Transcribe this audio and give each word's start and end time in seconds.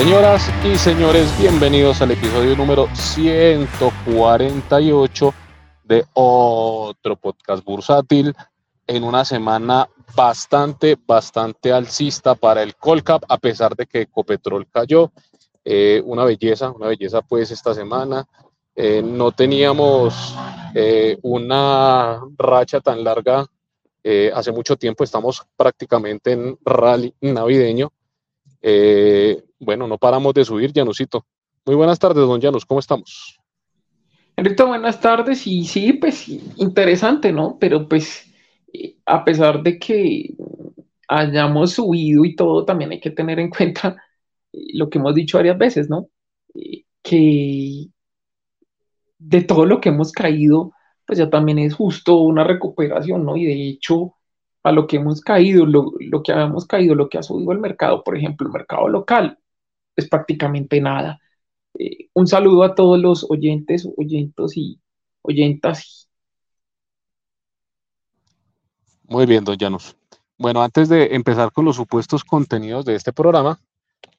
Señoras 0.00 0.48
y 0.64 0.78
señores, 0.78 1.28
bienvenidos 1.38 2.00
al 2.00 2.12
episodio 2.12 2.56
número 2.56 2.88
148 2.94 5.34
de 5.84 6.06
otro 6.14 7.16
podcast 7.16 7.62
bursátil 7.62 8.34
en 8.86 9.04
una 9.04 9.26
semana 9.26 9.86
bastante, 10.16 10.96
bastante 11.06 11.70
alcista 11.70 12.34
para 12.34 12.62
el 12.62 12.76
Colcap, 12.76 13.24
a 13.28 13.36
pesar 13.36 13.76
de 13.76 13.84
que 13.84 14.00
Ecopetrol 14.00 14.66
cayó. 14.70 15.12
Eh, 15.66 16.00
una 16.06 16.24
belleza, 16.24 16.70
una 16.70 16.86
belleza 16.86 17.20
pues 17.20 17.50
esta 17.50 17.74
semana. 17.74 18.26
Eh, 18.74 19.02
no 19.02 19.32
teníamos 19.32 20.34
eh, 20.74 21.18
una 21.20 22.22
racha 22.38 22.80
tan 22.80 23.04
larga 23.04 23.44
hace 24.34 24.50
mucho 24.50 24.76
tiempo, 24.76 25.04
estamos 25.04 25.46
prácticamente 25.58 26.32
en 26.32 26.58
rally 26.64 27.12
navideño. 27.20 27.92
Bueno, 28.62 29.86
no 29.86 29.98
paramos 29.98 30.34
de 30.34 30.44
subir, 30.44 30.72
Janusito. 30.74 31.26
Muy 31.66 31.76
buenas 31.76 31.98
tardes, 31.98 32.26
don 32.26 32.40
Janus, 32.40 32.64
¿cómo 32.64 32.80
estamos? 32.80 33.38
Enrique, 34.36 34.62
buenas 34.62 35.00
tardes 35.00 35.46
y 35.46 35.64
sí, 35.64 35.92
pues 35.92 36.28
interesante, 36.56 37.32
¿no? 37.32 37.58
Pero 37.60 37.86
pues 37.88 38.26
a 39.04 39.24
pesar 39.24 39.62
de 39.62 39.78
que 39.78 40.34
hayamos 41.08 41.72
subido 41.72 42.24
y 42.24 42.34
todo, 42.36 42.64
también 42.64 42.92
hay 42.92 43.00
que 43.00 43.10
tener 43.10 43.38
en 43.38 43.50
cuenta 43.56 43.96
lo 44.52 44.88
que 44.88 44.98
hemos 44.98 45.14
dicho 45.14 45.38
varias 45.38 45.58
veces, 45.58 45.90
¿no? 45.90 46.08
Que 47.02 47.88
de 49.18 49.42
todo 49.42 49.66
lo 49.66 49.80
que 49.80 49.90
hemos 49.90 50.12
caído, 50.12 50.72
pues 51.06 51.18
ya 51.18 51.28
también 51.28 51.58
es 51.58 51.74
justo 51.74 52.16
una 52.16 52.44
recuperación, 52.44 53.24
¿no? 53.24 53.36
Y 53.36 53.44
de 53.44 53.68
hecho, 53.68 54.14
a 54.62 54.72
lo 54.72 54.86
que 54.86 54.96
hemos 54.96 55.20
caído, 55.20 55.66
lo, 55.66 55.92
que 56.22 56.32
habíamos 56.32 56.66
caído, 56.66 56.94
lo 56.94 57.08
que 57.08 57.18
ha 57.18 57.22
subido 57.22 57.52
el 57.52 57.60
mercado, 57.60 58.04
por 58.04 58.16
ejemplo, 58.16 58.46
el 58.46 58.52
mercado 58.52 58.88
local, 58.88 59.38
es 59.96 60.08
prácticamente 60.08 60.80
nada. 60.80 61.18
Eh, 61.78 62.08
un 62.14 62.26
saludo 62.26 62.64
a 62.64 62.74
todos 62.74 63.00
los 63.00 63.26
oyentes, 63.30 63.88
oyentos 63.96 64.56
y 64.56 64.78
oyentas 65.22 66.00
muy 69.10 69.26
bien, 69.26 69.42
don 69.42 69.58
Llanos. 69.58 69.96
Bueno, 70.38 70.62
antes 70.62 70.88
de 70.88 71.16
empezar 71.16 71.50
con 71.50 71.64
los 71.64 71.74
supuestos 71.74 72.22
contenidos 72.22 72.84
de 72.84 72.94
este 72.94 73.12
programa, 73.12 73.58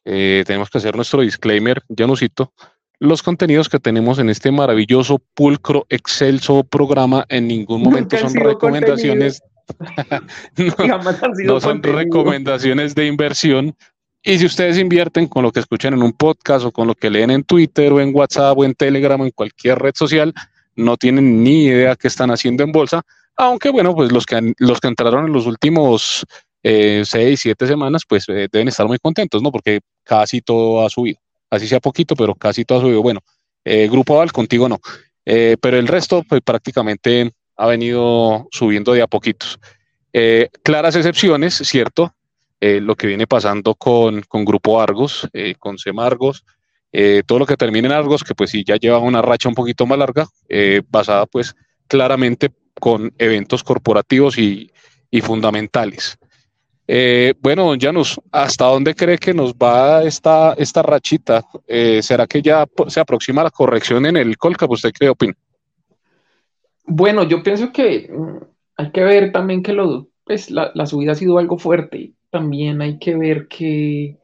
eh, 0.03 0.44
tenemos 0.45 0.69
que 0.69 0.80
hacer 0.80 0.97
nuestro 0.97 1.22
disclaimer, 1.22 1.81
cito. 2.17 2.52
Los 3.00 3.23
contenidos 3.23 3.69
que 3.69 3.80
tenemos 3.80 4.19
en 4.19 4.30
este 4.30 4.52
maravilloso, 4.52 5.19
pulcro, 5.34 5.86
excelso 5.88 6.66
programa 6.66 7.25
en 7.30 7.47
ningún 7.47 7.84
momento 7.84 8.17
son 8.17 8.36
recomendaciones. 8.36 9.42
no, 11.45 11.59
son 11.59 11.83
recomendaciones 11.83 12.95
de 12.95 13.08
inversión. 13.08 13.75
Y 14.23 14.38
si 14.38 14.45
ustedes 14.45 14.78
invierten 14.78 15.28
con 15.28 15.44
lo 15.44 15.52
que 15.52 15.59
escuchan 15.59 15.94
en 15.94 16.03
un 16.03 16.13
podcast 16.13 16.66
o 16.66 16.72
con 16.72 16.88
lo 16.88 16.94
que 16.94 17.09
leen 17.09 17.31
en 17.31 17.44
Twitter 17.44 17.91
o 17.91 18.00
en 18.00 18.16
WhatsApp 18.16 18.58
o 18.58 18.66
en 18.66 18.75
Telegram 18.75 19.19
o 19.19 19.25
en 19.25 19.31
cualquier 19.31 19.80
red 19.80 19.94
social, 19.95 20.33
no 20.75 20.95
tienen 20.97 21.44
ni 21.44 21.66
idea 21.66 21.95
qué 21.95 22.08
están 22.08 22.30
haciendo 22.31 22.63
en 22.63 22.72
bolsa 22.72 23.03
aunque 23.38 23.69
bueno, 23.69 23.95
pues 23.95 24.11
los 24.11 24.25
que, 24.25 24.53
los 24.59 24.80
que 24.80 24.88
entraron 24.88 25.25
en 25.25 25.33
los 25.33 25.45
últimos 25.45 26.25
eh, 26.63 27.03
seis, 27.06 27.39
siete 27.41 27.66
semanas, 27.66 28.03
pues 28.08 28.25
eh, 28.30 28.47
deben 28.52 28.67
estar 28.67 28.88
muy 28.88 29.00
contentos, 29.00 29.41
¿no? 29.41 29.51
Porque 29.51 29.79
casi 30.03 30.41
todo 30.41 30.85
ha 30.85 30.90
subido. 30.90 31.19
Así 31.50 31.67
sea 31.67 31.79
poquito, 31.79 32.16
pero 32.16 32.35
casi 32.35 32.66
todo 32.66 32.79
ha 32.79 32.81
subido. 32.81 33.01
Bueno, 33.01 33.22
eh, 33.66 33.88
Grupo 33.90 34.16
Aval 34.16 34.31
contigo 34.31 34.69
no. 34.69 34.79
pero 35.25 35.78
el 35.78 35.88
resto, 35.88 36.23
pues 36.28 36.41
prácticamente 36.41 37.31
ha 37.61 37.67
venido 37.67 38.47
subiendo 38.51 38.94
de 38.94 39.01
a 39.01 39.07
poquitos. 39.07 39.59
claras 40.63 40.95
excepciones, 40.95 41.55
¿cierto? 41.55 42.13
lo 42.59 42.95
que 42.95 43.07
viene 43.07 43.25
pasando 43.25 43.73
con, 43.73 44.22
con 44.22 44.45
Grupo 44.45 44.81
Argos, 44.81 45.27
con 45.57 45.77
Semargos, 45.77 46.44
todo 47.25 47.39
lo 47.39 47.45
que 47.45 47.57
termine 47.57 47.88
en 47.88 47.94
Argos, 47.94 48.23
que 48.23 48.35
pues 48.35 48.51
sí 48.51 48.63
ya 48.63 48.75
lleva 48.75 48.99
una 48.99 49.22
racha 49.22 49.49
un 49.49 49.55
poquito 49.55 49.85
más 49.85 49.97
larga, 49.97 50.27
basada 50.89 51.25
pues 51.25 51.55
claramente 51.88 52.49
con 52.81 53.13
eventos 53.17 53.63
corporativos 53.63 54.38
y, 54.38 54.72
fundamentales. 55.22 56.17
Eh, 56.88 57.33
bueno, 57.39 57.66
don 57.66 57.79
Janus, 57.79 58.19
¿hasta 58.31 58.66
dónde 58.66 58.95
cree 58.95 59.17
que 59.17 59.33
nos 59.33 59.53
va 59.53 60.03
esta, 60.03 60.53
esta 60.57 60.81
rachita? 60.81 61.45
Eh, 61.67 62.01
¿Será 62.01 62.28
que 62.28 62.41
ya 62.41 62.66
se 62.88 62.99
aproxima 62.99 63.43
la 63.43 63.51
corrección 63.51 64.05
en 64.05 64.17
el 64.17 64.38
Colcap? 64.38 64.72
¿Usted 64.72 64.91
qué 64.97 65.09
opina? 65.09 65.33
Bueno, 66.86 67.24
yo 67.24 67.44
pienso 67.44 67.72
que 67.72 68.09
mm, 68.12 68.44
hay 68.78 68.92
que 68.92 69.03
ver 69.03 69.31
también 69.31 69.64
que 69.64 69.74
lo, 69.74 70.09
pues, 70.25 70.52
la, 70.52 70.72
la 70.75 70.86
subida 70.86 71.14
ha 71.14 71.16
sido 71.16 71.38
algo 71.38 71.58
fuerte. 71.58 72.14
También 72.30 72.81
hay 72.81 73.00
que 73.00 73.16
ver 73.16 73.47
que 73.47 74.18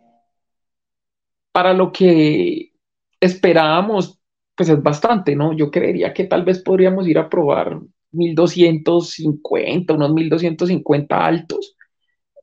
para 1.58 1.74
lo 1.74 1.92
que 1.92 2.72
esperábamos, 3.20 4.20
pues 4.56 4.70
es 4.70 4.82
bastante, 4.84 5.36
¿no? 5.36 5.54
Yo 5.54 5.72
creería 5.72 6.14
que 6.14 6.26
tal 6.26 6.44
vez 6.44 6.62
podríamos 6.62 7.08
ir 7.08 7.18
a 7.18 7.30
probar 7.30 7.80
1250, 8.12 9.94
unos 9.94 10.14
1250 10.14 11.26
altos, 11.26 11.76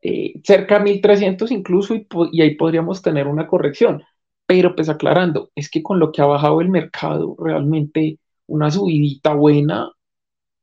eh, 0.03 0.35
cerca 0.43 0.79
de 0.79 0.85
1300 0.85 1.51
incluso, 1.53 1.95
y, 1.95 2.43
ahí 2.43 2.57
podríamos 2.57 3.03
tener 3.03 3.27
una 3.29 3.47
corrección. 3.47 4.03
Pero 4.47 4.75
pues 4.75 4.89
aclarando, 4.89 5.51
es 5.55 5.71
que 5.71 5.83
con 5.83 5.99
lo 6.01 6.13
que 6.13 6.21
ha 6.21 6.27
bajado 6.27 6.61
el 6.61 6.69
mercado, 6.69 7.37
realmente 7.39 8.19
una 8.47 8.71
subidita 8.71 9.33
buena, 9.35 9.93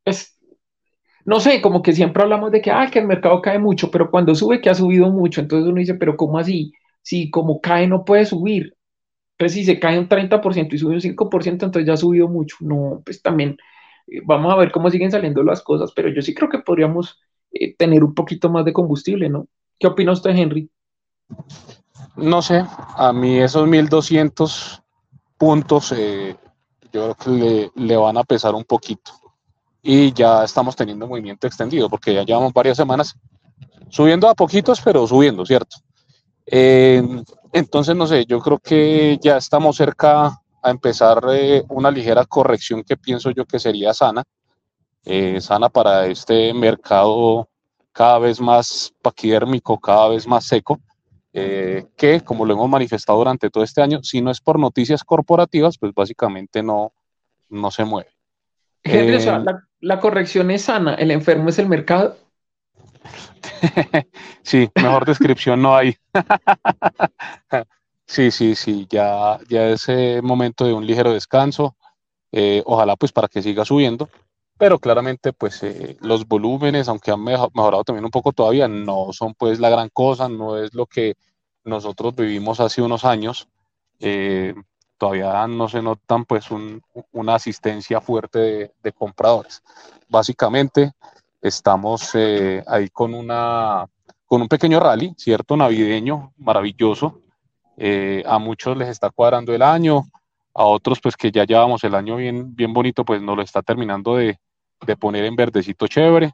pues, 0.03 0.37
no 1.25 1.39
sé, 1.39 1.61
como 1.61 1.81
que 1.81 1.93
siempre 1.93 2.23
hablamos 2.23 2.51
de 2.51 2.61
que, 2.61 2.71
ah, 2.71 2.89
que 2.91 2.99
el 2.99 3.07
mercado 3.07 3.41
cae 3.41 3.59
mucho, 3.59 3.91
pero 3.91 4.09
cuando 4.09 4.35
sube 4.35 4.61
que 4.61 4.69
ha 4.69 4.75
subido 4.75 5.09
mucho, 5.09 5.41
entonces 5.41 5.67
uno 5.67 5.79
dice, 5.79 5.95
pero 5.95 6.17
¿cómo 6.17 6.39
así? 6.39 6.73
Si 7.01 7.29
como 7.29 7.61
cae 7.61 7.87
no 7.87 8.05
puede 8.05 8.25
subir. 8.25 8.75
Entonces 9.37 9.59
si 9.59 9.65
se 9.65 9.79
cae 9.79 9.99
un 9.99 10.07
30% 10.07 10.75
y 10.75 10.77
sube 10.77 10.93
un 10.95 11.01
5%, 11.01 11.65
entonces 11.65 11.85
ya 11.85 11.93
ha 11.93 11.97
subido 11.97 12.27
mucho. 12.27 12.57
No, 12.61 13.01
pues 13.05 13.21
también 13.21 13.57
vamos 14.25 14.53
a 14.53 14.57
ver 14.57 14.71
cómo 14.71 14.89
siguen 14.89 15.11
saliendo 15.11 15.43
las 15.43 15.61
cosas, 15.61 15.91
pero 15.95 16.09
yo 16.09 16.21
sí 16.21 16.33
creo 16.33 16.49
que 16.49 16.59
podríamos 16.59 17.19
eh, 17.51 17.75
tener 17.75 18.03
un 18.03 18.13
poquito 18.13 18.49
más 18.49 18.65
de 18.65 18.73
combustible, 18.73 19.29
¿no? 19.29 19.47
¿Qué 19.79 19.87
opina 19.87 20.11
usted, 20.11 20.31
Henry? 20.31 20.69
No 22.15 22.41
sé, 22.41 22.63
a 22.95 23.13
mí 23.13 23.39
esos 23.39 23.67
1200 23.67 24.83
puntos 25.37 25.93
eh, 25.97 26.35
yo 26.91 27.15
creo 27.15 27.15
que 27.15 27.71
le, 27.75 27.95
van 27.95 28.17
a 28.17 28.23
pesar 28.23 28.53
un 28.53 28.63
poquito. 28.63 29.11
Y 29.81 30.13
ya 30.13 30.43
estamos 30.43 30.75
teniendo 30.75 31.07
movimiento 31.07 31.47
extendido, 31.47 31.89
porque 31.89 32.13
ya 32.13 32.23
llevamos 32.23 32.53
varias 32.53 32.77
semanas 32.77 33.15
subiendo 33.89 34.27
a 34.29 34.35
poquitos, 34.35 34.81
pero 34.81 35.05
subiendo, 35.05 35.45
¿cierto? 35.45 35.77
Eh, 36.45 37.03
entonces, 37.53 37.95
no 37.95 38.07
sé, 38.07 38.25
yo 38.25 38.39
creo 38.39 38.59
que 38.59 39.17
ya 39.21 39.37
estamos 39.37 39.75
cerca 39.75 40.41
a 40.63 40.69
empezar 40.69 41.23
eh, 41.31 41.63
una 41.69 41.91
ligera 41.91 42.25
corrección 42.25 42.83
que 42.83 42.97
pienso 42.97 43.31
yo 43.31 43.45
que 43.45 43.59
sería 43.59 43.93
sana, 43.93 44.23
eh, 45.05 45.41
sana 45.41 45.69
para 45.69 46.07
este 46.07 46.53
mercado 46.53 47.49
cada 47.91 48.19
vez 48.19 48.39
más 48.39 48.93
paquidérmico, 49.01 49.79
cada 49.79 50.09
vez 50.09 50.25
más 50.27 50.45
seco, 50.45 50.79
que 51.33 52.21
como 52.25 52.45
lo 52.45 52.53
hemos 52.53 52.69
manifestado 52.69 53.19
durante 53.19 53.49
todo 53.49 53.63
este 53.63 53.81
año, 53.81 54.03
si 54.03 54.21
no 54.21 54.31
es 54.31 54.41
por 54.41 54.59
noticias 54.59 55.01
corporativas, 55.03 55.77
pues 55.77 55.93
básicamente 55.93 56.61
no, 56.61 56.91
no 57.49 57.71
se 57.71 57.85
mueve. 57.85 58.09
La, 58.83 59.67
la 59.79 59.99
corrección 59.99 60.51
es 60.51 60.63
sana, 60.63 60.95
el 60.95 61.11
enfermo 61.11 61.49
es 61.49 61.59
el 61.59 61.67
mercado. 61.67 62.17
sí, 64.43 64.69
mejor 64.75 65.05
descripción 65.05 65.61
no 65.61 65.75
hay. 65.75 65.95
Sí, 68.11 68.29
sí, 68.29 68.55
sí, 68.55 68.87
ya, 68.89 69.39
ya 69.47 69.69
es 69.69 69.87
momento 70.21 70.65
de 70.65 70.73
un 70.73 70.85
ligero 70.85 71.13
descanso, 71.13 71.77
eh, 72.33 72.61
ojalá 72.65 72.97
pues 72.97 73.13
para 73.13 73.29
que 73.29 73.41
siga 73.41 73.63
subiendo, 73.63 74.09
pero 74.57 74.79
claramente 74.79 75.31
pues 75.31 75.63
eh, 75.63 75.95
los 76.01 76.27
volúmenes, 76.27 76.89
aunque 76.89 77.11
han 77.11 77.23
mejorado 77.23 77.85
también 77.85 78.03
un 78.03 78.11
poco 78.11 78.33
todavía, 78.33 78.67
no 78.67 79.13
son 79.13 79.33
pues 79.33 79.61
la 79.61 79.69
gran 79.69 79.87
cosa, 79.87 80.27
no 80.27 80.57
es 80.57 80.73
lo 80.73 80.87
que 80.87 81.15
nosotros 81.63 82.13
vivimos 82.13 82.59
hace 82.59 82.81
unos 82.81 83.05
años, 83.05 83.47
eh, 84.01 84.55
todavía 85.01 85.47
no 85.47 85.67
se 85.67 85.81
notan 85.81 86.25
pues 86.25 86.49
una 87.11 87.33
asistencia 87.33 87.99
fuerte 88.01 88.71
de, 88.83 88.91
compradores. 88.91 89.63
Básicamente 90.07 90.91
estamos 91.41 92.13
ahí 92.67 92.87
con, 92.89 93.15
una, 93.15 93.87
con 94.27 94.43
un 94.43 94.47
pequeño 94.47 94.79
rally, 94.79 95.15
¿cierto? 95.17 95.57
Navideño, 95.57 96.33
maravilloso, 96.37 97.19
eh, 97.77 98.21
a 98.27 98.37
muchos 98.37 98.77
les 98.77 98.89
está 98.89 99.09
cuadrando 99.09 99.55
el 99.55 99.63
año, 99.63 100.03
a 100.53 100.65
otros 100.65 100.99
pues 101.01 101.17
que 101.17 101.31
ya 101.31 101.45
llevamos 101.45 101.83
el 101.83 101.95
año 101.95 102.17
bien, 102.17 102.55
bien 102.55 102.71
bonito, 102.71 103.03
pues 103.03 103.23
nos 103.23 103.35
lo 103.35 103.41
está 103.41 103.63
terminando 103.63 104.17
de, 104.17 104.37
poner 104.99 105.25
en 105.25 105.35
verdecito 105.35 105.87
chévere. 105.87 106.31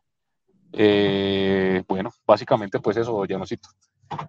Eh, 0.73 1.83
bueno, 1.87 2.11
básicamente 2.25 2.81
pues 2.81 2.97
eso, 2.97 3.23
Llanosito. 3.23 3.69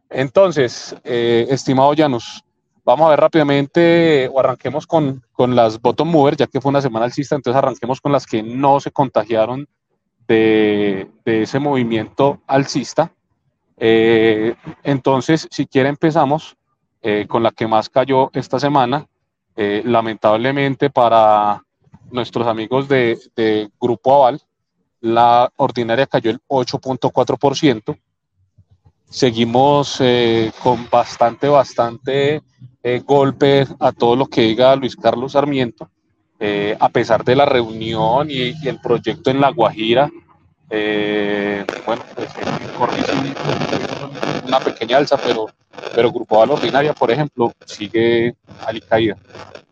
Entonces, 0.08 0.94
eh, 1.02 1.44
estimado 1.50 1.92
Llanos, 1.92 2.44
vamos 2.88 3.06
a 3.06 3.10
ver 3.10 3.20
rápidamente 3.20 4.28
o 4.32 4.40
arranquemos 4.40 4.86
con, 4.86 5.22
las 5.36 5.80
bottom 5.80 6.08
movers, 6.08 6.38
ya 6.38 6.46
que 6.46 6.60
fue 6.60 6.70
una 6.70 6.80
semana 6.80 7.04
alcista, 7.04 7.36
entonces 7.36 7.58
arranquemos 7.58 8.00
con 8.00 8.12
las 8.12 8.26
que 8.26 8.42
no 8.42 8.80
se 8.80 8.90
contagiaron 8.90 9.68
de, 10.26 11.08
de 11.24 11.42
ese 11.42 11.58
movimiento 11.58 12.40
alcista. 12.46 13.12
entonces, 13.76 15.46
si 15.50 15.66
quiere 15.66 15.88
empezamos 15.88 16.56
eh, 17.00 17.26
con 17.28 17.44
la 17.44 17.52
que 17.52 17.68
más 17.68 17.88
cayó 17.88 18.30
esta 18.32 18.58
semana. 18.58 19.06
Eh, 19.54 19.82
lamentablemente 19.84 20.90
para 20.90 21.62
nuestros 22.10 22.46
amigos 22.46 22.88
de, 22.88 23.18
de, 23.36 23.70
Grupo 23.80 24.14
Aval, 24.14 24.40
la 25.00 25.50
ordinaria 25.56 26.06
cayó 26.06 26.30
el 26.30 26.40
8.4%. 26.48 27.98
Seguimos 29.08 29.98
eh, 30.00 30.50
con 30.62 30.88
bastante, 30.90 31.48
bastante 31.48 32.42
golpe 33.06 33.66
a 33.78 33.92
todo 33.92 34.16
lo 34.16 34.26
que 34.26 34.42
diga 34.42 34.76
Luis 34.76 34.96
Carlos 34.96 35.32
Sarmiento, 35.32 35.88
a 36.78 36.88
pesar 36.88 37.24
de 37.24 37.36
la 37.36 37.44
reunión 37.44 38.30
y, 38.30 38.54
y 38.62 38.68
el 38.68 38.80
proyecto 38.80 39.30
en 39.30 39.40
La 39.40 39.50
Guajira 39.50 40.10
eh, 40.70 41.64
bueno, 41.86 42.02
pues, 42.14 42.28
una 44.46 44.60
pequeña 44.60 44.98
alza, 44.98 45.16
pero, 45.16 45.46
pero 45.94 46.12
Grupo 46.12 46.38
Val 46.38 46.50
Ordinaria, 46.50 46.92
por 46.92 47.10
ejemplo, 47.10 47.52
sigue 47.64 48.34
alicaída. 48.66 49.16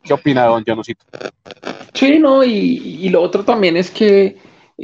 ¿Qué 0.03 0.15
opina 0.15 0.47
don 0.47 0.65
Janusito? 0.65 1.05
Sí, 1.93 2.19
no, 2.19 2.45
y, 2.45 2.99
y, 3.01 3.09
lo 3.09 3.23
otro 3.23 3.45
también 3.45 3.77
es 3.77 3.91
que 3.91 4.39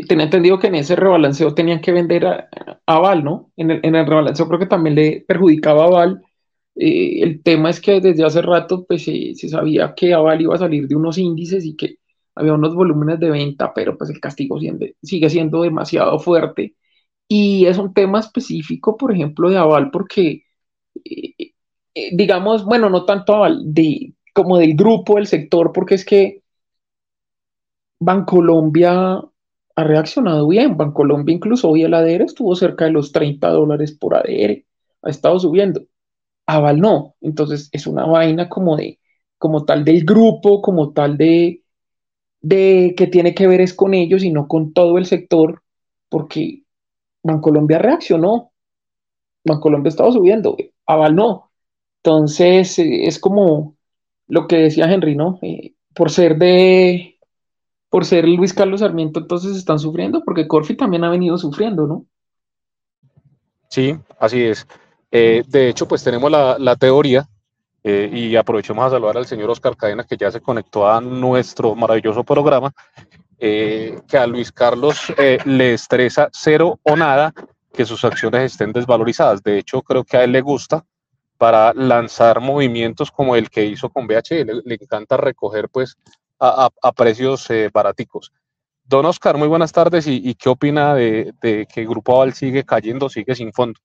tenía 0.08 0.24
entendido 0.24 0.58
que 0.58 0.66
en 0.66 0.76
ese 0.76 0.96
rebalanceo 0.96 1.54
tenían 1.54 1.80
que 1.80 1.92
vender 1.92 2.26
a, 2.26 2.48
a 2.86 2.98
Val, 2.98 3.22
¿no? 3.22 3.50
En 3.56 3.70
el, 3.70 3.80
en 3.82 3.94
el, 3.94 4.06
rebalanceo 4.06 4.48
creo 4.48 4.58
que 4.58 4.66
también 4.66 4.94
le 4.96 5.24
perjudicaba 5.26 5.84
a 5.84 5.90
Val. 5.90 6.22
Eh, 6.74 7.22
el 7.22 7.42
tema 7.42 7.70
es 7.70 7.80
que 7.80 8.00
desde 8.00 8.24
hace 8.24 8.40
rato 8.42 8.84
pues 8.86 9.04
se, 9.04 9.34
sabía 9.48 9.94
que 9.94 10.14
Aval 10.14 10.40
iba 10.40 10.54
a 10.54 10.58
salir 10.58 10.88
de 10.88 10.96
unos 10.96 11.18
índices 11.18 11.64
y 11.64 11.76
que 11.76 11.96
había 12.34 12.54
unos 12.54 12.74
volúmenes 12.74 13.20
de 13.20 13.30
venta, 13.30 13.72
pero 13.74 13.96
pues 13.98 14.10
el 14.10 14.20
castigo 14.20 14.58
sigue 15.02 15.30
siendo 15.30 15.62
demasiado 15.62 16.18
fuerte. 16.18 16.76
Y 17.28 17.66
es 17.66 17.78
un 17.78 17.94
tema 17.94 18.20
específico, 18.20 18.96
por 18.96 19.12
ejemplo, 19.12 19.50
de 19.50 19.58
Aval, 19.58 19.90
porque, 19.90 20.44
eh, 21.04 21.34
eh, 21.94 22.10
digamos, 22.16 22.64
bueno, 22.64 22.90
no 22.90 23.04
tanto 23.06 23.34
Aval, 23.36 23.62
de, 23.74 24.14
como 24.34 24.58
del 24.58 24.74
grupo, 24.76 25.16
del 25.16 25.26
sector, 25.26 25.72
porque 25.72 25.96
es 25.96 26.04
que 26.04 26.42
Bancolombia 28.00 29.22
ha 29.76 29.84
reaccionado 29.84 30.46
bien. 30.48 30.76
Bancolombia, 30.76 31.34
incluso 31.34 31.70
hoy 31.70 31.82
el 31.84 31.94
ADR 31.94 32.24
estuvo 32.24 32.54
cerca 32.56 32.84
de 32.86 32.92
los 32.92 33.12
30 33.12 33.48
dólares 33.50 33.92
por 33.92 34.14
ADR, 34.14 34.64
ha 35.02 35.10
estado 35.10 35.38
subiendo. 35.38 35.82
Aval 36.46 36.80
no, 36.80 37.14
entonces 37.20 37.68
es 37.72 37.86
una 37.86 38.04
vaina 38.06 38.48
como 38.48 38.76
de, 38.76 38.98
como 39.38 39.64
tal 39.64 39.84
del 39.84 40.04
grupo, 40.04 40.62
como 40.62 40.92
tal 40.92 41.16
de, 41.16 41.62
de 42.40 42.94
que 42.96 43.06
tiene 43.06 43.34
que 43.34 43.46
ver 43.46 43.60
es 43.60 43.74
con 43.74 43.94
ellos 43.94 44.22
y 44.24 44.30
no 44.30 44.48
con 44.48 44.72
todo 44.72 44.98
el 44.98 45.06
sector, 45.06 45.62
porque 46.08 46.64
Bancolombia 47.22 47.78
reaccionó, 47.78 48.52
Bancolombia 49.44 49.88
estaba 49.88 50.12
subiendo, 50.12 50.56
Aval 50.86 51.14
no. 51.14 51.50
Entonces 52.04 52.78
eh, 52.78 53.06
es 53.06 53.18
como 53.18 53.76
lo 54.26 54.48
que 54.48 54.56
decía 54.56 54.92
Henry, 54.92 55.14
¿no? 55.14 55.38
Eh, 55.42 55.74
por 55.94 56.10
ser 56.10 56.38
de, 56.38 57.18
por 57.88 58.04
ser 58.04 58.26
Luis 58.26 58.52
Carlos 58.54 58.80
Sarmiento, 58.80 59.20
entonces 59.20 59.56
están 59.56 59.78
sufriendo, 59.78 60.24
porque 60.24 60.48
Corfi 60.48 60.74
también 60.76 61.04
ha 61.04 61.10
venido 61.10 61.38
sufriendo, 61.38 61.86
¿no? 61.86 62.06
Sí, 63.68 63.96
así 64.18 64.42
es. 64.42 64.66
Eh, 65.14 65.44
de 65.46 65.68
hecho, 65.68 65.86
pues 65.86 66.02
tenemos 66.02 66.30
la, 66.30 66.76
teoría 66.76 67.28
eh, 67.84 68.10
y 68.10 68.34
aprovechemos 68.34 68.86
a 68.86 68.90
saludar 68.90 69.18
al 69.18 69.26
señor 69.26 69.50
Oscar 69.50 69.76
Cadena, 69.76 70.04
que 70.04 70.16
ya 70.16 70.30
se 70.30 70.40
conectó 70.40 70.90
a 70.90 71.02
nuestro 71.02 71.74
maravilloso 71.74 72.24
programa, 72.24 72.72
eh, 73.38 74.00
que 74.08 74.16
a 74.16 74.26
Luis 74.26 74.50
Carlos 74.50 75.12
le 75.44 75.74
estresa 75.74 76.30
cero 76.32 76.80
o 76.82 76.96
nada 76.96 77.34
que 77.74 77.84
sus 77.84 78.02
acciones 78.06 78.52
estén 78.52 78.72
desvalorizadas. 78.72 79.42
De 79.42 79.58
hecho, 79.58 79.82
creo 79.82 80.02
que 80.02 80.16
a 80.16 80.24
él 80.24 80.32
le 80.32 80.40
gusta 80.40 80.82
para 81.36 81.74
lanzar 81.74 82.40
movimientos 82.40 83.10
como 83.10 83.36
el 83.36 83.50
que 83.50 83.66
hizo 83.66 83.90
con 83.90 84.06
BHL. 84.06 84.62
Le, 84.64 84.74
encanta 84.80 85.18
recoger 85.18 85.68
pues 85.68 85.98
a, 86.40 86.70
precios 86.96 87.48
baraticos. 87.72 88.32
Don 88.84 89.04
Oscar, 89.04 89.36
muy 89.36 89.48
buenas 89.48 89.72
tardes. 89.72 90.06
¿Y, 90.06 90.34
qué 90.36 90.48
opina 90.48 90.94
de, 90.94 91.34
de 91.42 91.66
que 91.66 91.84
Grupo 91.84 92.14
Aval 92.14 92.32
sigue 92.32 92.64
cayendo, 92.64 93.10
sigue 93.10 93.34
sin 93.34 93.52
fondo? 93.52 93.78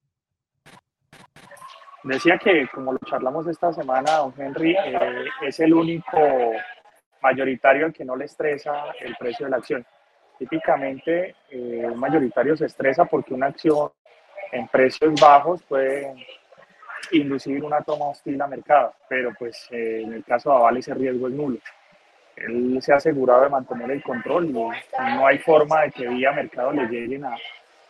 Decía 2.07 2.37
que, 2.37 2.67
como 2.69 2.93
lo 2.93 2.99
charlamos 2.99 3.47
esta 3.47 3.73
semana, 3.73 4.17
don 4.17 4.33
Henry, 4.37 4.71
eh, 4.71 5.25
es 5.41 5.59
el 5.59 5.73
único 5.73 6.17
mayoritario 7.21 7.87
al 7.87 7.93
que 7.93 8.05
no 8.05 8.15
le 8.15 8.25
estresa 8.25 8.93
el 9.01 9.13
precio 9.17 9.45
de 9.45 9.49
la 9.49 9.57
acción. 9.57 9.85
Típicamente, 10.39 11.35
eh, 11.49 11.85
un 11.85 11.99
mayoritario 11.99 12.55
se 12.55 12.67
estresa 12.67 13.03
porque 13.03 13.33
una 13.33 13.47
acción 13.47 13.91
en 14.53 14.69
precios 14.69 15.19
bajos 15.19 15.61
puede 15.63 16.13
inducir 17.11 17.61
una 17.61 17.81
toma 17.81 18.05
hostil 18.05 18.41
a 18.41 18.47
mercado, 18.47 18.93
pero 19.09 19.33
pues 19.37 19.67
eh, 19.71 20.03
en 20.05 20.13
el 20.13 20.23
caso 20.23 20.49
de 20.51 20.55
Aval 20.55 20.77
ese 20.77 20.93
riesgo 20.93 21.27
es 21.27 21.33
nulo. 21.33 21.59
Él 22.37 22.77
se 22.81 22.93
ha 22.93 22.97
asegurado 22.97 23.41
de 23.43 23.49
mantener 23.49 23.91
el 23.91 24.03
control 24.03 24.45
y 24.45 24.53
no 24.53 24.71
hay 25.25 25.39
forma 25.39 25.81
de 25.81 25.91
que 25.91 26.07
vía 26.07 26.31
mercado 26.31 26.71
le 26.71 26.87
lleguen 26.87 27.25
a, 27.25 27.35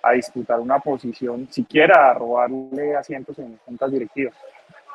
a 0.08 0.14
disputar 0.14 0.60
una 0.60 0.80
posición, 0.80 1.48
siquiera 1.52 2.10
a 2.10 2.14
robarle 2.14 2.96
asientos 2.96 3.38
en 3.40 3.58
juntas 3.66 3.92
directivas. 3.92 4.36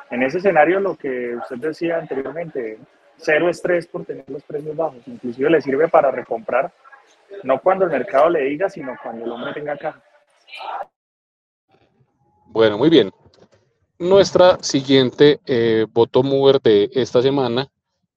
En 0.09 0.23
ese 0.23 0.37
escenario, 0.39 0.79
lo 0.79 0.95
que 0.95 1.35
usted 1.35 1.57
decía 1.57 1.97
anteriormente, 1.97 2.77
cero 3.17 3.49
estrés 3.49 3.87
por 3.87 4.05
tener 4.05 4.29
los 4.29 4.43
precios 4.43 4.75
bajos, 4.75 5.01
inclusive 5.07 5.49
le 5.49 5.61
sirve 5.61 5.87
para 5.87 6.11
recomprar, 6.11 6.71
no 7.43 7.59
cuando 7.59 7.85
el 7.85 7.91
mercado 7.91 8.29
le 8.29 8.43
diga, 8.43 8.69
sino 8.69 8.95
cuando 9.01 9.25
el 9.25 9.31
hombre 9.31 9.53
tenga 9.53 9.77
caja. 9.77 10.01
Bueno, 12.47 12.77
muy 12.77 12.89
bien. 12.89 13.11
Nuestra 13.97 14.61
siguiente 14.61 15.39
eh, 15.45 15.87
mover 16.23 16.61
de 16.61 16.89
esta 16.93 17.21
semana 17.21 17.67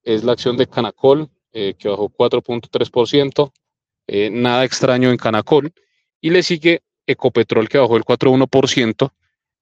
es 0.03 0.23
la 0.23 0.33
acción 0.33 0.57
de 0.57 0.67
Canacol, 0.67 1.29
eh, 1.53 1.73
que 1.77 1.89
bajó 1.89 2.09
4.3%. 2.09 3.51
Eh, 4.07 4.29
nada 4.29 4.63
extraño 4.63 5.09
en 5.09 5.17
Canacol. 5.17 5.73
Y 6.21 6.29
le 6.29 6.43
sigue 6.43 6.81
Ecopetrol 7.07 7.69
que 7.69 7.77
bajó 7.77 7.97
el 7.97 8.03
4,1%, 8.03 9.11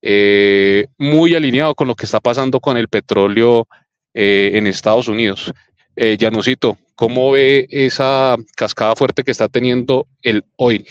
eh, 0.01 0.87
muy 0.97 1.35
alineado 1.35 1.75
con 1.75 1.87
lo 1.87 1.95
que 1.95 2.05
está 2.05 2.19
pasando 2.19 2.59
con 2.59 2.75
el 2.77 2.89
petróleo 2.89 3.67
eh, 4.13 4.51
en 4.55 4.67
Estados 4.67 5.07
Unidos. 5.07 5.53
Eh, 5.95 6.17
Janusito, 6.19 6.77
¿cómo 6.95 7.31
ve 7.31 7.67
esa 7.69 8.35
cascada 8.55 8.95
fuerte 8.95 9.23
que 9.23 9.31
está 9.31 9.47
teniendo 9.47 10.07
el 10.21 10.43
oil? 10.57 10.85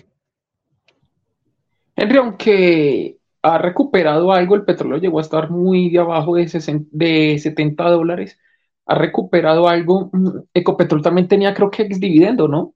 Henry, 1.97 2.19
aunque 2.19 3.17
ha 3.43 3.59
recuperado 3.59 4.33
algo, 4.33 4.55
el 4.55 4.65
petróleo 4.65 4.99
llegó 4.99 5.19
a 5.19 5.23
estar 5.23 5.51
muy 5.51 5.91
de 5.91 5.99
abajo 5.99 6.37
de, 6.37 6.49
60, 6.49 6.89
de 6.91 7.39
70 7.39 7.85
dólares, 7.91 8.39
ha 8.87 8.95
recuperado 8.95 9.69
algo. 9.69 10.11
Mm, 10.13 10.29
Ecopetrol 10.55 11.03
también 11.03 11.29
tenía, 11.29 11.53
creo 11.53 11.71
que, 11.71 11.83
ex 11.83 12.01
dividendo, 12.01 12.49
¿no? 12.49 12.75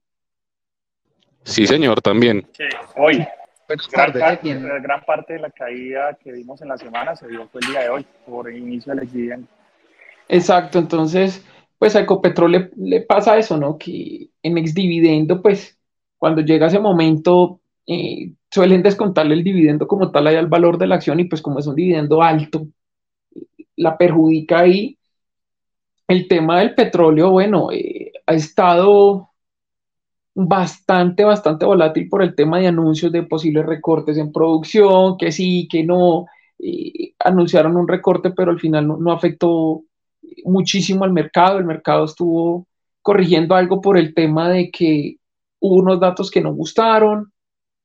Sí, 1.43 1.65
señor, 1.65 2.01
también. 2.01 2.47
Sí, 2.53 2.65
hoy. 2.95 3.25
Gran, 3.91 4.11
parte, 4.13 4.59
gran, 4.81 5.05
parte 5.05 5.33
de 5.33 5.39
la 5.39 5.51
caída 5.51 6.17
que 6.23 6.31
vimos 6.31 6.59
en 6.61 6.69
la 6.69 6.77
semana 6.77 7.15
se 7.15 7.27
dio 7.27 7.47
fue 7.49 7.61
el 7.61 7.67
día 7.67 7.81
de 7.81 7.89
hoy, 7.89 8.05
por 8.25 8.49
el 8.49 8.57
inicio 8.57 8.93
del 8.93 9.03
exdividendo. 9.03 9.47
Exacto, 10.27 10.79
entonces, 10.79 11.45
pues 11.77 11.95
a 11.95 12.01
Ecopetrol 12.01 12.51
le, 12.51 12.71
le, 12.77 13.01
pasa 13.01 13.37
eso, 13.37 13.57
¿no? 13.57 13.77
Que 13.77 14.29
en 14.41 14.57
exdividendo, 14.57 15.41
pues, 15.41 15.79
cuando 16.17 16.41
llega 16.41 16.67
ese 16.67 16.79
momento, 16.79 17.61
eh, 17.87 18.33
suelen 18.51 18.83
descontarle 18.83 19.33
el 19.33 19.43
dividendo 19.43 19.87
como 19.87 20.11
tal 20.11 20.27
allá 20.27 20.39
al 20.39 20.47
valor 20.47 20.77
de 20.77 20.87
la 20.87 20.95
acción 20.95 21.19
y 21.19 21.25
pues 21.25 21.41
como 21.41 21.59
es 21.59 21.67
un 21.67 21.75
dividendo 21.75 22.21
alto, 22.21 22.67
la 23.75 23.97
perjudica 23.97 24.59
ahí. 24.59 24.97
El 26.07 26.27
tema 26.27 26.59
del 26.59 26.75
petróleo, 26.75 27.31
bueno, 27.31 27.71
eh, 27.71 28.11
ha 28.25 28.33
estado 28.33 29.28
bastante, 30.47 31.23
bastante 31.23 31.65
volátil 31.65 32.07
por 32.07 32.23
el 32.23 32.35
tema 32.35 32.59
de 32.59 32.67
anuncios 32.67 33.11
de 33.11 33.23
posibles 33.23 33.65
recortes 33.65 34.17
en 34.17 34.31
producción, 34.31 35.17
que 35.17 35.31
sí, 35.31 35.67
que 35.69 35.83
no, 35.83 36.27
eh, 36.59 37.13
anunciaron 37.19 37.75
un 37.77 37.87
recorte, 37.87 38.31
pero 38.31 38.51
al 38.51 38.59
final 38.59 38.87
no, 38.87 38.97
no, 38.97 39.11
afectó 39.11 39.83
muchísimo 40.45 41.03
al 41.03 41.13
mercado, 41.13 41.57
el 41.57 41.65
mercado 41.65 42.05
estuvo 42.05 42.67
corrigiendo 43.01 43.55
algo 43.55 43.81
por 43.81 43.97
el 43.97 44.13
tema 44.13 44.49
de 44.49 44.71
que 44.71 45.17
hubo 45.59 45.75
unos 45.75 45.99
datos 45.99 46.31
que 46.31 46.41
no 46.41 46.53
gustaron, 46.53 47.33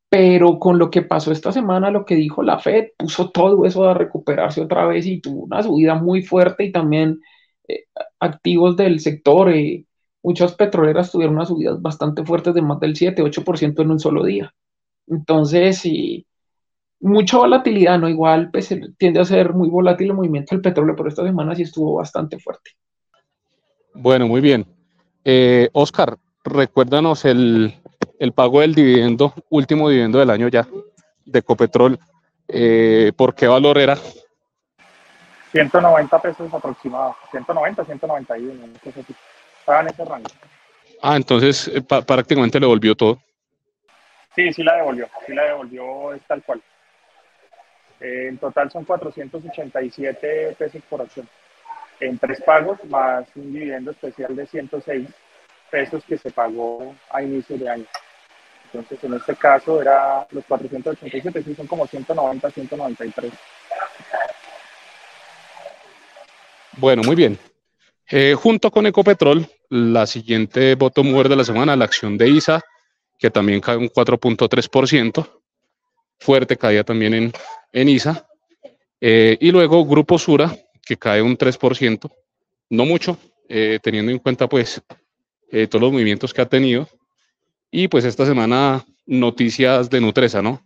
pero 0.09 0.59
con 0.61 0.79
lo 0.79 0.91
que 0.91 1.03
pasó 1.03 1.33
esta 1.33 1.51
semana, 1.53 1.91
lo 1.91 2.05
que 2.05 2.15
dijo 2.15 2.43
la 2.43 2.59
Fed, 2.61 2.91
puso 2.97 3.31
todo 3.31 3.65
eso 3.65 3.85
a 3.89 3.95
recuperarse 3.95 4.61
otra 4.61 4.87
vez 4.87 5.07
y 5.07 5.21
tuvo 5.21 5.45
una 5.45 5.63
subida 5.63 5.97
muy 5.97 6.23
fuerte 6.23 6.65
y 6.65 6.73
también 6.73 7.21
eh, 7.69 7.87
activos 8.21 8.77
del 8.77 9.01
sector. 9.01 9.51
Eh, 9.51 9.87
muchas 10.25 10.55
petroleras 10.55 11.13
tuvieron 11.13 11.37
unas 11.37 11.49
subidas 11.49 11.81
bastante 11.81 12.25
fuertes 12.25 12.55
de 12.55 12.63
más 12.63 12.81
del 12.81 12.97
7, 12.97 13.23
8% 13.23 13.83
en 13.83 13.91
un 13.91 14.01
solo 14.01 14.25
día. 14.25 14.53
Entonces, 15.07 15.79
sí, 15.79 16.27
mucha 16.99 17.37
volatilidad, 17.37 17.99
¿no? 17.99 18.09
Igual 18.09 18.51
pues, 18.51 18.75
tiende 18.97 19.21
a 19.21 19.25
ser 19.25 19.53
muy 19.53 19.69
volátil 19.69 20.09
el 20.09 20.15
movimiento 20.15 20.55
del 20.55 20.63
petróleo, 20.63 20.97
pero 20.97 21.11
esta 21.11 21.23
semana 21.23 21.55
sí 21.55 21.63
estuvo 21.63 21.97
bastante 21.97 22.39
fuerte. 22.39 22.71
Bueno, 23.93 24.27
muy 24.27 24.41
bien. 24.41 24.67
Eh, 25.25 25.69
Oscar, 25.75 26.17
recuérdanos 26.43 27.27
el, 27.27 27.75
el, 28.19 28.33
pago 28.33 28.61
del 28.61 28.75
dividendo, 28.75 29.35
último 29.51 29.91
dividendo 29.91 30.19
del 30.19 30.31
año 30.31 30.49
ya, 30.49 30.67
de 31.27 31.43
Copetrol. 31.43 31.99
Eh, 32.49 33.13
¿Por 33.15 33.35
qué 33.35 33.47
valor 33.47 33.77
era? 33.77 33.99
190 35.53 36.23
pesos 36.23 36.53
aproximados, 36.53 37.15
190, 37.31 37.85
191, 37.85 38.67
no 38.67 38.93
sé 38.93 39.03
si 39.05 39.15
en 39.67 39.87
ese 39.89 40.05
rango. 40.05 40.29
Ah, 41.03 41.17
entonces 41.17 41.69
eh, 41.69 41.83
prácticamente 41.83 42.59
le 42.59 42.65
devolvió 42.65 42.95
todo. 42.95 43.19
Sí, 44.35 44.53
sí 44.53 44.63
la 44.63 44.77
devolvió, 44.77 45.09
sí 45.27 45.33
la 45.33 45.45
devolvió 45.45 46.13
es 46.15 46.23
tal 46.27 46.43
cual. 46.43 46.63
Eh, 48.01 48.29
en 48.29 48.39
total 48.39 48.71
son 48.71 48.85
487 48.85 50.57
pesos 50.59 50.83
por 50.89 51.03
acción. 51.03 51.29
En 52.01 52.19
tres 52.19 52.41
pagos, 52.43 52.83
más 52.87 53.27
un 53.37 53.53
dividendo 53.53 53.93
especial 53.93 54.35
de 54.35 54.47
106 54.47 55.09
pesos 55.71 56.05
que 56.05 56.19
se 56.19 56.31
pagó 56.31 56.95
a 57.11 57.23
inicio 57.23 57.57
de 57.57 57.69
año. 57.69 57.87
Entonces, 58.67 59.05
en 59.05 59.15
este 59.15 59.37
caso, 59.37 59.81
era 59.81 60.27
los 60.31 60.45
487, 60.47 61.43
sí, 61.45 61.55
son 61.55 61.67
como 61.69 61.87
190, 61.87 62.51
193. 62.51 63.33
Bueno, 66.77 67.03
muy 67.05 67.15
bien. 67.15 67.39
Eh, 68.11 68.35
junto 68.35 68.71
con 68.71 68.87
Ecopetrol, 68.87 69.47
la 69.71 70.07
siguiente 70.07 70.75
voto 70.75 71.03
mover 71.03 71.29
de 71.29 71.37
la 71.37 71.45
semana, 71.45 71.75
la 71.75 71.87
acción 71.87 72.19
de 72.19 72.29
ISA, 72.29 72.61
que 73.19 73.31
también 73.31 73.61
cae 73.61 73.77
un 73.77 73.89
4.3%. 73.89 75.41
Fuerte 76.19 76.57
caída 76.57 76.85
también 76.85 77.15
en, 77.15 77.33
en 77.73 77.89
ISA. 77.89 78.27
Eh, 79.01 79.37
y 79.41 79.51
luego 79.51 79.85
Grupo 79.87 80.19
Sura, 80.19 80.55
que 80.85 80.97
cae 80.97 81.23
un 81.23 81.37
3%. 81.37 82.11
No 82.71 82.85
mucho, 82.85 83.19
eh, 83.49 83.79
teniendo 83.83 84.13
en 84.13 84.19
cuenta 84.19 84.49
pues 84.49 84.83
todos 85.71 85.81
los 85.81 85.93
movimientos 85.93 86.35
que 86.35 86.41
ha 86.43 86.49
tenido. 86.49 86.89
Y 87.71 87.87
pues 87.87 88.05
esta 88.05 88.27
semana 88.27 88.85
noticias 89.07 89.89
de 89.89 90.01
Nutresa, 90.01 90.43
¿no? 90.43 90.61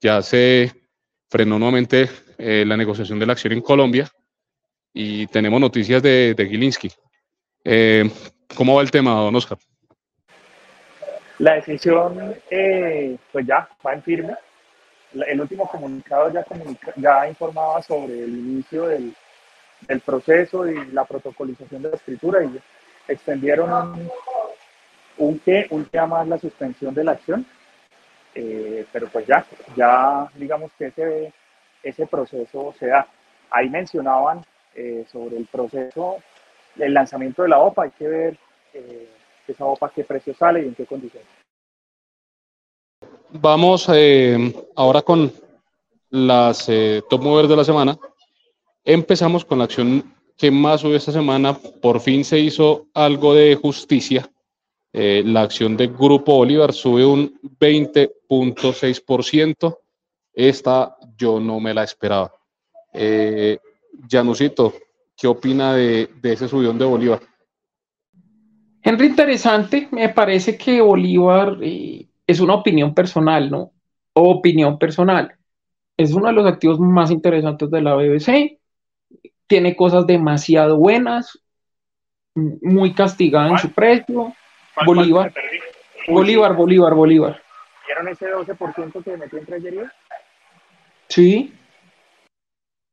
ya 0.00 0.22
se 0.22 0.72
frenó 1.28 1.58
nuevamente 1.58 2.08
la 2.38 2.76
negociación 2.76 3.18
de 3.18 3.26
la 3.26 3.32
acción 3.32 3.52
en 3.52 3.60
Colombia 3.60 4.10
y 4.92 5.26
tenemos 5.28 5.60
noticias 5.60 6.02
de, 6.02 6.34
de 6.34 6.46
Gilinski. 6.46 6.90
Eh, 7.64 8.10
¿Cómo 8.54 8.74
va 8.76 8.82
el 8.82 8.90
tema, 8.90 9.12
don 9.12 9.36
Oscar? 9.36 9.58
La 11.38 11.54
decisión, 11.54 12.34
eh, 12.50 13.16
pues 13.32 13.46
ya 13.46 13.68
va 13.84 13.94
en 13.94 14.02
firme. 14.02 14.34
El 15.26 15.40
último 15.40 15.66
comunicado 15.68 16.30
ya, 16.32 16.44
ya 16.96 17.28
informaba 17.28 17.82
sobre 17.82 18.24
el 18.24 18.30
inicio 18.30 18.86
del, 18.86 19.14
del, 19.88 20.00
proceso 20.00 20.68
y 20.68 20.92
la 20.92 21.04
protocolización 21.04 21.82
de 21.82 21.90
la 21.90 21.96
escritura 21.96 22.44
y 22.44 22.60
extendieron 23.08 23.72
un, 23.72 24.10
un 25.18 25.38
que, 25.40 25.66
un 25.70 25.88
más 26.08 26.28
la 26.28 26.38
suspensión 26.38 26.94
de 26.94 27.04
la 27.04 27.12
acción. 27.12 27.46
Eh, 28.34 28.86
pero 28.92 29.08
pues 29.08 29.26
ya, 29.26 29.44
ya 29.74 30.28
digamos 30.34 30.70
que 30.78 30.86
ese, 30.86 31.32
ese 31.82 32.06
proceso 32.06 32.74
se 32.78 32.86
da. 32.86 33.08
Ahí 33.50 33.68
mencionaban 33.68 34.44
eh, 34.74 35.04
sobre 35.10 35.36
el 35.36 35.46
proceso 35.46 36.16
del 36.74 36.94
lanzamiento 36.94 37.42
de 37.42 37.48
la 37.48 37.58
OPA. 37.58 37.84
Hay 37.84 37.90
que 37.90 38.08
ver 38.08 38.38
eh, 38.72 39.08
esa 39.46 39.64
OPA 39.64 39.92
qué 39.94 40.04
precio 40.04 40.34
sale 40.34 40.62
y 40.62 40.68
en 40.68 40.74
qué 40.74 40.86
condiciones. 40.86 41.28
Vamos 43.30 43.88
eh, 43.92 44.54
ahora 44.76 45.02
con 45.02 45.32
las 46.10 46.66
top 47.08 47.22
movers 47.22 47.48
de 47.48 47.56
la 47.56 47.64
semana. 47.64 47.98
Empezamos 48.84 49.44
con 49.44 49.58
la 49.58 49.64
acción 49.64 50.14
que 50.36 50.50
más 50.50 50.80
subió 50.80 50.96
esta 50.96 51.12
semana. 51.12 51.54
Por 51.54 52.00
fin 52.00 52.24
se 52.24 52.38
hizo 52.38 52.86
algo 52.94 53.34
de 53.34 53.54
justicia. 53.54 54.28
la 54.92 55.42
acción 55.42 55.76
de 55.76 55.86
Grupo 55.86 56.36
Bolívar 56.36 56.72
sube 56.72 57.04
un 57.04 57.38
20.6%. 57.60 59.78
Esta 60.32 60.96
yo 61.16 61.38
no 61.38 61.60
me 61.60 61.74
la 61.74 61.84
esperaba. 61.84 62.32
Eh, 62.92 63.58
Janusito, 64.08 64.74
¿qué 65.16 65.26
opina 65.26 65.74
de, 65.74 66.10
ese 66.22 66.48
subión 66.48 66.78
de 66.78 66.84
Bolívar? 66.84 67.20
Henry, 68.82 69.06
interesante. 69.06 69.88
Me 69.90 70.08
parece 70.08 70.56
que 70.56 70.80
Bolívar 70.80 71.58
eh, 71.62 72.06
es 72.26 72.40
una 72.40 72.54
opinión 72.54 72.94
personal, 72.94 73.50
¿no? 73.50 73.72
opinión 74.12 74.78
personal. 74.78 75.36
Es 75.96 76.12
uno 76.12 76.28
de 76.28 76.32
los 76.32 76.46
activos 76.46 76.80
más 76.80 77.10
interesantes 77.10 77.70
de 77.70 77.82
la 77.82 77.94
BBC. 77.94 78.58
Tiene 79.46 79.76
cosas 79.76 80.06
demasiado 80.06 80.76
buenas, 80.76 81.38
muy 82.34 82.94
castigada 82.94 83.50
en 83.50 83.58
su 83.58 83.70
precio. 83.72 84.32
Bolívar. 84.86 85.32
Bolívar, 86.08 86.54
Bolívar, 86.54 86.94
Bolívar. 86.94 87.42
¿Vieron 87.86 88.08
ese 88.08 88.26
12% 88.32 89.04
que 89.04 89.16
metió 89.16 89.38
entre 89.38 89.56
ayer 89.56 89.92
Sí. 91.08 91.52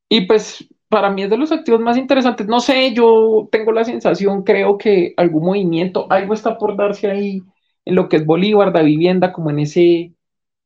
Y 0.10 0.22
pues 0.22 0.68
para 0.89 1.10
mí 1.10 1.24
es 1.24 1.29
de 1.29 1.38
los 1.38 1.51
activos 1.51 1.82
más 1.82 1.98
interesantes. 1.98 2.48
No 2.48 2.60
sé, 2.60 2.94
yo 2.94 3.48
tengo 3.51 3.72
la 3.72 3.84
sensación, 3.84 4.44
creo 4.44 4.77
que 4.77 5.13
algún 5.17 5.46
movimiento, 5.46 6.08
algo 6.10 6.34
está 6.34 6.58
por 6.58 6.77
darse 6.77 7.10
ahí 7.10 7.41
en 7.86 7.96
lo 7.96 8.10
que 8.10 8.17
es 8.17 8.25
Bolívar, 8.25 8.74
de 8.74 8.84
vivienda, 8.84 9.32
como 9.32 9.50
en 9.50 9.60
ese, 9.60 10.13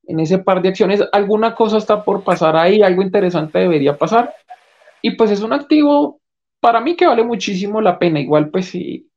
en 0.03 0.19
ese 0.19 0.39
par 0.39 0.61
de 0.61 0.69
acciones. 0.69 1.03
Alguna 1.11 1.55
cosa 1.55 1.77
está 1.77 2.03
por 2.03 2.23
pasar 2.23 2.55
ahí, 2.55 2.81
algo 2.81 3.01
interesante 3.01 3.59
debería 3.59 3.97
pasar. 3.97 4.33
Y 5.01 5.11
pues 5.15 5.31
es 5.31 5.41
un 5.41 5.53
activo 5.53 6.19
para 6.59 6.81
mí 6.81 6.95
que 6.95 7.07
vale 7.07 7.23
muchísimo 7.23 7.81
la 7.81 7.97
pena. 7.99 8.19
Igual 8.19 8.49
pues 8.49 8.67
si 8.67 9.09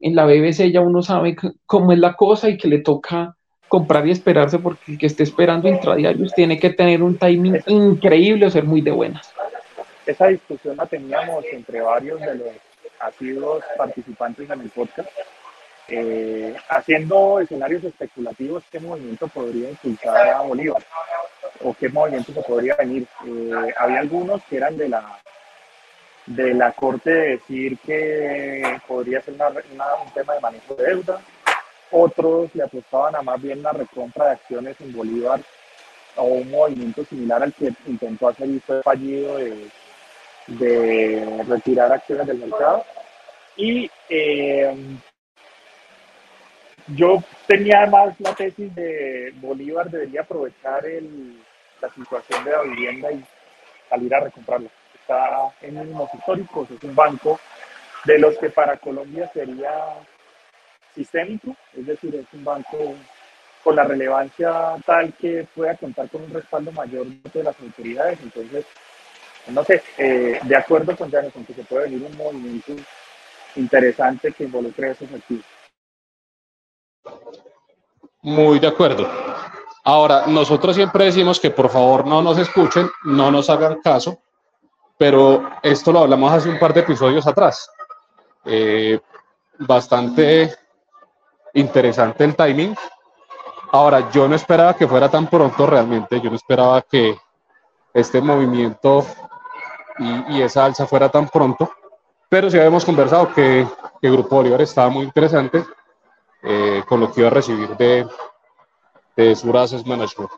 en 0.00 0.14
la 0.14 0.26
BBC 0.26 0.70
ya 0.70 0.80
uno 0.80 1.02
sabe 1.02 1.36
cómo 1.66 1.92
es 1.92 1.98
la 1.98 2.14
cosa 2.14 2.48
y 2.48 2.56
que 2.56 2.68
le 2.68 2.78
toca 2.78 3.36
comprar 3.68 4.06
y 4.06 4.12
esperarse 4.12 4.58
porque 4.60 4.92
el 4.92 4.98
que 4.98 5.06
esté 5.06 5.24
esperando 5.24 5.68
intradiarios 5.68 6.32
tiene 6.32 6.58
que 6.58 6.70
tener 6.70 7.02
un 7.02 7.16
timing 7.16 7.60
increíble 7.66 8.46
o 8.46 8.50
ser 8.50 8.64
muy 8.64 8.82
de 8.82 8.92
buenas. 8.92 9.33
Esa 10.06 10.26
discusión 10.26 10.76
la 10.76 10.86
teníamos 10.86 11.44
entre 11.50 11.80
varios 11.80 12.20
de 12.20 12.34
los 12.34 12.48
asiduos 13.00 13.64
participantes 13.76 14.48
en 14.50 14.60
el 14.60 14.70
podcast, 14.70 15.08
eh, 15.88 16.54
haciendo 16.68 17.40
escenarios 17.40 17.84
especulativos, 17.84 18.64
qué 18.70 18.80
movimiento 18.80 19.28
podría 19.28 19.70
impulsar 19.70 20.28
a 20.28 20.40
Bolívar 20.42 20.82
o 21.62 21.74
qué 21.74 21.88
movimiento 21.88 22.32
se 22.32 22.42
podría 22.42 22.76
venir. 22.76 23.06
Eh, 23.26 23.74
había 23.78 24.00
algunos 24.00 24.42
que 24.44 24.56
eran 24.56 24.76
de 24.76 24.88
la 24.88 25.20
de 26.26 26.54
la 26.54 26.72
corte 26.72 27.10
de 27.10 27.28
decir 27.32 27.78
que 27.84 28.80
podría 28.88 29.20
ser 29.20 29.34
un 29.34 30.12
tema 30.14 30.34
de 30.34 30.40
manejo 30.40 30.74
de 30.74 30.86
deuda, 30.86 31.20
otros 31.90 32.54
le 32.54 32.62
apostaban 32.62 33.14
a 33.14 33.22
más 33.22 33.40
bien 33.40 33.62
la 33.62 33.72
recompra 33.72 34.26
de 34.26 34.32
acciones 34.32 34.80
en 34.80 34.92
Bolívar 34.92 35.40
o 36.16 36.24
un 36.24 36.50
movimiento 36.50 37.04
similar 37.04 37.42
al 37.42 37.52
que 37.52 37.72
intentó 37.86 38.28
hacer 38.28 38.48
y 38.48 38.58
fue 38.60 38.82
fallido 38.82 39.36
de 39.36 39.70
de 40.46 41.42
retirar 41.48 41.92
acciones 41.92 42.26
del 42.26 42.38
mercado. 42.38 42.84
Y 43.56 43.90
eh, 44.08 44.74
yo 46.88 47.22
tenía 47.46 47.82
además 47.82 48.14
la 48.18 48.34
tesis 48.34 48.74
de 48.74 49.32
Bolívar 49.36 49.90
debería 49.90 50.22
aprovechar 50.22 50.84
el, 50.86 51.40
la 51.80 51.88
situación 51.90 52.44
de 52.44 52.50
la 52.50 52.62
vivienda 52.62 53.12
y 53.12 53.24
salir 53.88 54.14
a 54.14 54.20
recomprarla. 54.20 54.68
Está 54.94 55.52
en 55.60 55.78
mínimos 55.78 56.12
históricos, 56.14 56.70
es 56.70 56.82
un 56.82 56.94
banco 56.94 57.38
de 58.04 58.18
los 58.18 58.36
que 58.38 58.50
para 58.50 58.76
Colombia 58.76 59.30
sería 59.32 59.70
sistémico, 60.94 61.56
es 61.76 61.86
decir, 61.86 62.14
es 62.14 62.26
un 62.32 62.44
banco 62.44 62.94
con 63.62 63.76
la 63.76 63.84
relevancia 63.84 64.76
tal 64.84 65.12
que 65.14 65.46
pueda 65.54 65.74
contar 65.76 66.08
con 66.10 66.22
un 66.22 66.32
respaldo 66.32 66.70
mayor 66.72 67.06
de 67.06 67.42
las 67.42 67.58
autoridades. 67.60 68.18
Entonces, 68.22 68.66
no 69.48 69.64
sé, 69.64 69.82
eh, 69.98 70.40
de 70.42 70.56
acuerdo 70.56 70.96
con 70.96 71.10
Janison, 71.10 71.44
que 71.44 71.54
se 71.54 71.64
puede 71.64 71.84
venir 71.84 72.06
un 72.10 72.16
movimiento 72.16 72.72
interesante 73.56 74.32
que 74.32 74.44
involucre 74.44 74.90
esos 74.90 75.12
activos. 75.12 75.44
Muy 78.22 78.58
de 78.58 78.68
acuerdo. 78.68 79.06
Ahora, 79.84 80.26
nosotros 80.26 80.74
siempre 80.74 81.04
decimos 81.04 81.38
que 81.38 81.50
por 81.50 81.68
favor 81.68 82.06
no 82.06 82.22
nos 82.22 82.38
escuchen, 82.38 82.90
no 83.04 83.30
nos 83.30 83.50
hagan 83.50 83.82
caso, 83.82 84.18
pero 84.96 85.50
esto 85.62 85.92
lo 85.92 86.00
hablamos 86.00 86.32
hace 86.32 86.48
un 86.48 86.58
par 86.58 86.72
de 86.72 86.80
episodios 86.80 87.26
atrás. 87.26 87.68
Eh, 88.46 88.98
bastante 89.58 90.54
interesante 91.52 92.24
el 92.24 92.34
timing. 92.34 92.74
Ahora, 93.72 94.10
yo 94.10 94.26
no 94.26 94.36
esperaba 94.36 94.74
que 94.74 94.88
fuera 94.88 95.10
tan 95.10 95.26
pronto 95.26 95.66
realmente, 95.66 96.20
yo 96.20 96.30
no 96.30 96.36
esperaba 96.36 96.80
que 96.80 97.16
este 97.92 98.20
movimiento 98.20 99.04
y, 99.98 100.42
esa 100.42 100.64
alza 100.64 100.86
fuera 100.86 101.08
tan 101.08 101.28
pronto. 101.28 101.70
Pero 102.28 102.50
sí 102.50 102.58
habíamos 102.58 102.84
conversado 102.84 103.32
que, 103.32 103.66
el 104.02 104.12
Grupo 104.12 104.36
Bolívar 104.36 104.60
estaba 104.60 104.90
muy 104.90 105.04
interesante 105.04 105.64
eh, 106.42 106.82
con 106.86 107.00
lo 107.00 107.10
que 107.10 107.20
iba 107.22 107.28
a 107.30 107.32
recibir 107.32 107.70
de, 107.78 108.06
de 109.16 109.34
Suraces 109.34 109.86
Management. 109.86 110.30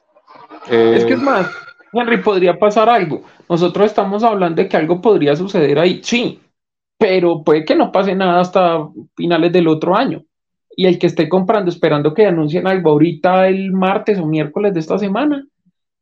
es 0.69 1.05
que 1.05 1.15
es 1.15 1.21
más, 1.21 1.51
Henry, 1.93 2.19
podría 2.19 2.59
pasar 2.59 2.89
algo. 2.89 3.23
Nosotros 3.49 3.87
estamos 3.87 4.23
hablando 4.23 4.63
de 4.63 4.69
que 4.69 4.77
algo 4.77 5.01
podría 5.01 5.35
suceder 5.35 5.79
ahí, 5.79 6.01
sí, 6.05 6.41
pero 6.99 7.43
puede 7.43 7.65
que 7.65 7.75
no 7.75 7.93
pase 7.93 8.15
nada 8.15 8.41
hasta 8.41 8.89
finales 9.17 9.53
del 9.53 9.69
otro 9.69 9.97
año. 9.97 10.23
Y 10.77 10.87
el 10.87 10.99
que 10.99 11.07
esté 11.07 11.29
comprando, 11.29 11.71
esperando 11.71 12.13
que 12.13 12.27
anuncien 12.27 12.67
algo 12.67 12.91
ahorita 12.91 13.49
el 13.49 13.73
martes 13.73 14.19
o 14.19 14.27
miércoles 14.27 14.75
de 14.75 14.81
esta 14.81 14.99
semana 14.99 15.45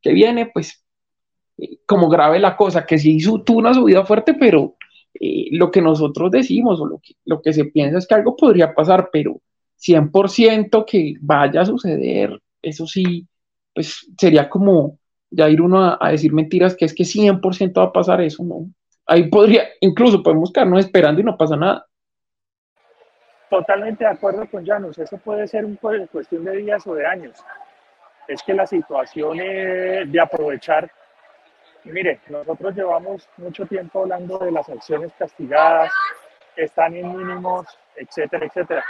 que 0.01 0.11
viene, 0.11 0.51
pues 0.53 0.84
eh, 1.57 1.77
como 1.85 2.09
grave 2.09 2.39
la 2.39 2.55
cosa, 2.55 2.85
que 2.85 2.97
sí 2.97 3.17
tuvo 3.43 3.59
una 3.59 3.73
subida 3.73 4.05
fuerte, 4.05 4.33
pero 4.33 4.75
eh, 5.13 5.47
lo 5.51 5.71
que 5.71 5.81
nosotros 5.81 6.31
decimos 6.31 6.79
o 6.81 6.85
lo 6.85 6.99
que, 6.99 7.13
lo 7.25 7.41
que 7.41 7.53
se 7.53 7.65
piensa 7.65 7.97
es 7.97 8.07
que 8.07 8.15
algo 8.15 8.35
podría 8.35 8.73
pasar, 8.73 9.09
pero 9.11 9.41
100% 9.77 10.85
que 10.85 11.13
vaya 11.21 11.61
a 11.61 11.65
suceder, 11.65 12.41
eso 12.61 12.85
sí, 12.87 13.25
pues 13.73 14.05
sería 14.17 14.49
como 14.49 14.99
ya 15.29 15.49
ir 15.49 15.61
uno 15.61 15.97
a, 15.99 16.11
decir 16.11 16.33
mentiras 16.33 16.75
que 16.75 16.85
es 16.85 16.93
que 16.93 17.03
100% 17.03 17.77
va 17.77 17.85
a 17.85 17.93
pasar 17.93 18.21
eso, 18.21 18.43
¿no? 18.43 18.67
Ahí 19.05 19.29
podría, 19.29 19.63
incluso 19.81 20.23
podemos 20.23 20.51
quedarnos 20.51 20.79
esperando 20.79 21.21
y 21.21 21.23
no 21.23 21.37
pasa 21.37 21.55
nada. 21.55 21.85
Totalmente 23.49 24.03
de 24.03 24.09
acuerdo 24.09 24.49
con 24.49 24.65
Janus, 24.65 24.97
eso 24.97 25.17
puede 25.17 25.47
ser 25.47 25.65
un 25.65 25.77
cuestión 26.11 26.43
de 26.43 26.57
días 26.57 26.85
o 26.87 26.95
de 26.95 27.05
años. 27.05 27.37
Es 28.27 28.41
que 28.41 28.53
la 28.53 28.65
situación 28.65 29.37
de 29.37 30.19
aprovechar, 30.19 30.91
mire, 31.91 32.19
nosotros 32.29 32.75
llevamos 32.75 33.29
mucho 33.37 33.65
tiempo 33.65 34.01
hablando 34.01 34.39
de 34.39 34.51
las 34.51 34.67
acciones 34.69 35.11
castigadas, 35.17 35.91
están 36.55 36.95
en 36.95 37.15
mínimos, 37.15 37.65
etcétera, 37.95 38.45
etcétera. 38.45 38.83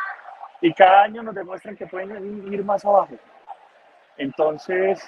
Y 0.61 0.73
cada 0.73 1.03
año 1.03 1.23
nos 1.23 1.35
demuestran 1.35 1.75
que 1.75 1.87
pueden 1.87 2.51
ir 2.51 2.63
más 2.63 2.85
abajo. 2.85 3.15
Entonces, 4.17 5.03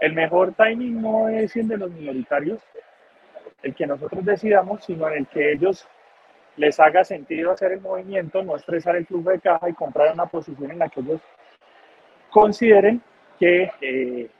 el 0.00 0.14
mejor 0.14 0.54
timing 0.54 1.00
no 1.00 1.28
es 1.28 1.54
el 1.56 1.68
de 1.68 1.76
los 1.76 1.90
minoritarios, 1.90 2.60
el 3.62 3.74
que 3.74 3.86
nosotros 3.86 4.24
decidamos, 4.24 4.84
sino 4.84 5.08
en 5.08 5.18
el 5.18 5.26
que 5.26 5.52
ellos 5.52 5.86
les 6.56 6.78
haga 6.78 7.04
sentido 7.04 7.50
hacer 7.50 7.72
el 7.72 7.80
movimiento, 7.80 8.42
no 8.42 8.56
estresar 8.56 8.96
el 8.96 9.06
flujo 9.06 9.30
de 9.30 9.40
caja 9.40 9.68
y 9.68 9.74
comprar 9.74 10.12
una 10.12 10.26
posición 10.26 10.70
en 10.70 10.78
la 10.78 10.88
que 10.88 11.00
ellos 11.00 11.20
consideren 12.30 13.02
que 13.38 13.70
eh, 13.80 14.30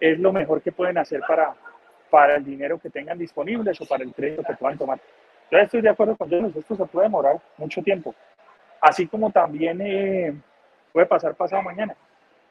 es 0.00 0.18
lo 0.18 0.32
mejor 0.32 0.62
que 0.62 0.72
pueden 0.72 0.98
hacer 0.98 1.20
para, 1.26 1.54
para 2.10 2.36
el 2.36 2.44
dinero 2.44 2.78
que 2.78 2.90
tengan 2.90 3.18
disponibles 3.18 3.80
o 3.80 3.86
para 3.86 4.04
el 4.04 4.12
crédito 4.12 4.42
que 4.42 4.54
puedan 4.54 4.78
tomar. 4.78 5.00
Yo 5.50 5.58
estoy 5.58 5.80
de 5.80 5.88
acuerdo 5.88 6.16
con 6.16 6.32
ellos, 6.32 6.54
esto 6.54 6.76
se 6.76 6.84
puede 6.86 7.06
demorar 7.06 7.40
mucho 7.56 7.82
tiempo, 7.82 8.14
así 8.80 9.06
como 9.06 9.30
también 9.30 9.80
eh, 9.80 10.34
puede 10.92 11.06
pasar 11.06 11.34
pasado 11.34 11.62
mañana. 11.62 11.96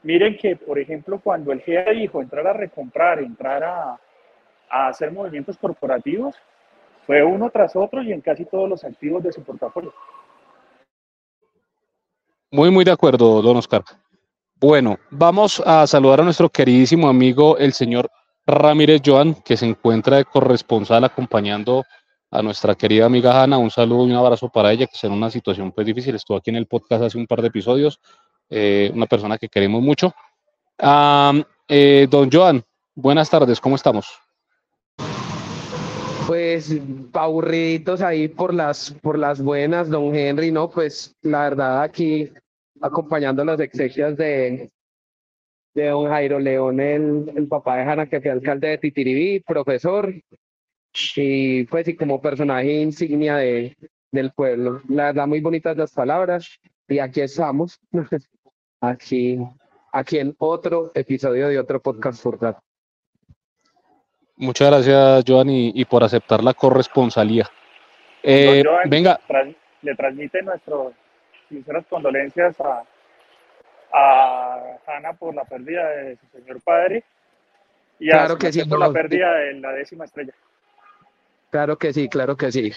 Miren 0.03 0.37
que, 0.37 0.55
por 0.55 0.79
ejemplo, 0.79 1.19
cuando 1.19 1.51
el 1.51 1.61
GEA 1.61 1.91
dijo 1.91 2.21
entrar 2.21 2.47
a 2.47 2.53
recomprar, 2.53 3.19
entrar 3.19 3.63
a, 3.63 3.99
a 4.69 4.87
hacer 4.87 5.11
movimientos 5.11 5.57
corporativos, 5.57 6.35
fue 7.05 7.23
uno 7.23 7.49
tras 7.49 7.75
otro 7.75 8.01
y 8.03 8.11
en 8.11 8.21
casi 8.21 8.45
todos 8.45 8.69
los 8.69 8.83
activos 8.83 9.23
de 9.23 9.31
su 9.31 9.43
portafolio. 9.43 9.93
Muy, 12.51 12.71
muy 12.71 12.85
de 12.85 12.91
acuerdo, 12.91 13.41
don 13.41 13.57
Oscar. 13.57 13.83
Bueno, 14.59 14.97
vamos 15.11 15.61
a 15.65 15.85
saludar 15.85 16.21
a 16.21 16.23
nuestro 16.23 16.49
queridísimo 16.49 17.07
amigo, 17.07 17.57
el 17.57 17.73
señor 17.73 18.09
Ramírez 18.47 19.01
Joan, 19.05 19.35
que 19.35 19.57
se 19.57 19.65
encuentra 19.65 20.17
de 20.17 20.25
corresponsal 20.25 21.03
acompañando 21.03 21.83
a 22.31 22.41
nuestra 22.41 22.75
querida 22.75 23.05
amiga 23.05 23.43
Hanna. 23.43 23.57
Un 23.57 23.69
saludo 23.69 24.07
y 24.07 24.11
un 24.11 24.17
abrazo 24.17 24.49
para 24.49 24.71
ella, 24.71 24.87
que 24.87 24.95
está 24.95 25.07
en 25.07 25.13
una 25.13 25.29
situación 25.29 25.73
pues 25.73 25.85
difícil. 25.85 26.15
Estuvo 26.15 26.37
aquí 26.37 26.49
en 26.49 26.55
el 26.55 26.65
podcast 26.65 27.03
hace 27.03 27.17
un 27.17 27.27
par 27.27 27.41
de 27.41 27.49
episodios. 27.49 27.99
Eh, 28.49 28.89
una 28.93 29.05
persona 29.05 29.37
que 29.37 29.49
queremos 29.49 29.81
mucho. 29.81 30.13
Eh, 31.67 32.07
don 32.09 32.29
Joan, 32.31 32.63
buenas 32.95 33.29
tardes, 33.29 33.59
¿cómo 33.59 33.75
estamos? 33.75 34.07
Pues 36.25 36.73
aburriditos 37.13 38.01
ahí 38.01 38.29
por 38.29 38.53
las, 38.53 38.91
por 39.01 39.19
las 39.19 39.41
buenas, 39.41 39.89
don 39.89 40.15
Henry, 40.15 40.51
¿no? 40.51 40.69
Pues 40.69 41.13
la 41.21 41.43
verdad 41.43 41.81
aquí 41.81 42.31
acompañando 42.81 43.43
las 43.43 43.59
exequias 43.59 44.15
de, 44.15 44.69
de 45.77 45.89
don 45.89 46.09
Jairo 46.09 46.39
León, 46.39 46.79
el, 46.79 47.31
el 47.35 47.47
papá 47.47 47.77
de 47.77 47.83
Hanna, 47.83 48.07
que 48.07 48.19
fue 48.19 48.31
alcalde 48.31 48.69
de 48.69 48.77
Titiribí, 48.79 49.41
profesor, 49.41 50.11
y 51.15 51.63
pues 51.65 51.87
y 51.87 51.95
como 51.95 52.19
personaje 52.19 52.81
insignia 52.81 53.35
de, 53.37 53.77
del 54.11 54.31
pueblo. 54.31 54.81
La 54.89 55.05
verdad, 55.05 55.27
muy 55.27 55.39
bonitas 55.39 55.77
las 55.77 55.93
palabras, 55.93 56.59
y 56.87 56.97
aquí 56.97 57.21
estamos, 57.21 57.79
aquí, 58.81 59.37
aquí 59.93 60.17
en 60.17 60.35
otro 60.39 60.91
episodio 60.95 61.47
de 61.47 61.59
otro 61.59 61.79
podcast 61.79 62.23
Furtat. 62.23 62.57
Muchas 64.35 64.71
gracias, 64.71 65.25
Joan, 65.27 65.49
y, 65.51 65.85
por 65.85 66.03
aceptar 66.03 66.43
la 66.43 66.55
corresponsalía. 66.55 67.47
Eh, 68.23 68.63
venga. 68.85 69.19
le 69.83 69.95
transmite 69.95 70.41
nuestras 70.41 70.93
sinceras 71.49 71.85
condolencias 71.87 72.59
a, 72.61 72.83
a 73.93 74.79
Ana 74.87 75.13
por 75.13 75.33
la 75.33 75.45
pérdida 75.45 75.87
de 75.89 76.17
su 76.17 76.27
señor 76.37 76.61
padre 76.61 77.03
y 77.99 78.09
claro 78.09 78.35
a 78.35 78.37
que 78.37 78.53
sí, 78.53 78.63
por 78.65 78.79
la 78.79 78.91
pérdida 78.91 79.33
de 79.33 79.53
la 79.55 79.71
décima 79.71 80.05
estrella. 80.05 80.33
Claro 81.49 81.77
que 81.77 81.93
sí, 81.93 82.09
claro 82.09 82.35
que 82.35 82.51
sí. 82.51 82.71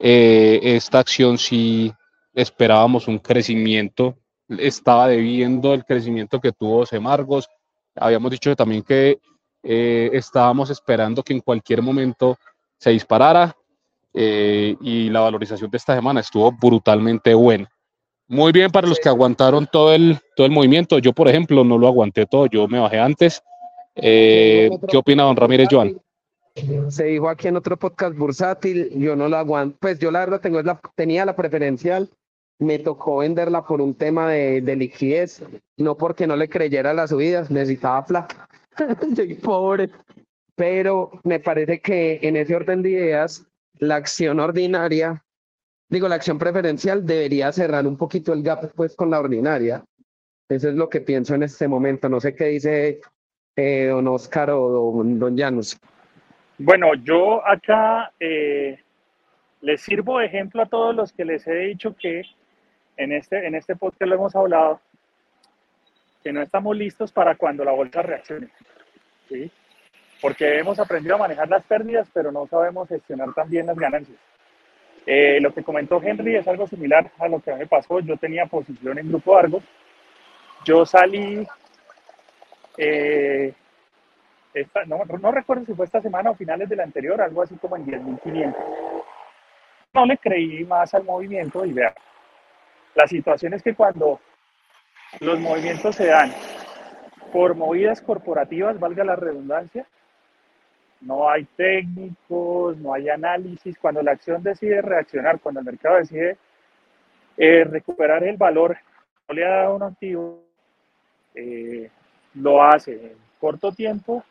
Eh, 0.00 0.60
eh, 0.62 0.76
esta 0.76 1.00
acción 1.00 1.38
sí 1.38 1.92
esperábamos 2.34 3.08
un 3.08 3.18
crecimiento, 3.18 4.16
estaba 4.48 5.08
debiendo 5.08 5.74
el 5.74 5.84
crecimiento 5.84 6.40
que 6.40 6.52
tuvo 6.52 6.86
Semargos. 6.86 7.48
Habíamos 8.00 8.30
dicho 8.30 8.54
también 8.56 8.82
que 8.82 9.18
eh, 9.62 10.10
estábamos 10.12 10.70
esperando 10.70 11.22
que 11.22 11.32
en 11.32 11.40
cualquier 11.40 11.82
momento 11.82 12.38
se 12.78 12.90
disparara 12.90 13.54
y 14.14 15.10
la 15.10 15.20
valorización 15.20 15.70
de 15.70 15.76
esta 15.76 15.94
semana 15.94 16.20
estuvo 16.20 16.50
brutalmente 16.50 17.34
buena. 17.34 17.70
Muy 18.26 18.50
bien 18.50 18.68
para 18.68 18.88
los 18.88 18.98
que 18.98 19.08
aguantaron 19.08 19.68
todo 19.70 19.94
el, 19.94 20.18
todo 20.34 20.44
el 20.44 20.52
movimiento. 20.52 20.98
Yo, 20.98 21.12
por 21.12 21.28
ejemplo, 21.28 21.62
no 21.62 21.78
lo 21.78 21.86
aguanté 21.86 22.26
todo, 22.26 22.46
yo 22.46 22.66
me 22.66 22.80
bajé 22.80 22.98
antes 22.98 23.42
eh, 24.00 24.70
¿Qué 24.88 24.96
opina 24.96 25.24
don 25.24 25.36
Ramírez 25.36 25.68
Joan? 25.70 26.00
Se 26.88 27.04
dijo 27.04 27.28
aquí 27.28 27.48
en 27.48 27.56
otro 27.56 27.76
podcast 27.76 28.16
bursátil, 28.16 28.90
yo 28.98 29.14
no 29.14 29.28
lo 29.28 29.36
aguanto, 29.36 29.76
pues 29.80 29.98
yo 29.98 30.10
la 30.10 30.20
verdad 30.20 30.40
tengo 30.40 30.60
la, 30.62 30.80
tenía 30.96 31.24
la 31.24 31.36
preferencial, 31.36 32.08
me 32.58 32.78
tocó 32.78 33.18
venderla 33.18 33.64
por 33.64 33.80
un 33.80 33.94
tema 33.94 34.30
de, 34.30 34.60
de 34.60 34.76
liquidez, 34.76 35.42
no 35.76 35.96
porque 35.96 36.26
no 36.26 36.36
le 36.36 36.48
creyera 36.48 36.92
las 36.92 37.10
subidas, 37.10 37.50
necesitaba 37.50 38.04
plata, 38.04 38.48
soy 39.16 39.34
pobre, 39.34 39.90
pero 40.54 41.10
me 41.24 41.38
parece 41.40 41.80
que 41.80 42.18
en 42.22 42.36
ese 42.36 42.56
orden 42.56 42.82
de 42.82 42.90
ideas, 42.90 43.46
la 43.78 43.96
acción 43.96 44.40
ordinaria, 44.40 45.24
digo, 45.88 46.08
la 46.08 46.16
acción 46.16 46.38
preferencial 46.38 47.06
debería 47.06 47.52
cerrar 47.52 47.86
un 47.86 47.96
poquito 47.96 48.32
el 48.32 48.42
gap 48.42 48.72
pues 48.74 48.96
con 48.96 49.10
la 49.10 49.20
ordinaria. 49.20 49.84
Eso 50.48 50.70
es 50.70 50.74
lo 50.74 50.88
que 50.88 51.00
pienso 51.00 51.34
en 51.34 51.42
este 51.42 51.68
momento. 51.68 52.08
No 52.08 52.20
sé 52.20 52.34
qué 52.34 52.46
dice 52.46 53.00
eh, 53.54 53.86
don 53.86 54.06
Oscar 54.08 54.50
o 54.50 54.68
don, 54.68 55.18
don 55.18 55.36
Janus? 55.36 55.78
Bueno, 56.58 56.94
yo 56.94 57.46
acá 57.46 58.12
eh, 58.20 58.78
les 59.60 59.80
sirvo 59.80 60.18
de 60.18 60.26
ejemplo 60.26 60.62
a 60.62 60.66
todos 60.66 60.94
los 60.94 61.12
que 61.12 61.24
les 61.24 61.46
he 61.46 61.54
dicho 61.54 61.94
que 61.96 62.22
en 62.98 63.12
este, 63.12 63.46
en 63.46 63.54
este 63.54 63.76
podcast 63.76 64.02
lo 64.02 64.16
hemos 64.16 64.36
hablado, 64.36 64.80
que 66.22 66.32
no 66.32 66.42
estamos 66.42 66.76
listos 66.76 67.10
para 67.10 67.36
cuando 67.36 67.64
la 67.64 67.72
bolsa 67.72 68.02
reaccione. 68.02 68.48
¿sí? 69.28 69.50
Porque 70.20 70.58
hemos 70.58 70.78
aprendido 70.78 71.14
a 71.14 71.18
manejar 71.18 71.48
las 71.48 71.64
pérdidas, 71.64 72.06
pero 72.12 72.30
no 72.30 72.46
sabemos 72.46 72.88
gestionar 72.88 73.32
también 73.32 73.66
las 73.66 73.78
ganancias. 73.78 74.18
Eh, 75.06 75.40
lo 75.40 75.54
que 75.54 75.62
comentó 75.62 76.02
Henry 76.02 76.36
es 76.36 76.46
algo 76.46 76.66
similar 76.66 77.10
a 77.18 77.28
lo 77.28 77.40
que 77.40 77.54
me 77.54 77.66
pasó. 77.66 78.00
Yo 78.00 78.18
tenía 78.18 78.44
posición 78.44 78.98
en 78.98 79.08
Grupo 79.08 79.38
Argos. 79.38 79.64
Yo 80.66 80.84
salí 80.84 81.46
eh, 82.76 83.54
no, 84.86 85.30
recuerdo 85.30 85.64
si 85.66 85.74
fue 85.74 85.84
esta 85.84 86.00
semana 86.00 86.30
o 86.30 86.34
finales 86.34 86.68
de 86.68 86.76
la 86.76 86.84
anterior, 86.84 87.20
algo 87.20 87.42
así 87.42 87.56
como 87.56 87.76
en 87.76 87.86
10.500. 87.86 88.54
No 89.94 90.06
le 90.06 90.16
creí 90.18 90.64
más 90.64 90.94
al 90.94 91.04
movimiento 91.04 91.64
y 91.64 91.72
vea, 91.72 91.94
la 92.98 93.06
situación 93.06 93.54
es 93.54 93.62
que 93.62 93.76
cuando 93.76 94.20
los 95.20 95.38
movimientos 95.38 95.94
se 95.94 96.06
dan 96.06 96.32
por 97.32 97.54
movidas 97.54 98.02
corporativas, 98.02 98.80
valga 98.80 99.04
la 99.04 99.14
redundancia, 99.14 99.86
no 101.00 101.30
hay 101.30 101.44
técnicos, 101.56 102.76
no 102.78 102.92
hay 102.92 103.08
análisis. 103.08 103.78
Cuando 103.78 104.02
la 104.02 104.10
acción 104.10 104.42
decide 104.42 104.82
reaccionar, 104.82 105.38
cuando 105.38 105.60
el 105.60 105.66
mercado 105.66 105.98
decide 105.98 106.38
eh, 107.36 107.62
recuperar 107.62 108.24
el 108.24 108.36
valor, 108.36 108.76
no 109.28 109.34
le 109.34 109.46
ha 109.46 109.50
dado 109.50 109.76
un 109.76 109.82
activo, 109.84 110.42
eh, 111.36 111.88
lo 112.34 112.64
hace 112.64 112.94
en 112.94 113.16
corto 113.38 113.70
tiempo, 113.70 114.24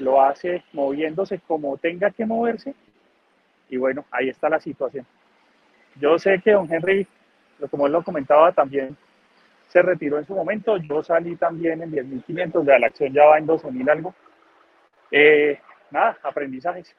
lo 0.00 0.20
hace 0.20 0.62
moviéndose 0.74 1.40
como 1.48 1.78
tenga 1.78 2.10
que 2.10 2.26
moverse 2.26 2.74
y 3.70 3.78
bueno, 3.78 4.04
ahí 4.10 4.28
está 4.28 4.50
la 4.50 4.60
situación. 4.60 5.06
Yo 5.98 6.18
sé 6.18 6.42
que 6.44 6.52
don 6.52 6.70
Henry, 6.70 7.08
como 7.70 7.86
él 7.86 7.92
lo 7.92 8.02
comentaba, 8.02 8.52
también 8.52 8.96
se 9.68 9.82
retiró 9.82 10.18
en 10.18 10.26
su 10.26 10.34
momento, 10.34 10.76
yo 10.76 11.02
salí 11.02 11.36
también 11.36 11.82
en 11.82 11.92
10.500, 11.92 12.62
de 12.62 12.78
la 12.78 12.86
acción 12.86 13.12
ya 13.12 13.24
va 13.24 13.38
en 13.38 13.46
12.000 13.46 13.90
algo. 13.90 14.14
Eh, 15.10 15.58
nada, 15.90 16.16
aprendizajes. 16.22 16.94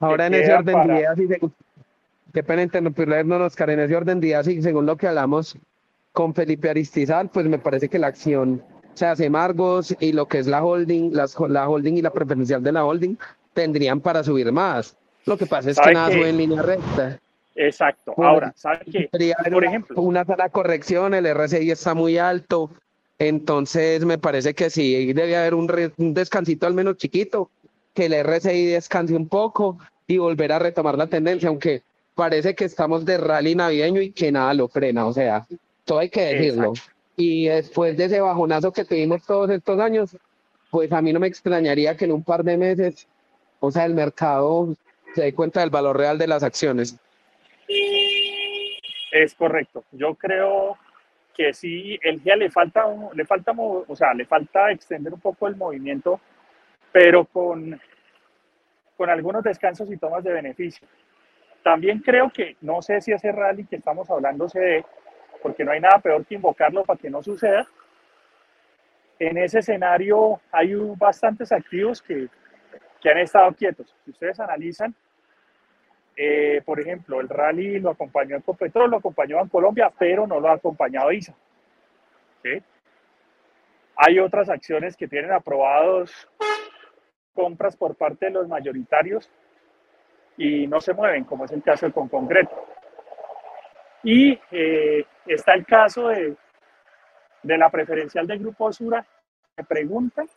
Ahora 0.00 0.26
en 0.26 0.34
ese 0.34 0.52
orden 0.52 0.86
de 0.86 0.94
ideas 0.94 1.18
y 1.18 1.28
según, 1.28 1.54
qué 2.32 2.42
pena 2.42 2.62
interrumpirle, 2.62 3.22
Oscar, 3.22 3.70
en 3.70 3.80
ese 3.80 3.96
orden 3.96 4.20
de 4.20 4.28
ideas 4.28 4.46
y 4.46 4.60
según 4.60 4.86
lo 4.86 4.96
que 4.96 5.08
hablamos 5.08 5.58
con 6.12 6.34
Felipe 6.34 6.68
Aristizal, 6.68 7.30
pues 7.30 7.46
me 7.46 7.58
parece 7.58 7.88
que 7.88 7.98
la 7.98 8.08
acción 8.08 8.62
se 8.94 9.06
hace 9.06 9.28
Margos 9.30 9.94
y 10.00 10.12
lo 10.12 10.26
que 10.26 10.38
es 10.38 10.46
la 10.46 10.64
holding, 10.64 11.12
las, 11.12 11.38
la 11.48 11.68
holding 11.68 11.94
y 11.94 12.02
la 12.02 12.10
preferencial 12.10 12.62
de 12.62 12.72
la 12.72 12.84
holding 12.84 13.16
tendrían 13.52 14.00
para 14.00 14.22
subir 14.22 14.52
más. 14.52 14.96
Lo 15.24 15.36
que 15.36 15.46
pasa 15.46 15.70
es 15.70 15.80
que 15.80 15.92
nada 15.92 16.12
sube 16.12 16.28
en 16.28 16.36
línea 16.36 16.62
recta. 16.62 17.18
Exacto. 17.56 18.14
Ahora, 18.18 18.52
¿sabes 18.54 18.80
qué? 18.92 19.08
Por 19.50 19.64
ejemplo, 19.64 20.00
una 20.02 20.24
sana 20.24 20.48
corrección, 20.50 21.14
el 21.14 21.26
RSI 21.26 21.70
está 21.70 21.94
muy 21.94 22.18
alto, 22.18 22.70
entonces 23.18 24.04
me 24.04 24.18
parece 24.18 24.54
que 24.54 24.68
sí, 24.70 25.12
debe 25.12 25.36
haber 25.36 25.54
un, 25.54 25.92
un 25.96 26.14
descansito 26.14 26.66
al 26.66 26.74
menos 26.74 26.98
chiquito, 26.98 27.50
que 27.94 28.06
el 28.06 28.24
RSI 28.24 28.66
descanse 28.66 29.14
un 29.14 29.28
poco 29.28 29.78
y 30.06 30.18
volver 30.18 30.52
a 30.52 30.58
retomar 30.58 30.98
la 30.98 31.06
tendencia, 31.06 31.48
aunque 31.48 31.82
parece 32.14 32.54
que 32.54 32.66
estamos 32.66 33.04
de 33.04 33.18
rally 33.18 33.54
navideño 33.54 34.02
y 34.02 34.12
que 34.12 34.30
nada 34.30 34.52
lo 34.54 34.68
frena, 34.68 35.06
o 35.06 35.12
sea, 35.12 35.46
todo 35.84 36.00
hay 36.00 36.10
que 36.10 36.34
decirlo. 36.34 36.74
Y 37.16 37.46
después 37.46 37.96
de 37.96 38.04
ese 38.04 38.20
bajonazo 38.20 38.72
que 38.72 38.84
tuvimos 38.84 39.24
todos 39.24 39.48
estos 39.50 39.80
años, 39.80 40.14
pues 40.70 40.92
a 40.92 41.00
mí 41.00 41.12
no 41.12 41.20
me 41.20 41.26
extrañaría 41.26 41.96
que 41.96 42.04
en 42.04 42.12
un 42.12 42.22
par 42.22 42.44
de 42.44 42.58
meses, 42.58 43.08
o 43.60 43.70
sea, 43.70 43.86
el 43.86 43.94
mercado 43.94 44.74
se 45.14 45.22
dé 45.22 45.34
cuenta 45.34 45.60
del 45.60 45.70
valor 45.70 45.96
real 45.96 46.18
de 46.18 46.26
las 46.26 46.42
acciones. 46.42 46.96
Es 47.68 49.34
correcto. 49.34 49.84
Yo 49.92 50.14
creo 50.14 50.76
que 51.34 51.52
sí, 51.52 51.98
el 52.02 52.22
día 52.22 52.36
le 52.36 52.50
falta, 52.50 52.84
le 53.12 53.24
falta, 53.26 53.52
o 53.56 53.94
sea, 53.94 54.14
le 54.14 54.24
falta 54.24 54.70
extender 54.70 55.12
un 55.12 55.20
poco 55.20 55.46
el 55.46 55.56
movimiento, 55.56 56.20
pero 56.92 57.26
con, 57.26 57.78
con 58.96 59.10
algunos 59.10 59.42
descansos 59.42 59.90
y 59.92 59.98
tomas 59.98 60.24
de 60.24 60.32
beneficio. 60.32 60.88
También 61.62 61.98
creo 61.98 62.30
que, 62.30 62.56
no 62.60 62.80
sé 62.80 63.00
si 63.00 63.12
ese 63.12 63.32
rally 63.32 63.66
que 63.66 63.76
estamos 63.76 64.08
hablando 64.08 64.48
se 64.48 64.60
dé, 64.60 64.84
porque 65.42 65.64
no 65.64 65.72
hay 65.72 65.80
nada 65.80 65.98
peor 65.98 66.24
que 66.24 66.36
invocarlo 66.36 66.84
para 66.84 66.98
que 66.98 67.10
no 67.10 67.22
suceda. 67.22 67.66
En 69.18 69.36
ese 69.36 69.58
escenario 69.58 70.40
hay 70.52 70.74
bastantes 70.96 71.52
activos 71.52 72.00
que, 72.00 72.28
que 73.00 73.10
han 73.10 73.18
estado 73.18 73.52
quietos. 73.52 73.94
Si 74.04 74.10
ustedes 74.10 74.40
analizan, 74.40 74.94
eh, 76.16 76.62
por 76.64 76.80
ejemplo, 76.80 77.20
el 77.20 77.28
rally 77.28 77.78
lo 77.78 77.90
acompañó 77.90 78.36
Ecopetrol, 78.36 78.90
lo 78.90 78.96
acompañó 78.96 79.38
en 79.40 79.48
Colombia, 79.48 79.92
pero 79.98 80.26
no 80.26 80.40
lo 80.40 80.48
ha 80.48 80.54
acompañado 80.54 81.12
ISA. 81.12 81.34
Hay 83.96 84.18
otras 84.18 84.48
acciones 84.48 84.96
que 84.96 85.08
tienen 85.08 85.32
aprobados 85.32 86.28
compras 87.34 87.76
por 87.76 87.96
parte 87.96 88.26
de 88.26 88.32
los 88.32 88.48
mayoritarios 88.48 89.30
y 90.38 90.66
no 90.66 90.80
se 90.80 90.94
mueven, 90.94 91.24
como 91.24 91.44
es 91.44 91.52
el 91.52 91.62
caso 91.62 91.86
del 91.86 91.92
con 91.92 92.08
concreto. 92.08 92.66
Y 94.02 94.38
eh, 94.50 95.04
está 95.26 95.54
el 95.54 95.66
caso 95.66 96.08
de, 96.08 96.36
de 97.42 97.58
la 97.58 97.68
preferencial 97.68 98.26
del 98.26 98.38
Grupo 98.38 98.66
Osura. 98.66 99.04
Me 99.56 99.64
preguntan, 99.64 100.28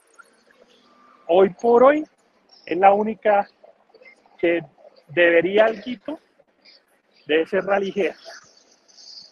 hoy 1.27 1.49
por 1.49 1.83
hoy 1.83 2.03
es 2.65 2.77
la 2.77 2.93
única 2.93 3.47
que 4.37 4.61
debería 5.09 5.65
algo 5.65 6.19
de 7.25 7.41
ese 7.41 7.59
ligera. 7.79 8.15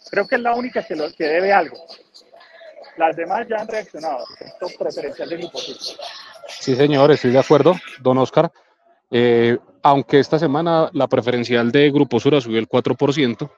Creo 0.09 0.27
que 0.27 0.35
es 0.35 0.41
la 0.41 0.55
única 0.55 0.83
que, 0.83 0.95
lo, 0.95 1.11
que 1.11 1.25
debe 1.25 1.51
algo. 1.51 1.77
Las 2.97 3.15
demás 3.15 3.47
ya 3.47 3.57
han 3.57 3.67
reaccionado. 3.67 4.25
Esto 4.39 4.67
preferencial 4.79 5.29
de 5.29 5.37
Grupo 5.37 5.57
Osura. 5.57 5.79
Sí, 6.47 6.75
señor, 6.75 7.11
estoy 7.11 7.31
de 7.31 7.39
acuerdo, 7.39 7.75
don 8.01 8.17
Oscar. 8.17 8.51
Eh, 9.11 9.57
aunque 9.83 10.19
esta 10.19 10.39
semana 10.39 10.89
la 10.93 11.07
preferencial 11.07 11.71
de 11.71 11.91
Grupo 11.91 12.19
Sura 12.19 12.41
subió 12.41 12.59
el 12.59 12.67
4%, 12.67 13.49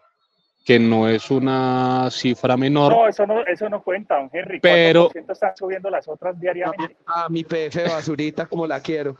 que 0.65 0.79
no 0.79 1.08
es 1.08 1.32
una 1.32 2.10
cifra 2.12 2.58
menor. 2.58 2.91
No, 2.91 3.08
eso 3.08 3.25
no, 3.25 3.45
eso 3.45 3.69
no 3.69 3.82
cuenta, 3.82 4.17
don 4.17 4.29
Henry. 4.32 4.60
Pero 4.60 5.10
están 5.15 5.55
subiendo 5.55 5.89
las 5.89 6.08
otras 6.08 6.39
diariamente. 6.39 6.97
A, 7.05 7.29
mi 7.29 7.43
PF 7.43 7.84
basurita 7.88 8.45
como 8.45 8.67
la 8.67 8.79
quiero. 8.79 9.17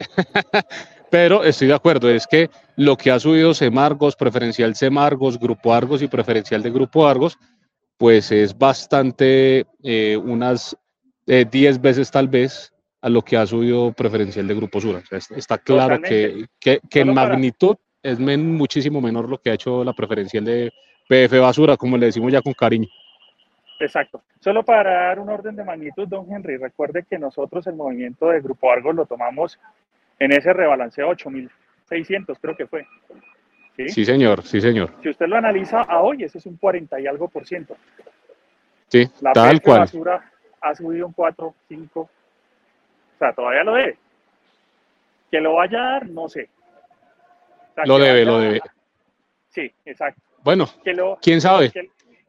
Pero 1.10 1.42
estoy 1.42 1.68
de 1.68 1.74
acuerdo, 1.74 2.08
es 2.08 2.26
que 2.26 2.50
lo 2.76 2.96
que 2.96 3.10
ha 3.10 3.18
subido 3.18 3.52
Semargos, 3.52 4.14
preferencial 4.14 4.76
Semargos, 4.76 5.38
Grupo 5.38 5.74
Argos 5.74 6.02
y 6.02 6.08
preferencial 6.08 6.62
de 6.62 6.70
Grupo 6.70 7.06
Argos, 7.06 7.36
pues 7.96 8.30
es 8.30 8.56
bastante, 8.56 9.66
eh, 9.82 10.16
unas 10.16 10.76
10 11.26 11.54
eh, 11.54 11.78
veces 11.80 12.10
tal 12.10 12.28
vez 12.28 12.72
a 13.02 13.08
lo 13.08 13.22
que 13.22 13.36
ha 13.36 13.46
subido 13.46 13.92
preferencial 13.92 14.46
de 14.46 14.54
Grupo 14.54 14.80
Sura. 14.80 15.02
está 15.10 15.58
claro 15.58 16.00
que, 16.00 16.46
que, 16.58 16.80
en 16.92 17.14
magnitud 17.14 17.76
es 18.02 18.18
muchísimo 18.18 19.00
menor 19.00 19.28
lo 19.28 19.38
que 19.38 19.50
ha 19.50 19.54
hecho 19.54 19.84
la 19.84 19.92
preferencial 19.92 20.44
de 20.44 20.70
PF 21.08 21.38
Basura, 21.40 21.76
como 21.76 21.96
le 21.96 22.06
decimos 22.06 22.32
ya 22.32 22.40
con 22.40 22.52
cariño. 22.52 22.88
Exacto. 23.80 24.22
Solo 24.40 24.62
para 24.62 25.06
dar 25.06 25.18
un 25.18 25.30
orden 25.30 25.56
de 25.56 25.64
magnitud, 25.64 26.06
don 26.06 26.30
Henry, 26.30 26.56
recuerde 26.58 27.04
que 27.08 27.18
nosotros 27.18 27.66
el 27.66 27.74
movimiento 27.74 28.28
de 28.28 28.40
Grupo 28.40 28.70
Argos 28.70 28.94
lo 28.94 29.06
tomamos 29.06 29.58
en 30.20 30.32
ese 30.32 30.52
rebalanceo 30.52 31.10
8.600, 31.10 32.38
creo 32.40 32.56
que 32.56 32.66
fue. 32.66 32.86
¿Sí? 33.88 34.04
señor, 34.04 34.42
sí, 34.42 34.60
señor. 34.60 34.92
Si 35.02 35.08
usted 35.08 35.26
lo 35.26 35.36
analiza 35.36 35.80
a 35.82 36.00
hoy, 36.00 36.22
ese 36.22 36.38
es 36.38 36.46
un 36.46 36.56
40 36.56 37.00
y 37.00 37.06
algo 37.08 37.28
por 37.28 37.46
ciento. 37.46 37.76
Sí, 38.86 39.08
la 39.20 39.32
tal 39.32 39.60
cual. 39.60 39.80
basura 39.80 40.30
ha 40.60 40.74
subido 40.74 41.06
un 41.06 41.12
4, 41.12 41.54
5, 41.68 42.00
o 42.00 42.08
sea, 43.18 43.32
todavía 43.32 43.64
lo 43.64 43.74
debe. 43.74 43.96
Que 45.30 45.40
lo 45.40 45.54
vaya 45.54 45.78
a 45.78 45.90
dar, 45.92 46.08
no 46.08 46.28
sé 46.28 46.48
lo 47.86 47.98
debe, 47.98 48.24
lo 48.24 48.40
debe. 48.40 48.60
Sí, 49.48 49.70
exacto. 49.84 50.20
Bueno, 50.42 50.68
quién 51.20 51.40
sabe. 51.40 51.72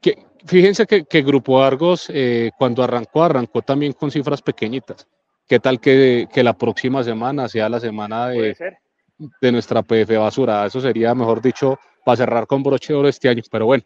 Que, 0.02 0.26
fíjense 0.46 0.86
que, 0.86 1.06
que, 1.06 1.22
Grupo 1.22 1.62
Argos, 1.62 2.10
eh, 2.14 2.52
cuando 2.58 2.84
arrancó, 2.84 3.24
arrancó 3.24 3.62
también 3.62 3.94
con 3.94 4.12
cifras 4.12 4.42
pequeñitas. 4.42 5.08
¿Qué 5.48 5.60
tal 5.60 5.80
que, 5.80 6.28
que 6.34 6.44
la 6.44 6.54
próxima 6.54 7.04
semana 7.04 7.48
sea 7.50 7.68
la 7.70 7.80
semana 7.80 8.30
de, 8.30 8.56
de 9.42 9.52
nuestra 9.52 9.82
PF 9.82 10.18
basura? 10.18 10.66
Eso 10.66 10.80
sería, 10.80 11.14
mejor 11.14 11.42
dicho, 11.42 11.78
para 12.06 12.18
cerrar 12.18 12.48
con 12.48 12.64
broche 12.64 12.94
de 12.94 13.00
oro 13.00 13.08
este 13.08 13.30
año, 13.30 13.42
pero 13.52 13.66
bueno. 13.66 13.84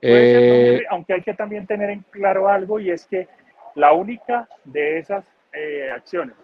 Eh, 0.00 0.82
aunque 0.90 1.14
hay 1.14 1.22
que 1.22 1.32
también 1.32 1.66
tener 1.66 1.88
en 1.88 2.04
claro 2.10 2.48
algo 2.48 2.78
y 2.78 2.90
es 2.90 3.06
que 3.06 3.26
la 3.74 3.92
única 3.92 4.46
de 4.64 4.98
esas 4.98 5.24
eh, 5.52 5.90
acciones 5.90 6.36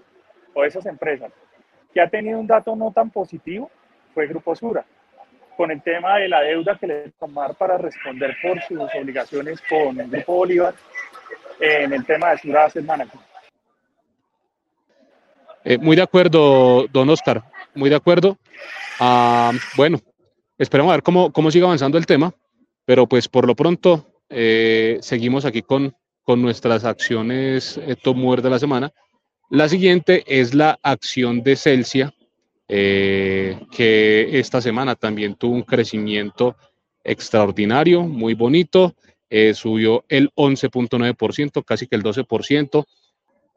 o 0.55 0.65
esas 0.65 0.87
empresas 0.87 1.31
que 1.93 2.01
ha 2.01 2.09
tenido 2.09 2.39
un 2.39 2.47
dato 2.47 2.75
no 2.75 2.91
tan 2.93 3.11
positivo 3.11 3.71
fue 4.15 4.27
Grupo 4.27 4.55
Sura, 4.55 4.85
con 5.57 5.71
el 5.71 5.83
tema 5.83 6.17
de 6.17 6.29
la 6.29 6.41
deuda 6.41 6.79
que 6.79 6.87
le 6.87 7.11
tomar 7.19 7.55
para 7.55 7.77
responder 7.77 8.37
por 8.43 8.61
sus 8.63 8.81
obligaciones 8.95 9.61
con 9.69 10.01
el 10.01 10.09
Grupo 10.09 10.37
Bolívar 10.37 10.75
en 11.61 11.93
el 11.93 12.05
tema 12.07 12.31
de 12.31 12.39
Sura 12.39 12.65
Asset 12.65 12.85
Management. 12.85 13.30
Eh, 15.65 15.79
muy 15.79 15.97
de 15.97 16.03
acuerdo, 16.03 16.87
don 16.93 17.11
Oscar, 17.11 17.45
muy 17.75 17.91
de 17.91 17.97
acuerdo. 17.97 18.39
Ah, 18.99 19.53
bueno, 19.77 20.01
esperemos 20.59 20.91
a 20.91 20.97
ver 20.97 21.03
cómo, 21.03 21.33
cómo 21.33 21.51
sigue 21.51 21.65
avanzando 21.65 21.99
el 21.99 22.07
tema, 22.07 22.35
pero 22.85 23.07
pues 23.07 23.29
por 23.29 23.47
lo 23.47 23.55
pronto 23.55 24.07
eh, 24.29 24.99
seguimos 25.03 25.45
aquí 25.45 25.63
con, 25.63 25.95
con 26.23 26.41
nuestras 26.41 26.85
acciones 26.85 27.79
eh, 27.79 27.97
top 28.01 28.17
mover 28.17 28.43
de 28.43 28.51
la 28.51 28.59
semana. 28.59 28.93
La 29.51 29.69
siguiente 29.69 30.23
es 30.27 30.55
la 30.55 30.79
acción 30.83 31.43
de 31.43 31.57
Celsia, 31.57 32.15
eh, 32.69 33.59
que 33.73 34.39
esta 34.39 34.61
semana 34.61 34.95
también 34.95 35.35
tuvo 35.35 35.55
un 35.55 35.63
crecimiento 35.63 36.57
extraordinario, 37.03 38.03
muy 38.03 38.35
bonito, 38.35 38.95
subió 39.55 40.05
el 40.09 40.31
11.9%, 40.35 41.65
casi 41.65 41.87
que 41.87 41.97
el 41.97 42.03
12%. 42.03 42.85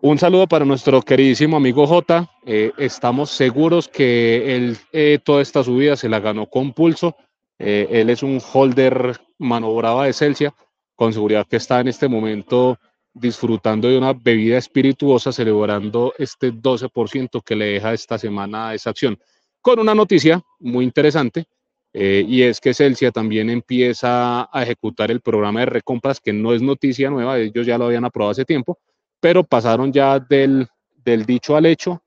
Un 0.05 0.19
saludo 0.19 0.47
para 0.47 0.65
nuestro 0.65 1.01
queridísimo 1.01 1.55
amigo 1.55 1.87
J. 1.87 2.29
Eh, 2.45 2.73
estamos 2.77 3.29
seguros 3.29 3.87
que 3.87 4.53
él 4.53 4.77
toda 5.23 5.41
esta 5.41 5.63
subida 5.63 5.95
se 5.95 6.09
la 6.09 6.19
ganó 6.19 6.47
con 6.47 6.73
pulso. 6.73 7.15
él 7.57 8.09
es 8.09 8.21
un 8.21 8.41
holder 8.41 9.17
manobraba 9.37 10.05
de 10.05 10.11
Celsia, 10.11 10.53
con 10.93 11.13
seguridad 11.13 11.47
que 11.47 11.55
está 11.55 11.79
en 11.79 11.87
este 11.87 12.09
momento 12.09 12.77
disfrutando 13.13 13.87
de 13.87 13.97
una 13.97 14.11
bebida 14.11 14.57
espirituosa, 14.57 15.31
celebrando 15.31 16.13
este 16.17 16.51
12% 16.51 17.41
que 17.41 17.55
le 17.55 17.65
deja 17.67 17.93
esta 17.93 18.17
semana 18.17 18.73
esa 18.73 18.89
acción. 18.89 19.17
Con 19.61 19.79
una 19.79 19.95
noticia 19.95 20.43
muy 20.59 20.83
interesante, 20.83 21.45
eh, 21.93 22.25
y 22.27 22.41
es 22.41 22.59
que 22.59 22.73
Celsia 22.73 23.11
también 23.11 23.49
empieza 23.49 24.49
a 24.51 24.63
ejecutar 24.63 25.11
el 25.11 25.21
programa 25.21 25.61
de 25.61 25.67
recompras, 25.67 26.19
que 26.19 26.33
no 26.33 26.53
es 26.53 26.61
noticia 26.61 27.09
nueva, 27.09 27.39
ellos 27.39 27.65
ya 27.65 27.77
lo 27.77 27.85
habían 27.85 28.03
aprobado 28.03 28.31
hace 28.31 28.43
tiempo, 28.43 28.79
pero 29.23 29.45
pasaron 29.45 29.93
ya 29.93 30.19
del, 30.19 30.67
del 31.05 31.25
dicho 31.25 31.55
al 31.55 31.65
hecho, 31.65 32.03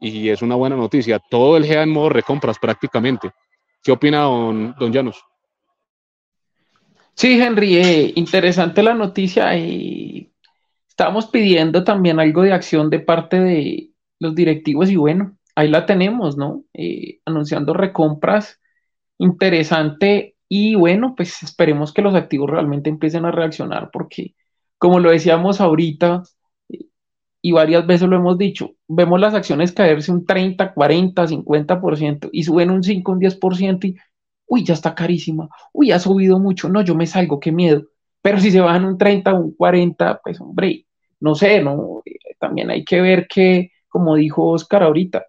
y 0.00 0.30
es 0.30 0.40
una 0.40 0.54
buena 0.54 0.74
noticia. 0.74 1.18
Todo 1.18 1.58
el 1.58 1.66
GEA 1.66 1.82
en 1.82 1.90
modo 1.90 2.08
recompras 2.08 2.58
prácticamente. 2.58 3.30
¿Qué 3.82 3.92
opina 3.92 4.20
don, 4.22 4.74
don 4.78 4.90
Llanos? 4.90 5.22
Sí, 7.12 7.38
Henry, 7.38 7.76
eh, 7.76 8.12
interesante 8.16 8.82
la 8.82 8.94
noticia. 8.94 9.54
y 9.58 10.32
Estábamos 10.88 11.26
pidiendo 11.26 11.84
también 11.84 12.18
algo 12.18 12.40
de 12.40 12.54
acción 12.54 12.88
de 12.88 13.00
parte 13.00 13.40
de 13.40 13.90
los 14.18 14.34
directivos 14.34 14.88
y 14.88 14.96
bueno, 14.96 15.36
ahí 15.54 15.68
la 15.68 15.84
tenemos, 15.84 16.38
¿no? 16.38 16.64
Eh, 16.72 17.18
anunciando 17.26 17.74
recompras 17.74 18.58
interesante 19.18 20.36
y 20.48 20.76
bueno, 20.76 21.12
pues 21.14 21.42
esperemos 21.42 21.92
que 21.92 22.00
los 22.00 22.14
activos 22.14 22.48
realmente 22.48 22.88
empiecen 22.88 23.26
a 23.26 23.30
reaccionar 23.30 23.90
porque, 23.92 24.34
como 24.78 24.98
lo 24.98 25.10
decíamos 25.10 25.60
ahorita 25.60 26.22
y 27.46 27.52
varias 27.52 27.86
veces 27.86 28.08
lo 28.08 28.16
hemos 28.16 28.38
dicho, 28.38 28.70
vemos 28.88 29.20
las 29.20 29.34
acciones 29.34 29.70
caerse 29.70 30.10
un 30.10 30.24
30, 30.24 30.72
40, 30.72 31.26
50% 31.26 32.30
y 32.32 32.42
suben 32.42 32.70
un 32.70 32.82
5, 32.82 33.12
un 33.12 33.20
10% 33.20 33.84
y, 33.84 33.96
uy, 34.46 34.64
ya 34.64 34.72
está 34.72 34.94
carísima, 34.94 35.50
uy, 35.74 35.92
ha 35.92 35.98
subido 35.98 36.38
mucho, 36.38 36.70
no, 36.70 36.80
yo 36.80 36.94
me 36.94 37.06
salgo, 37.06 37.38
qué 37.38 37.52
miedo. 37.52 37.82
Pero 38.22 38.40
si 38.40 38.50
se 38.50 38.60
bajan 38.60 38.86
un 38.86 38.96
30, 38.96 39.34
un 39.34 39.54
40, 39.54 40.22
pues 40.24 40.40
hombre, 40.40 40.86
no 41.20 41.34
sé, 41.34 41.62
no, 41.62 42.02
también 42.40 42.70
hay 42.70 42.82
que 42.82 43.02
ver 43.02 43.26
que, 43.28 43.72
como 43.90 44.14
dijo 44.14 44.46
Oscar 44.46 44.82
ahorita, 44.82 45.26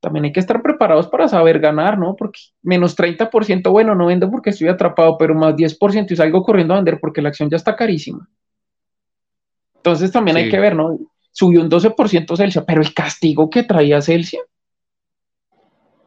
también 0.00 0.24
hay 0.24 0.32
que 0.32 0.40
estar 0.40 0.60
preparados 0.60 1.06
para 1.06 1.28
saber 1.28 1.60
ganar, 1.60 1.96
¿no? 1.96 2.16
Porque 2.16 2.40
menos 2.62 2.96
30%, 2.96 3.70
bueno, 3.70 3.94
no 3.94 4.06
vendo 4.06 4.28
porque 4.32 4.50
estoy 4.50 4.66
atrapado, 4.66 5.16
pero 5.16 5.36
más 5.36 5.54
10% 5.54 6.10
y 6.10 6.16
salgo 6.16 6.42
corriendo 6.42 6.74
a 6.74 6.78
vender 6.78 6.98
porque 7.00 7.22
la 7.22 7.28
acción 7.28 7.48
ya 7.48 7.56
está 7.56 7.76
carísima. 7.76 8.28
Entonces 9.76 10.10
también 10.10 10.38
hay 10.38 10.50
que 10.50 10.58
ver, 10.58 10.74
¿no? 10.74 10.98
Subió 11.38 11.60
un 11.60 11.68
12% 11.68 12.34
Celsia, 12.34 12.64
pero 12.64 12.80
el 12.80 12.94
castigo 12.94 13.50
que 13.50 13.62
traía 13.62 14.00
Celsia. 14.00 14.40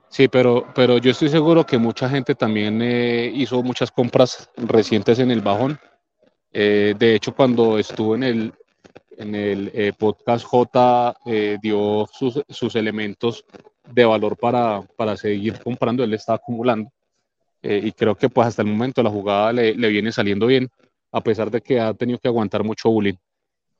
Sí, 0.09 0.27
pero, 0.27 0.65
pero 0.73 0.97
yo 0.97 1.11
estoy 1.11 1.29
seguro 1.29 1.67
que 1.67 1.77
mucha 1.77 2.09
gente 2.09 2.33
también 2.33 2.81
eh, 2.81 3.31
hizo 3.35 3.61
muchas 3.61 3.91
compras 3.91 4.49
recientes 4.57 5.19
en 5.19 5.29
el 5.29 5.41
bajón. 5.41 5.79
Eh, 6.51 6.95
de 6.97 7.13
hecho, 7.13 7.35
cuando 7.35 7.77
estuvo 7.77 8.15
en 8.15 8.23
el, 8.23 8.53
en 9.19 9.35
el 9.35 9.71
eh, 9.75 9.93
podcast 9.95 10.43
J, 10.45 11.15
dio 11.61 12.09
sus, 12.11 12.41
sus 12.49 12.75
elementos 12.75 13.45
de 13.87 14.05
valor 14.05 14.35
para, 14.35 14.81
para 14.97 15.15
seguir 15.15 15.59
comprando, 15.59 16.03
él 16.03 16.15
está 16.15 16.33
acumulando. 16.33 16.91
Y 17.61 17.91
creo 17.91 18.15
que 18.15 18.29
pues 18.29 18.47
hasta 18.47 18.63
el 18.63 18.67
momento 18.69 19.03
la 19.03 19.11
jugada 19.11 19.53
le, 19.53 19.75
le, 19.75 19.89
viene 19.89 20.11
saliendo 20.11 20.47
bien, 20.47 20.71
a 21.11 21.21
pesar 21.21 21.51
de 21.51 21.61
que 21.61 21.79
ha 21.79 21.93
tenido 21.93 22.17
que 22.17 22.29
aguantar 22.29 22.63
mucho 22.63 22.89
bullying. 22.89 23.17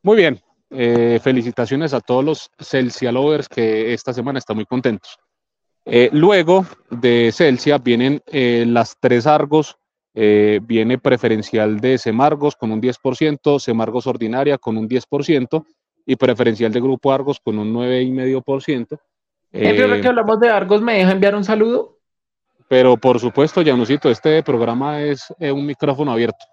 Muy 0.04 0.18
bien, 0.18 0.40
eh, 0.72 1.20
felicitaciones 1.22 1.94
a 1.94 2.00
todos 2.00 2.24
los 2.24 2.52
Celsia 2.60 3.12
lovers 3.12 3.50
que 3.50 3.94
esta 3.94 4.14
semana 4.14 4.40
están 4.40 4.56
muy 4.56 4.66
contentos. 4.66 5.18
Eh, 5.86 6.10
luego 6.14 6.66
de 6.92 7.32
Celsia 7.34 7.78
vienen 7.80 8.22
las 8.32 8.96
tres 9.00 9.26
Argos, 9.26 9.78
viene 10.14 10.98
preferencial 10.98 11.80
de 11.80 11.98
Semargos 11.98 12.56
con 12.56 12.72
un 12.72 12.82
10%, 12.82 13.60
Semargos 13.60 14.06
ordinaria 14.06 14.58
con 14.58 14.78
un 14.78 14.88
10% 14.88 15.66
y 16.06 16.16
preferencial 16.16 16.72
de 16.72 16.82
Grupo 16.82 17.12
Argos 17.12 17.40
con 17.40 17.58
un 17.58 17.74
9,5%. 17.74 19.00
Siempre 19.52 19.98
eh, 19.98 20.02
que 20.02 20.08
hablamos 20.08 20.40
de 20.40 20.50
Argos, 20.50 20.82
¿me 20.82 20.96
deja 20.96 21.12
enviar 21.12 21.36
un 21.36 21.44
saludo? 21.44 21.98
Pero 22.68 22.98
por 22.98 23.20
supuesto, 23.20 23.64
Janusito, 23.64 24.10
este 24.10 24.44
programa 24.44 25.02
es 25.02 25.34
un 25.40 25.66
micrófono 25.66 26.12
abierto. 26.12 26.46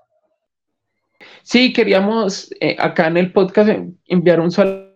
Sí, 1.47 1.73
queríamos 1.73 2.51
eh, 2.61 2.75
acá 2.77 3.07
en 3.07 3.19
el 3.19 3.33
podcast 3.33 3.71
enviar 4.07 4.41
un 4.41 4.51
saludo 4.51 4.91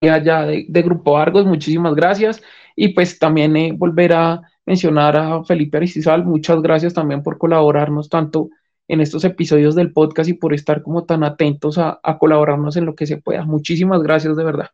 allá 0.00 0.46
de, 0.46 0.82
Grupo 0.82 1.18
Argos, 1.18 1.44
muchísimas 1.44 1.96
gracias. 1.96 2.40
Y 2.76 2.90
pues 2.90 3.18
también 3.18 3.56
eh, 3.56 3.72
volver 3.76 4.12
a 4.12 4.40
mencionar 4.64 5.16
a 5.16 5.42
Felipe 5.42 5.78
Aristizal, 5.78 6.24
muchas 6.24 6.62
gracias 6.62 6.94
también 6.94 7.24
por 7.24 7.36
colaborarnos 7.36 8.08
tanto 8.08 8.48
en 8.86 9.00
estos 9.00 9.24
episodios 9.24 9.74
del 9.74 9.92
podcast 9.92 10.30
y 10.30 10.34
por 10.34 10.54
estar 10.54 10.84
como 10.84 11.04
tan 11.04 11.24
atentos 11.24 11.78
a 11.78 12.18
colaborarnos 12.20 12.76
en 12.76 12.86
lo 12.86 12.94
que 12.94 13.06
se 13.08 13.16
pueda. 13.16 13.44
Muchísimas 13.44 14.00
gracias 14.00 14.36
de 14.36 14.44
verdad. 14.44 14.70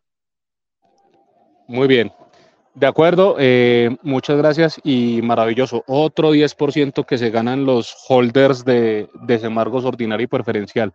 Muy 1.67 1.87
bien, 1.87 2.11
de 2.75 2.87
acuerdo, 2.87 3.37
eh, 3.39 3.95
muchas 4.03 4.37
gracias 4.37 4.81
y 4.83 5.21
maravilloso. 5.23 5.85
Otro 5.87 6.33
10% 6.33 7.05
que 7.05 7.17
se 7.17 7.29
ganan 7.29 7.65
los 7.65 7.95
holders 8.09 8.65
de, 8.65 9.07
de 9.13 9.39
Semargos 9.39 9.85
ordinario 9.85 10.25
y 10.25 10.27
preferencial. 10.27 10.93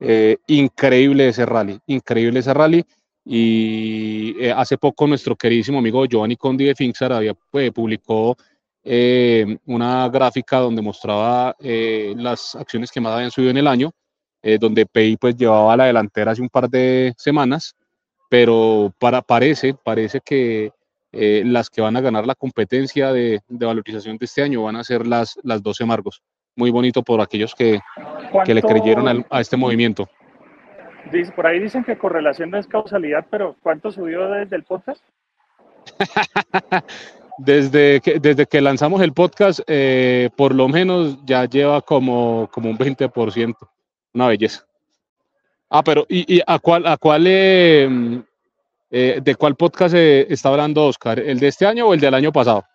Eh, 0.00 0.38
increíble 0.46 1.28
ese 1.28 1.46
rally, 1.46 1.78
increíble 1.86 2.40
ese 2.40 2.54
rally. 2.54 2.84
Y 3.24 4.34
eh, 4.40 4.50
hace 4.50 4.78
poco 4.78 5.06
nuestro 5.06 5.36
queridísimo 5.36 5.78
amigo 5.78 6.06
Giovanni 6.06 6.36
Condi 6.36 6.64
de 6.64 6.74
Finxar 6.74 7.12
había, 7.12 7.34
publicó 7.72 8.36
una 9.66 10.08
gráfica 10.08 10.58
donde 10.58 10.80
mostraba 10.80 11.54
las 11.60 12.56
acciones 12.56 12.90
que 12.90 13.00
más 13.00 13.12
habían 13.12 13.30
subido 13.30 13.50
en 13.50 13.58
el 13.58 13.66
año, 13.66 13.92
donde 14.58 14.86
PI 14.86 15.18
pues 15.18 15.36
llevaba 15.36 15.74
a 15.74 15.76
la 15.76 15.84
delantera 15.84 16.32
hace 16.32 16.40
un 16.40 16.48
par 16.48 16.70
de 16.70 17.12
semanas, 17.18 17.76
pero 18.30 18.94
para, 18.98 19.20
parece, 19.20 19.74
parece 19.74 20.22
que 20.24 20.72
eh, 21.12 21.42
las 21.44 21.70
que 21.70 21.80
van 21.80 21.96
a 21.96 22.00
ganar 22.00 22.24
la 22.24 22.36
competencia 22.36 23.12
de, 23.12 23.40
valorización 23.48 24.16
de 24.16 24.26
este 24.26 24.42
año 24.42 24.62
van 24.62 24.76
a 24.76 24.84
ser 24.84 25.06
las, 25.06 25.38
las 25.42 25.62
12 25.62 25.84
Margos. 25.84 26.22
Muy 26.60 26.70
bonito 26.70 27.02
por 27.02 27.22
aquellos 27.22 27.54
que, 27.54 27.80
que 28.44 28.52
le 28.52 28.60
creyeron 28.60 29.24
a 29.30 29.40
este 29.40 29.56
movimiento. 29.56 30.10
por 31.34 31.46
ahí 31.46 31.58
dicen 31.58 31.82
que 31.84 31.96
correlación 31.96 32.50
no 32.50 32.58
es 32.58 32.66
causalidad, 32.66 33.24
pero 33.30 33.56
¿cuánto 33.62 33.90
subió 33.90 34.28
desde 34.28 34.56
el 34.56 34.64
podcast? 34.64 35.02
desde, 37.38 38.02
que, 38.02 38.20
desde 38.20 38.44
que 38.44 38.60
lanzamos 38.60 39.00
el 39.00 39.14
podcast, 39.14 39.60
eh, 39.66 40.28
por 40.36 40.54
lo 40.54 40.68
menos 40.68 41.24
ya 41.24 41.46
lleva 41.46 41.80
como, 41.80 42.50
como 42.52 42.68
un 42.68 42.76
20%. 42.76 43.54
Una 44.12 44.26
belleza. 44.28 44.66
Ah, 45.70 45.82
pero 45.82 46.04
¿y, 46.10 46.36
y 46.36 46.42
a 46.46 46.58
cuál, 46.58 46.86
a 46.86 46.98
cuál 46.98 47.24
eh, 47.26 48.22
eh, 48.90 49.20
¿De 49.22 49.34
cuál 49.34 49.56
podcast 49.56 49.94
está 49.94 50.50
hablando 50.50 50.84
Oscar? 50.84 51.20
¿El 51.20 51.40
de 51.40 51.48
este 51.48 51.64
año 51.64 51.86
o 51.86 51.94
el 51.94 52.00
del 52.00 52.12
año 52.12 52.30
pasado? 52.30 52.66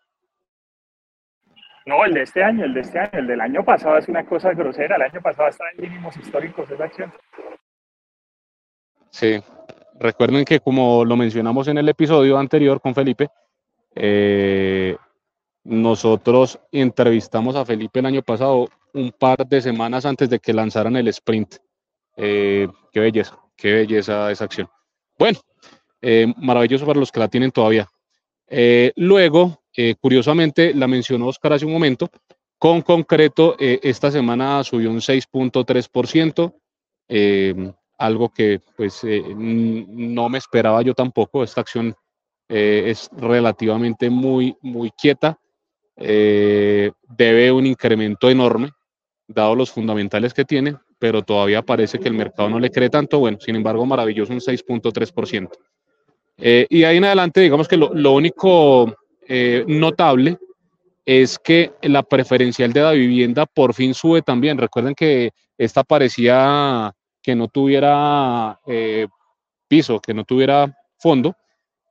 No, 1.86 2.04
el 2.04 2.14
de 2.14 2.24
este 2.24 2.44
año, 2.44 2.66
el 2.66 2.74
de 2.74 2.82
este 2.82 3.00
año. 3.00 3.12
El 3.14 3.28
del 3.28 3.42
año 3.42 3.64
pasado 3.64 3.98
es 3.98 4.08
una 4.08 4.26
cosa 4.26 4.54
grosera. 4.54 4.96
El 4.96 5.04
año 5.04 5.22
pasado 5.22 5.50
está 5.50 5.66
en 5.72 5.84
mínimos 5.84 6.18
históricos 6.18 6.70
esa 6.72 6.84
acción. 6.84 7.14
Sí. 9.12 9.42
Recuerden 9.98 10.44
que 10.44 10.60
como 10.60 11.06
lo 11.06 11.16
mencionamos 11.16 11.68
en 11.68 11.78
el 11.78 11.88
episodio 11.88 12.38
anterior 12.38 12.82
con 12.82 12.94
Felipe, 12.94 13.30
eh, 13.94 14.98
nosotros 15.64 16.60
entrevistamos 16.72 17.56
a 17.56 17.66
Felipe 17.66 18.00
el 18.00 18.08
año 18.08 18.22
pasado 18.22 18.68
un 18.94 19.12
par 19.12 19.48
de 19.48 19.62
semanas 19.62 20.06
antes 20.06 20.30
de 20.30 20.40
que 20.40 20.54
lanzaran 20.54 20.98
el 20.98 21.08
sprint. 21.08 21.56
Eh, 22.18 22.68
qué 22.92 23.00
belleza, 23.00 23.40
qué 23.56 23.72
belleza 23.72 24.32
esa 24.32 24.46
acción. 24.46 24.68
Bueno, 25.18 25.40
eh, 26.02 26.34
maravilloso 26.38 26.86
para 26.86 27.00
los 27.00 27.12
que 27.12 27.20
la 27.20 27.30
tienen 27.30 27.52
todavía. 27.52 27.88
Luego, 28.98 29.65
eh, 29.78 29.96
curiosamente, 30.00 30.74
la 30.74 30.88
mencionó 30.88 31.28
Oscar 31.28 31.54
hace 31.54 31.66
un 31.66 31.74
momento, 31.74 32.10
con 32.58 32.82
concreto, 32.82 33.56
esta 33.60 34.10
semana 34.10 34.64
subió 34.64 34.90
un 34.90 35.02
6.3%, 35.02 36.54
algo 37.98 38.30
que 38.30 38.62
pues 38.78 39.02
no 39.04 40.30
me 40.30 40.38
esperaba 40.38 40.82
yo 40.82 40.94
tampoco, 40.94 41.44
esta 41.44 41.62
acción 41.62 41.94
es 42.48 43.10
relativamente 43.18 44.10
muy, 44.10 44.56
muy 44.62 44.90
quieta, 44.92 45.38
debe 45.96 47.52
un 47.52 47.66
incremento 47.68 48.30
enorme, 48.30 48.72
dado 49.28 49.54
los 49.56 49.72
fundamentales 49.72 50.34
que 50.34 50.46
tiene, 50.46 50.78
pero 51.00 51.22
todavía 51.24 51.62
parece 51.62 52.00
que 52.00 52.08
el 52.08 52.14
mercado 52.14 52.50
no 52.50 52.60
le 52.60 52.72
cree 52.72 52.90
tanto, 52.90 53.20
bueno, 53.20 53.38
sin 53.40 53.56
embargo, 53.56 53.86
maravilloso 53.86 54.34
un 54.34 54.40
6.3%. 54.40 55.50
Eh, 56.38 56.68
y 56.70 56.84
ahí 56.84 56.98
en 56.98 57.06
adelante, 57.06 57.42
digamos 57.42 57.68
que 57.68 57.78
lo, 57.78 58.12
único 58.12 58.94
eh, 59.28 59.64
notable 59.68 60.38
es 61.06 61.38
que 61.38 61.74
la 61.84 62.04
preferencial 62.04 62.74
de 62.74 62.82
la 62.82 62.92
vivienda 62.92 63.46
por 63.46 63.74
fin 63.74 63.94
sube 63.94 64.22
también. 64.22 64.58
Recuerden 64.58 64.96
que 64.96 65.32
esta 65.58 65.84
parecía 65.84 66.94
que 67.22 67.36
no 67.36 67.48
tuviera 67.48 68.60
eh, 68.66 69.08
piso, 69.68 70.00
que 70.00 70.14
no 70.14 70.24
tuviera 70.24 70.76
fondo. 70.98 71.36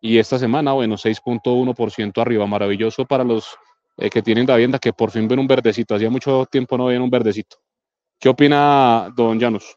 Y 0.00 0.18
esta 0.18 0.38
semana, 0.38 0.72
bueno, 0.72 0.96
6.1% 0.96 2.20
arriba, 2.20 2.46
maravilloso 2.46 3.04
para 3.04 3.24
los 3.24 3.56
que 3.96 4.22
tienen 4.22 4.46
la 4.46 4.56
vivienda, 4.56 4.78
que 4.78 4.92
por 4.92 5.10
fin 5.10 5.28
ven 5.28 5.38
un 5.38 5.46
verdecito. 5.46 5.94
Hacía 5.94 6.10
mucho 6.10 6.46
tiempo 6.46 6.76
no 6.76 6.86
ven 6.86 7.00
un 7.00 7.10
verdecito. 7.10 7.56
¿Qué 8.18 8.28
opina 8.28 9.12
don 9.14 9.40
Janus? 9.40 9.76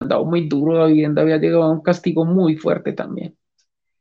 dado 0.00 0.24
muy 0.24 0.48
duro, 0.48 0.74
la 0.74 0.86
vivienda 0.86 1.22
había 1.22 1.38
llegado 1.38 1.64
a 1.64 1.70
un 1.70 1.82
castigo 1.82 2.24
muy 2.24 2.56
fuerte 2.56 2.92
también. 2.92 3.36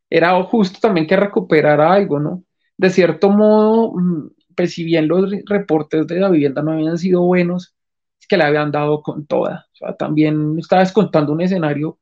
Era 0.10 0.42
justo 0.44 0.80
también 0.82 1.08
que 1.08 1.16
recuperara 1.18 1.94
algo, 1.94 2.20
¿no? 2.20 2.44
De 2.78 2.90
cierto 2.90 3.30
modo, 3.30 3.94
mm, 3.94 4.30
pues 4.56 4.74
si 4.74 4.84
bien 4.84 5.08
los 5.08 5.32
reportes 5.46 6.08
de 6.08 6.20
la 6.20 6.30
vivienda 6.30 6.62
no 6.62 6.72
habían 6.72 6.98
sido 6.98 7.22
buenos, 7.24 7.76
es 8.20 8.28
que 8.28 8.38
le 8.38 8.44
habían 8.44 8.72
dado 8.72 9.02
con 9.02 9.26
toda. 9.28 9.68
O 9.74 9.76
sea, 9.76 9.96
también 9.96 10.58
estaba 10.60 10.82
descontando 10.82 11.34
un 11.34 11.42
escenario 11.42 12.00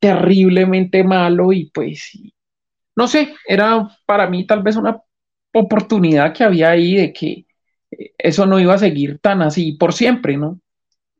terriblemente 0.00 1.04
malo 1.04 1.52
y 1.52 1.70
pues, 1.70 2.12
no 2.96 3.08
sé, 3.08 3.34
era 3.46 3.88
para 4.06 4.28
mí 4.28 4.46
tal 4.46 4.62
vez 4.62 4.76
una 4.76 5.00
oportunidad 5.54 6.32
que 6.34 6.44
había 6.44 6.70
ahí 6.70 6.96
de 6.96 7.12
que 7.12 7.46
eh, 7.90 8.12
eso 8.18 8.46
no 8.46 8.60
iba 8.60 8.74
a 8.74 8.78
seguir 8.78 9.18
tan 9.20 9.42
así 9.42 9.72
por 9.72 9.92
siempre, 9.92 10.36
¿no? 10.36 10.60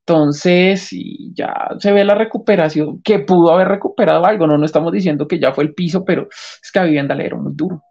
Entonces, 0.08 0.88
ya 1.34 1.68
se 1.78 1.92
ve 1.92 2.02
la 2.02 2.14
recuperación, 2.14 3.02
que 3.02 3.18
pudo 3.18 3.52
haber 3.52 3.68
recuperado 3.68 4.24
algo, 4.24 4.46
no, 4.46 4.56
no 4.56 4.64
estamos 4.64 4.90
diciendo 4.90 5.28
que 5.28 5.38
ya 5.38 5.52
fue 5.52 5.64
el 5.64 5.74
piso, 5.74 6.02
pero 6.02 6.28
es 6.30 6.72
que 6.72 6.78
a 6.78 6.84
vivienda 6.84 7.14
le 7.14 7.24
dieron 7.24 7.42
muy 7.42 7.52
duro. 7.54 7.82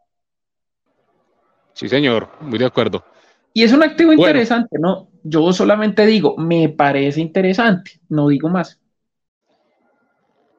Sí, 1.74 1.88
señor, 1.88 2.28
muy 2.42 2.58
de 2.58 2.66
acuerdo. 2.66 3.06
Y 3.54 3.62
es 3.62 3.72
un 3.72 3.84
activo 3.84 4.14
interesante, 4.14 4.80
¿no? 4.80 5.10
Yo 5.22 5.54
solamente 5.54 6.08
digo, 6.08 6.36
me 6.38 6.70
parece 6.70 7.22
interesante, 7.22 8.00
no 8.10 8.30
digo 8.30 8.50
más. 8.50 8.80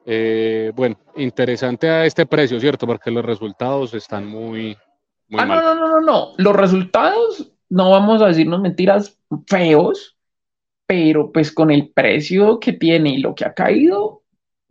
Eh, 0.05 0.71
bueno, 0.73 0.97
interesante 1.17 1.89
a 1.89 2.05
este 2.05 2.25
precio, 2.25 2.57
¿cierto? 2.61 2.87
Porque 2.87 3.11
los 3.11 3.25
resultados 3.25 3.93
están 3.93 4.25
muy, 4.25 4.77
ah, 5.33 5.45
no, 5.45 5.61
no, 5.61 5.75
no, 5.75 5.87
no, 5.89 5.99
no. 5.99 6.33
Los 6.37 6.55
resultados, 6.55 7.51
no 7.67 7.89
vamos 7.89 8.21
a 8.21 8.27
decirnos 8.27 8.61
mentiras 8.61 9.19
feos, 9.45 10.15
pero 10.89 11.31
pues 11.31 11.51
con 11.51 11.69
el 11.69 11.91
precio 11.91 12.59
que 12.59 12.73
tiene 12.73 13.11
y 13.11 13.17
lo 13.19 13.35
que 13.35 13.45
ha 13.45 13.53
caído, 13.53 14.23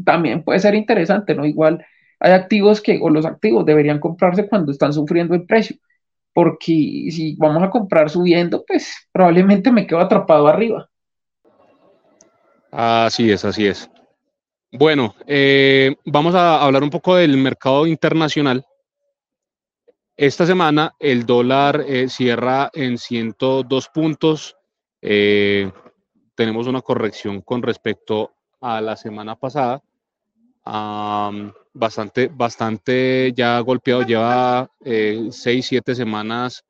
también 0.05 0.43
puede 0.43 0.59
ser 0.59 0.75
interesante, 0.75 1.33
¿no? 1.33 1.47
Igual 1.47 1.87
hay 2.19 2.33
activos 2.33 2.81
que, 2.81 2.99
o 3.01 3.09
los 3.09 3.25
activos 3.25 3.65
deberían 3.65 4.01
comprarse 4.01 4.49
cuando 4.49 4.73
están 4.73 4.93
sufriendo 4.93 5.37
el 5.37 5.47
precio, 5.47 5.77
porque 6.33 7.07
si 7.13 7.37
vamos 7.37 7.63
a 7.63 7.71
comprar 7.71 8.11
subiendo, 8.11 8.65
pues 8.67 8.93
probablemente 9.13 9.71
me 9.71 9.87
quedo 9.87 10.01
atrapado 10.01 10.49
arriba. 10.49 10.91
Así 12.73 13.31
es, 13.31 13.45
así 13.45 13.69
es. 13.69 13.89
Bueno, 14.73 15.15
eh, 15.25 15.95
vamos 16.05 16.35
a 16.35 16.65
hablar 16.65 16.83
un 16.83 16.91
poco 16.91 17.15
del 17.15 17.37
mercado 17.37 17.87
internacional. 17.87 18.67
Esta 20.17 20.45
semana 20.47 20.97
el 20.99 21.25
dólar 21.27 21.85
eh, 21.87 22.09
cierra 22.09 22.71
en 22.75 22.99
102 22.99 23.89
puntos. 23.91 24.57
Eh, 25.01 25.71
tenemos 26.39 26.69
una 26.69 26.83
corrección 26.83 27.41
con 27.41 27.63
respecto 27.63 28.31
a 28.61 28.81
la 28.81 28.95
semana 28.95 29.35
pasada. 29.35 29.83
bastante, 31.73 32.29
bastante 32.29 33.33
ya 33.35 33.59
golpeado, 33.59 34.03
lleva 34.03 34.71
6, 34.81 35.33
7 35.67 35.97
semanas 35.97 36.65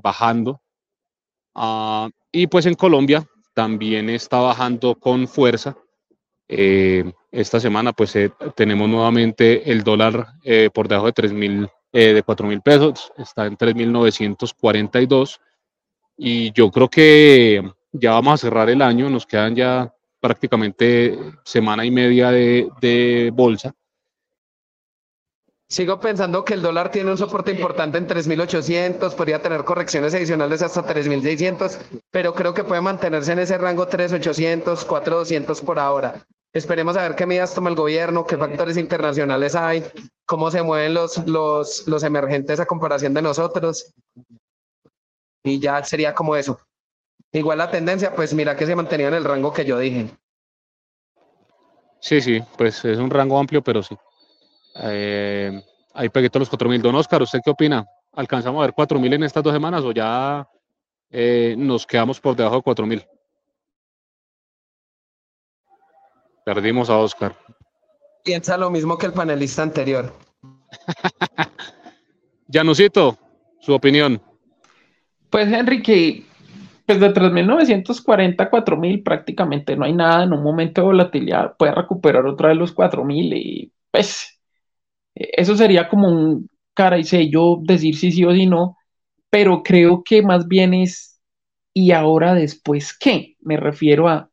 bajando. 0.00 0.60
Ah, 1.52 2.08
y 2.30 2.46
pues 2.46 2.66
en 2.66 2.74
Colombia 2.74 3.26
también 3.52 4.08
está 4.08 4.38
bajando 4.38 4.94
con 4.94 5.26
fuerza. 5.26 5.76
esta 6.46 7.58
semana 7.58 7.92
pues 7.92 8.16
tenemos 8.54 8.88
nuevamente 8.88 9.68
el 9.72 9.82
dólar 9.82 10.28
por 10.72 10.86
debajo 10.86 11.06
de 11.06 11.12
3 11.12 11.32
mil 11.32 11.68
eh, 11.92 12.14
de 12.14 12.22
4 12.22 12.46
mil 12.46 12.62
pesos, 12.62 13.12
está 13.18 13.46
en 13.46 13.56
3.942 13.56 15.40
y 16.16 16.52
yo 16.52 16.70
creo 16.70 16.88
que 16.88 17.68
ya 17.92 18.12
vamos 18.12 18.34
a 18.34 18.46
cerrar 18.46 18.70
el 18.70 18.82
año, 18.82 19.10
nos 19.10 19.26
quedan 19.26 19.54
ya 19.54 19.92
prácticamente 20.20 21.18
semana 21.44 21.84
y 21.84 21.90
media 21.90 22.30
de, 22.30 23.30
bolsa. 23.34 23.74
Sigo 25.68 26.00
pensando 26.00 26.44
que 26.44 26.54
el 26.54 26.62
dólar 26.62 26.90
tiene 26.90 27.12
un 27.12 27.18
soporte 27.18 27.52
importante 27.52 27.96
en 27.96 28.08
3.800, 28.08 29.14
podría 29.14 29.40
tener 29.40 29.64
correcciones 29.64 30.12
adicionales 30.14 30.62
hasta 30.62 30.84
3.600, 30.84 31.78
pero 32.10 32.34
creo 32.34 32.52
que 32.52 32.64
puede 32.64 32.80
mantenerse 32.80 33.32
en 33.32 33.38
ese 33.38 33.56
rango 33.56 33.88
3.800, 33.88 34.84
4.200 34.84 35.64
por 35.64 35.78
ahora. 35.78 36.26
Esperemos 36.52 36.96
a 36.96 37.02
ver 37.02 37.14
qué 37.14 37.24
medidas 37.24 37.54
toma 37.54 37.70
el 37.70 37.76
gobierno, 37.76 38.26
qué 38.26 38.36
factores 38.36 38.76
internacionales 38.76 39.54
hay, 39.54 39.84
cómo 40.26 40.50
se 40.50 40.64
mueven 40.64 40.94
los, 40.94 41.24
los 41.26 42.02
emergentes 42.02 42.58
a 42.58 42.66
comparación 42.66 43.14
de 43.14 43.22
nosotros. 43.22 43.92
Y 45.44 45.60
ya 45.60 45.84
sería 45.84 46.12
como 46.12 46.34
eso. 46.34 46.58
Igual 47.32 47.58
la 47.58 47.70
tendencia, 47.70 48.14
pues 48.14 48.34
mira 48.34 48.56
que 48.56 48.66
se 48.66 48.74
mantenía 48.74 49.08
en 49.08 49.14
el 49.14 49.24
rango 49.24 49.52
que 49.52 49.64
yo 49.64 49.78
dije. 49.78 50.10
Sí, 52.00 52.20
sí, 52.20 52.42
pues 52.56 52.84
es 52.84 52.98
un 52.98 53.10
rango 53.10 53.38
amplio, 53.38 53.62
pero 53.62 53.82
sí. 53.82 53.96
Eh, 54.76 55.62
ahí 55.94 56.08
pegué 56.08 56.30
todos 56.30 56.50
los 56.50 56.60
4.000. 56.60 56.80
Don 56.80 56.94
Oscar, 56.94 57.22
¿usted 57.22 57.40
qué 57.44 57.50
opina? 57.50 57.86
¿Alcanzamos 58.12 58.60
a 58.60 58.66
ver 58.66 58.74
4.000 58.74 59.14
en 59.14 59.22
estas 59.22 59.42
dos 59.44 59.52
semanas 59.52 59.84
o 59.84 59.92
ya 59.92 60.48
eh, 61.10 61.54
nos 61.56 61.86
quedamos 61.86 62.20
por 62.20 62.34
debajo 62.34 62.56
de 62.56 62.62
4.000? 62.62 63.06
Perdimos 66.44 66.90
a 66.90 66.96
Oscar. 66.96 67.36
Piensa 68.24 68.56
lo 68.56 68.70
mismo 68.70 68.98
que 68.98 69.06
el 69.06 69.12
panelista 69.12 69.62
anterior. 69.62 70.12
Janusito, 72.52 73.16
su 73.60 73.72
opinión. 73.72 74.20
Pues 75.28 75.52
Enrique, 75.52 76.26
pues 76.86 77.00
de 77.00 77.10
3.940 77.10 78.44
a 78.44 78.50
4.000 78.50 79.02
prácticamente 79.02 79.76
no 79.76 79.84
hay 79.84 79.92
nada. 79.92 80.24
En 80.24 80.32
un 80.32 80.42
momento 80.42 80.80
de 80.80 80.86
volatilidad 80.86 81.56
puede 81.56 81.74
recuperar 81.74 82.26
otra 82.26 82.50
de 82.50 82.56
los 82.56 82.72
4.000 82.72 83.32
y 83.34 83.72
pues 83.90 84.40
eso 85.14 85.56
sería 85.56 85.88
como 85.88 86.08
un 86.08 86.48
cara 86.74 86.98
y 86.98 87.04
sello 87.04 87.58
decir 87.62 87.96
sí, 87.96 88.12
sí 88.12 88.24
o 88.24 88.32
sí 88.32 88.46
no, 88.46 88.76
pero 89.30 89.62
creo 89.62 90.02
que 90.04 90.22
más 90.22 90.48
bien 90.48 90.74
es 90.74 91.20
y 91.74 91.92
ahora 91.92 92.34
después 92.34 92.96
qué. 92.98 93.36
Me 93.40 93.56
refiero 93.56 94.08
a 94.08 94.30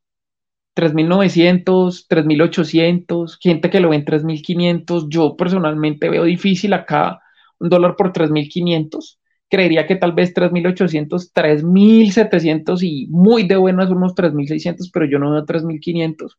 3.900, 0.75 2.07
3.800, 2.07 3.37
gente 3.39 3.69
que 3.69 3.79
lo 3.79 3.89
ve 3.89 3.97
en 3.97 4.05
3.500. 4.05 5.07
Yo 5.09 5.35
personalmente 5.35 6.09
veo 6.09 6.23
difícil 6.23 6.73
acá 6.73 7.19
un 7.59 7.69
dólar 7.69 7.95
por 7.95 8.13
3.500. 8.13 9.19
Creería 9.49 9.87
que 9.87 9.95
tal 9.95 10.11
vez 10.11 10.33
3.800, 10.33 11.31
3.700 11.33 12.83
y 12.83 13.07
muy 13.07 13.47
de 13.47 13.55
buenas 13.55 13.89
unos 13.89 14.13
3.600, 14.13 14.89
pero 14.91 15.05
yo 15.05 15.19
no 15.19 15.31
veo 15.31 15.45
3.500. 15.45 16.37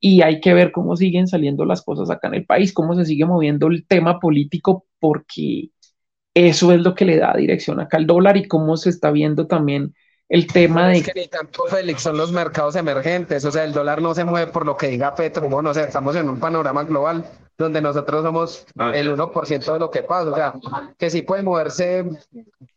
Y 0.00 0.22
hay 0.22 0.40
que 0.40 0.54
ver 0.54 0.72
cómo 0.72 0.96
siguen 0.96 1.26
saliendo 1.26 1.64
las 1.64 1.82
cosas 1.82 2.10
acá 2.10 2.28
en 2.28 2.34
el 2.34 2.46
país, 2.46 2.72
cómo 2.72 2.94
se 2.94 3.04
sigue 3.04 3.26
moviendo 3.26 3.66
el 3.68 3.86
tema 3.86 4.20
político, 4.20 4.86
porque 4.98 5.70
eso 6.34 6.72
es 6.72 6.80
lo 6.80 6.94
que 6.94 7.04
le 7.04 7.16
da 7.16 7.34
dirección 7.36 7.80
acá 7.80 7.96
al 7.96 8.06
dólar 8.06 8.36
y 8.36 8.46
cómo 8.46 8.76
se 8.76 8.90
está 8.90 9.10
viendo 9.10 9.46
también 9.46 9.94
el 10.28 10.46
tema 10.46 10.88
de... 10.88 10.98
Es 10.98 11.12
que 11.12 11.20
ni 11.20 11.28
tanto, 11.28 11.64
Félix, 11.68 12.02
son 12.02 12.16
los 12.16 12.32
mercados 12.32 12.76
emergentes, 12.76 13.44
o 13.44 13.50
sea, 13.50 13.64
el 13.64 13.72
dólar 13.72 14.02
no 14.02 14.14
se 14.14 14.24
mueve 14.24 14.52
por 14.52 14.66
lo 14.66 14.76
que 14.76 14.88
diga 14.88 15.14
Petro, 15.14 15.48
bueno, 15.48 15.70
o 15.70 15.74
sea, 15.74 15.84
estamos 15.84 16.14
en 16.16 16.28
un 16.28 16.38
panorama 16.38 16.84
global 16.84 17.24
donde 17.58 17.82
nosotros 17.82 18.22
somos 18.22 18.66
ah. 18.78 18.92
el 18.94 19.14
1% 19.14 19.72
de 19.72 19.78
lo 19.78 19.90
que 19.90 20.04
pasa, 20.04 20.30
o 20.30 20.34
sea, 20.34 20.54
que 20.96 21.10
sí 21.10 21.22
puede 21.22 21.42
moverse 21.42 22.04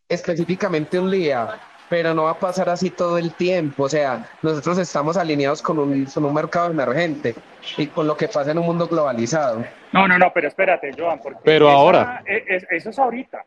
específicamente 0.08 0.98
un 0.98 1.10
día, 1.10 1.60
pero 1.88 2.12
no 2.14 2.24
va 2.24 2.32
a 2.32 2.38
pasar 2.38 2.68
así 2.68 2.90
todo 2.90 3.16
el 3.16 3.32
tiempo, 3.34 3.84
o 3.84 3.88
sea, 3.88 4.28
nosotros 4.42 4.78
estamos 4.78 5.16
alineados 5.16 5.62
con 5.62 5.78
un, 5.78 6.04
con 6.06 6.24
un 6.24 6.34
mercado 6.34 6.70
emergente 6.70 7.34
y 7.76 7.86
con 7.86 8.08
lo 8.08 8.16
que 8.16 8.26
pasa 8.26 8.50
en 8.50 8.58
un 8.58 8.66
mundo 8.66 8.88
globalizado. 8.88 9.64
No, 9.92 10.08
no, 10.08 10.18
no, 10.18 10.32
pero 10.34 10.48
espérate, 10.48 10.90
Joan, 10.98 11.20
porque... 11.20 11.40
Pero 11.44 11.70
ahora... 11.70 12.24
eso 12.26 12.90
es 12.90 12.98
ahorita, 12.98 13.44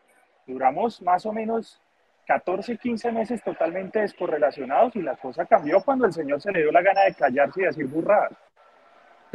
duramos 0.47 1.01
más 1.01 1.25
o 1.25 1.33
menos 1.33 1.81
14, 2.27 2.77
15 2.77 3.11
meses 3.11 3.43
totalmente 3.43 3.99
descorrelacionados 3.99 4.95
y 4.95 5.01
la 5.01 5.17
cosa 5.17 5.45
cambió 5.45 5.81
cuando 5.81 6.05
el 6.05 6.13
señor 6.13 6.41
se 6.41 6.51
le 6.51 6.61
dio 6.61 6.71
la 6.71 6.81
gana 6.81 7.01
de 7.01 7.13
callarse 7.13 7.61
y 7.61 7.65
decir 7.65 7.87
burradas. 7.87 8.31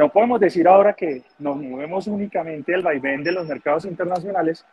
No 0.00 0.08
podemos 0.08 0.40
decir 0.40 0.66
ahora 0.66 0.94
que 0.94 1.24
nos 1.38 1.58
movemos 1.58 2.06
únicamente 2.06 2.72
el 2.72 2.80
vaivén 2.80 3.22
de 3.22 3.32
los 3.32 3.46
mercados 3.46 3.84
internacionales 3.84 4.64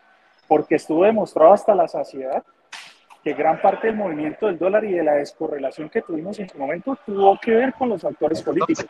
porque 0.48 0.76
estuvo 0.76 1.04
demostrado 1.04 1.52
hasta 1.52 1.76
la 1.76 1.86
saciedad 1.86 2.42
que 3.26 3.34
gran 3.34 3.62
parte 3.62 3.88
del 3.88 3.98
movimiento 3.98 4.48
del 4.48 4.58
dólar 4.58 4.86
y 4.86 4.94
de 4.94 5.04
la 5.04 5.16
descorrelación 5.16 5.90
que 5.90 6.02
tuvimos 6.02 6.40
en 6.40 6.48
su 6.48 6.58
momento 6.58 6.98
tuvo 7.06 7.38
que 7.42 7.52
ver 7.52 7.74
con 7.74 7.90
los 7.90 8.06
actores 8.06 8.42
políticos. 8.42 8.86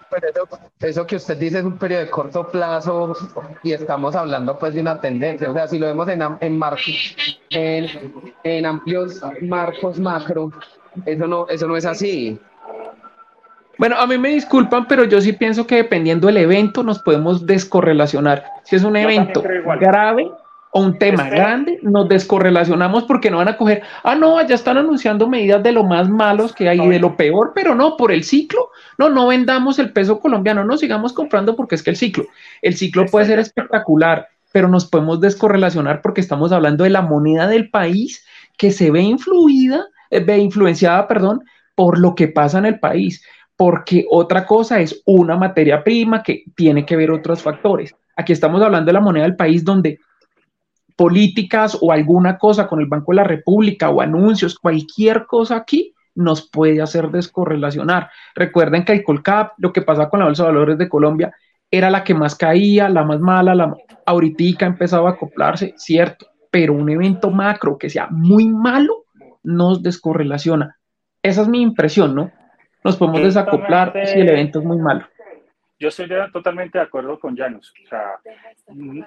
eso, 0.79 1.07
que 1.07 1.15
usted 1.15 1.38
dice 1.38 1.57
es 1.57 1.65
un 1.65 1.79
periodo 1.79 2.03
de 2.03 2.09
corto 2.11 2.47
plazo 2.47 3.15
y 3.63 3.71
estamos 3.71 4.15
hablando 4.15 4.59
pues 4.59 4.75
de 4.75 4.81
una 4.81 5.01
tendencia. 5.01 5.49
O 5.49 5.55
sea, 5.55 5.67
si 5.67 5.79
lo 5.79 5.88
vemos 5.88 6.07
en, 6.07 6.21
en, 6.21 6.61
en, 7.49 8.33
en 8.43 8.65
amplios 8.67 9.23
marcos 9.41 9.99
macro, 9.99 10.51
eso 11.03 11.25
no, 11.25 11.47
eso 11.49 11.67
no 11.67 11.75
es 11.75 11.85
así. 11.88 12.39
Bueno, 13.78 13.97
a 13.97 14.07
mí 14.07 14.17
me 14.17 14.30
disculpan, 14.30 14.88
pero 14.88 15.03
yo 15.03 15.21
sí 15.21 15.34
pienso 15.34 15.67
que 15.67 15.75
dependiendo 15.75 16.28
del 16.28 16.38
evento 16.38 16.84
nos 16.84 16.99
podemos 16.99 17.45
descorrelacionar. 17.45 18.43
Si 18.63 18.75
es 18.75 18.84
un 18.84 18.95
evento 18.95 19.43
grave, 19.80 20.32
un 20.73 20.97
tema 20.97 21.30
grande, 21.30 21.80
nos 21.82 22.07
descorrelacionamos 22.07 23.03
porque 23.03 23.32
no 23.32 23.38
van 23.38 23.47
a 23.47 23.57
coger, 23.57 23.84
ah, 24.03 24.15
no, 24.15 24.45
ya 24.45 24.55
están 24.55 24.78
anunciando 24.78 25.28
medidas 25.28 25.63
de 25.63 25.71
lo 25.71 25.84
más 25.84 26.09
malos 26.09 26.53
que 26.53 26.69
hay, 26.69 26.80
de 26.88 26.99
lo 26.99 27.15
peor, 27.15 27.51
pero 27.55 27.75
no, 27.75 27.97
por 27.97 28.11
el 28.11 28.23
ciclo, 28.23 28.69
no, 28.97 29.09
no 29.09 29.28
vendamos 29.28 29.80
el 29.80 29.91
peso 29.91 30.19
colombiano, 30.19 30.63
no 30.63 30.78
sigamos 30.78 31.13
comprando 31.13 31.55
porque 31.55 31.75
es 31.75 31.84
que 31.84 31.91
el 31.91 31.95
ciclo, 31.95 32.25
el 32.61 32.75
ciclo 32.75 33.05
puede 33.05 33.25
ser 33.25 33.39
espectacular, 33.39 34.28
pero 34.51 34.67
nos 34.67 34.86
podemos 34.86 35.19
descorrelacionar 35.19 36.01
porque 36.01 36.21
estamos 36.21 36.51
hablando 36.51 36.84
de 36.84 36.89
la 36.89 37.01
moneda 37.01 37.47
del 37.47 37.69
país 37.69 38.25
que 38.57 38.71
se 38.71 38.91
ve 38.91 39.01
influida, 39.01 39.86
eh, 40.09 40.19
ve 40.19 40.38
influenciada, 40.38 41.07
perdón, 41.07 41.43
por 41.75 41.99
lo 41.99 42.15
que 42.15 42.28
pasa 42.28 42.57
en 42.57 42.65
el 42.65 42.80
país, 42.80 43.23
porque 43.57 44.05
otra 44.09 44.45
cosa 44.45 44.79
es 44.79 45.01
una 45.05 45.35
materia 45.35 45.83
prima 45.83 46.21
que 46.21 46.43
tiene 46.55 46.85
que 46.85 46.95
ver 46.95 47.11
otros 47.11 47.41
factores. 47.41 47.93
Aquí 48.15 48.31
estamos 48.31 48.61
hablando 48.61 48.85
de 48.85 48.93
la 48.93 49.01
moneda 49.01 49.23
del 49.23 49.35
país 49.35 49.65
donde 49.65 49.99
políticas 50.95 51.77
o 51.81 51.91
alguna 51.91 52.37
cosa 52.37 52.67
con 52.67 52.79
el 52.79 52.87
Banco 52.87 53.11
de 53.11 53.17
la 53.17 53.23
República 53.23 53.89
o 53.89 54.01
anuncios, 54.01 54.57
cualquier 54.57 55.25
cosa 55.25 55.57
aquí 55.57 55.93
nos 56.15 56.49
puede 56.49 56.81
hacer 56.81 57.09
descorrelacionar. 57.09 58.09
Recuerden 58.33 58.85
que 58.85 58.93
el 58.93 59.03
Colcap, 59.03 59.53
lo 59.57 59.73
que 59.73 59.83
pasa 59.83 60.09
con 60.09 60.19
la 60.19 60.25
Bolsa 60.25 60.43
de 60.43 60.49
Valores 60.49 60.77
de 60.77 60.89
Colombia, 60.89 61.33
era 61.69 61.89
la 61.89 62.03
que 62.03 62.13
más 62.13 62.35
caía, 62.35 62.89
la 62.89 63.03
más 63.03 63.19
mala, 63.19 63.53
la 63.53 63.75
ahorita 64.05 64.65
empezaba 64.65 65.09
a 65.09 65.13
acoplarse, 65.13 65.73
cierto, 65.77 66.27
pero 66.49 66.73
un 66.73 66.89
evento 66.89 67.29
macro 67.29 67.77
que 67.77 67.89
sea 67.89 68.07
muy 68.09 68.47
malo 68.47 69.05
nos 69.43 69.83
descorrelaciona. 69.83 70.77
Esa 71.21 71.41
es 71.41 71.47
mi 71.47 71.61
impresión, 71.61 72.15
¿no? 72.15 72.31
Nos 72.84 72.97
podemos 72.97 73.23
desacoplar 73.23 73.93
si 74.05 74.19
el 74.19 74.30
evento 74.30 74.59
es 74.59 74.65
muy 74.65 74.78
malo. 74.78 75.05
Yo 75.80 75.89
estoy 75.89 76.09
totalmente 76.34 76.80
de 76.80 76.86
acuerdo 76.86 77.19
con 77.19 77.36
Janus. 77.36 77.71
O 77.86 77.88
sea, 77.88 78.19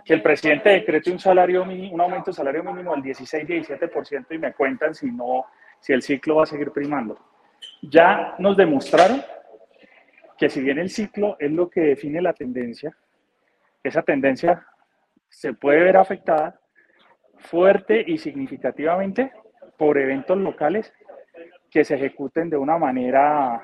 que 0.04 0.14
el 0.14 0.22
presidente 0.22 0.70
decrete 0.70 1.10
un 1.10 1.18
salario 1.18 1.62
un 1.62 2.00
aumento 2.00 2.30
de 2.30 2.36
salario 2.36 2.62
mínimo 2.62 2.94
del 2.94 3.02
16-17% 3.02 4.26
y 4.30 4.38
me 4.38 4.52
cuentan 4.52 4.94
si 4.94 5.10
no, 5.10 5.46
si 5.80 5.92
el 5.92 6.02
ciclo 6.02 6.36
va 6.36 6.44
a 6.44 6.46
seguir 6.46 6.70
primando. 6.70 7.18
Ya 7.82 8.36
nos 8.38 8.56
demostraron 8.56 9.22
que 10.38 10.48
si 10.48 10.60
bien 10.60 10.78
el 10.78 10.90
ciclo 10.90 11.36
es 11.40 11.50
lo 11.50 11.68
que 11.68 11.80
define 11.80 12.22
la 12.22 12.32
tendencia, 12.32 12.96
esa 13.82 14.02
tendencia 14.02 14.64
se 15.28 15.54
puede 15.54 15.82
ver 15.82 15.96
afectada 15.96 16.60
fuerte 17.36 18.04
y 18.06 18.18
significativamente 18.18 19.32
por 19.76 19.98
eventos 19.98 20.38
locales 20.38 20.92
que 21.70 21.84
se 21.84 21.94
ejecuten 21.94 22.50
de 22.50 22.56
una 22.56 22.78
manera 22.78 23.62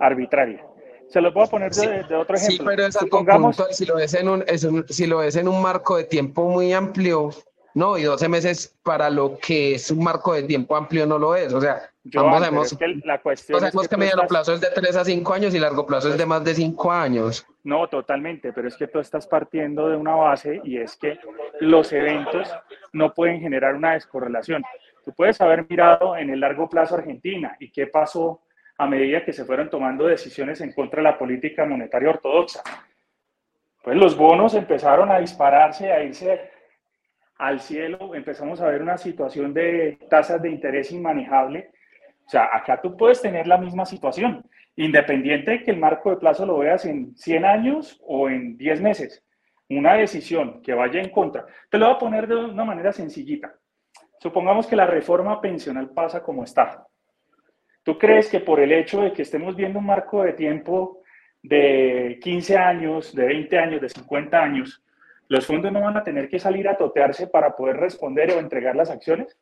arbitraria. 0.00 0.64
Se 1.08 1.20
los 1.20 1.32
voy 1.32 1.44
a 1.44 1.46
poner 1.46 1.72
de, 1.72 2.14
otro 2.14 2.36
ejemplo. 2.36 2.56
Sí, 2.56 2.62
pero 2.64 2.92
Supongamos... 2.92 3.56
si 3.70 3.86
lo, 3.86 3.96
ves 3.96 4.14
en 4.14 4.28
un, 4.28 4.44
si 4.88 5.06
lo 5.06 5.18
ves 5.18 5.36
en 5.36 5.48
un 5.48 5.60
marco 5.62 5.96
de 5.96 6.04
tiempo 6.04 6.44
muy 6.44 6.72
amplio, 6.72 7.30
no, 7.74 7.96
y 7.96 8.02
12 8.02 8.28
meses 8.28 8.78
para 8.82 9.08
lo 9.08 9.38
que 9.38 9.76
es 9.76 9.90
un 9.90 10.02
marco 10.02 10.34
de 10.34 10.42
tiempo 10.42 10.76
amplio 10.76 11.06
no 11.06 11.18
lo 11.18 11.34
es. 11.34 11.52
O 11.54 11.60
sea, 11.60 11.90
ambos 12.16 12.40
sabemos, 12.40 12.76
que 12.76 13.00
la 13.04 13.20
cuestión 13.20 13.60
que, 13.88 13.96
mediano 13.96 14.26
plazo 14.26 14.54
es 14.54 14.60
de 14.60 14.68
3 14.74 14.96
a 14.96 15.04
5 15.04 15.32
años 15.32 15.54
y 15.54 15.58
largo 15.58 15.86
plazo 15.86 16.08
es 16.08 16.18
de 16.18 16.26
más 16.26 16.44
de 16.44 16.54
5 16.54 16.92
años. 16.92 17.46
No, 17.64 17.88
totalmente, 17.88 18.52
pero 18.52 18.68
es 18.68 18.76
que 18.76 18.88
tú 18.88 18.98
estás 18.98 19.26
partiendo 19.26 19.88
de 19.88 19.96
una 19.96 20.14
base 20.14 20.60
y 20.64 20.78
es 20.78 20.96
que 20.96 21.18
los 21.60 21.92
eventos 21.92 22.48
no 22.92 23.14
pueden 23.14 23.40
generar 23.40 23.74
una 23.74 23.92
descorrelación. 23.92 24.62
Tú 25.08 25.14
puedes 25.14 25.40
haber 25.40 25.64
mirado 25.70 26.18
en 26.18 26.28
el 26.28 26.38
largo 26.38 26.68
plazo 26.68 26.96
Argentina 26.96 27.56
y 27.58 27.70
qué 27.70 27.86
pasó 27.86 28.42
a 28.76 28.86
medida 28.86 29.24
que 29.24 29.32
se 29.32 29.46
fueron 29.46 29.70
tomando 29.70 30.06
decisiones 30.06 30.60
en 30.60 30.74
contra 30.74 30.98
de 30.98 31.04
la 31.04 31.16
política 31.16 31.64
monetaria 31.64 32.10
ortodoxa. 32.10 32.62
Pues 33.82 33.96
los 33.96 34.14
bonos 34.18 34.52
empezaron 34.52 35.10
a 35.10 35.18
dispararse, 35.18 35.90
a 35.90 36.04
irse 36.04 36.50
al 37.38 37.58
cielo, 37.60 38.14
empezamos 38.14 38.60
a 38.60 38.68
ver 38.68 38.82
una 38.82 38.98
situación 38.98 39.54
de 39.54 39.98
tasas 40.10 40.42
de 40.42 40.50
interés 40.50 40.92
inmanejable. 40.92 41.70
O 42.26 42.28
sea, 42.28 42.50
acá 42.52 42.78
tú 42.82 42.94
puedes 42.94 43.22
tener 43.22 43.46
la 43.46 43.56
misma 43.56 43.86
situación, 43.86 44.44
independiente 44.76 45.52
de 45.52 45.64
que 45.64 45.70
el 45.70 45.78
marco 45.78 46.10
de 46.10 46.16
plazo 46.18 46.44
lo 46.44 46.58
veas 46.58 46.84
en 46.84 47.16
100 47.16 47.46
años 47.46 47.98
o 48.06 48.28
en 48.28 48.58
10 48.58 48.82
meses. 48.82 49.24
Una 49.70 49.94
decisión 49.94 50.60
que 50.60 50.74
vaya 50.74 51.00
en 51.00 51.08
contra. 51.08 51.46
Te 51.70 51.78
lo 51.78 51.86
voy 51.86 51.94
a 51.94 51.98
poner 51.98 52.26
de 52.28 52.36
una 52.36 52.66
manera 52.66 52.92
sencillita. 52.92 53.54
Supongamos 54.20 54.66
que 54.66 54.76
la 54.76 54.86
reforma 54.86 55.40
pensional 55.40 55.90
pasa 55.90 56.22
como 56.22 56.44
está. 56.44 56.86
¿Tú 57.82 57.98
crees 57.98 58.28
que 58.28 58.40
por 58.40 58.60
el 58.60 58.72
hecho 58.72 59.00
de 59.00 59.12
que 59.12 59.22
estemos 59.22 59.56
viendo 59.56 59.78
un 59.78 59.86
marco 59.86 60.22
de 60.22 60.32
tiempo 60.32 61.02
de 61.42 62.18
15 62.20 62.56
años, 62.56 63.14
de 63.14 63.26
20 63.26 63.58
años, 63.58 63.80
de 63.80 63.88
50 63.88 64.38
años, 64.38 64.84
los 65.28 65.46
fondos 65.46 65.72
no 65.72 65.82
van 65.82 65.96
a 65.96 66.04
tener 66.04 66.28
que 66.28 66.38
salir 66.38 66.68
a 66.68 66.76
totearse 66.76 67.28
para 67.28 67.54
poder 67.54 67.76
responder 67.76 68.30
o 68.32 68.40
entregar 68.40 68.74
las 68.74 68.90
acciones? 68.90 69.38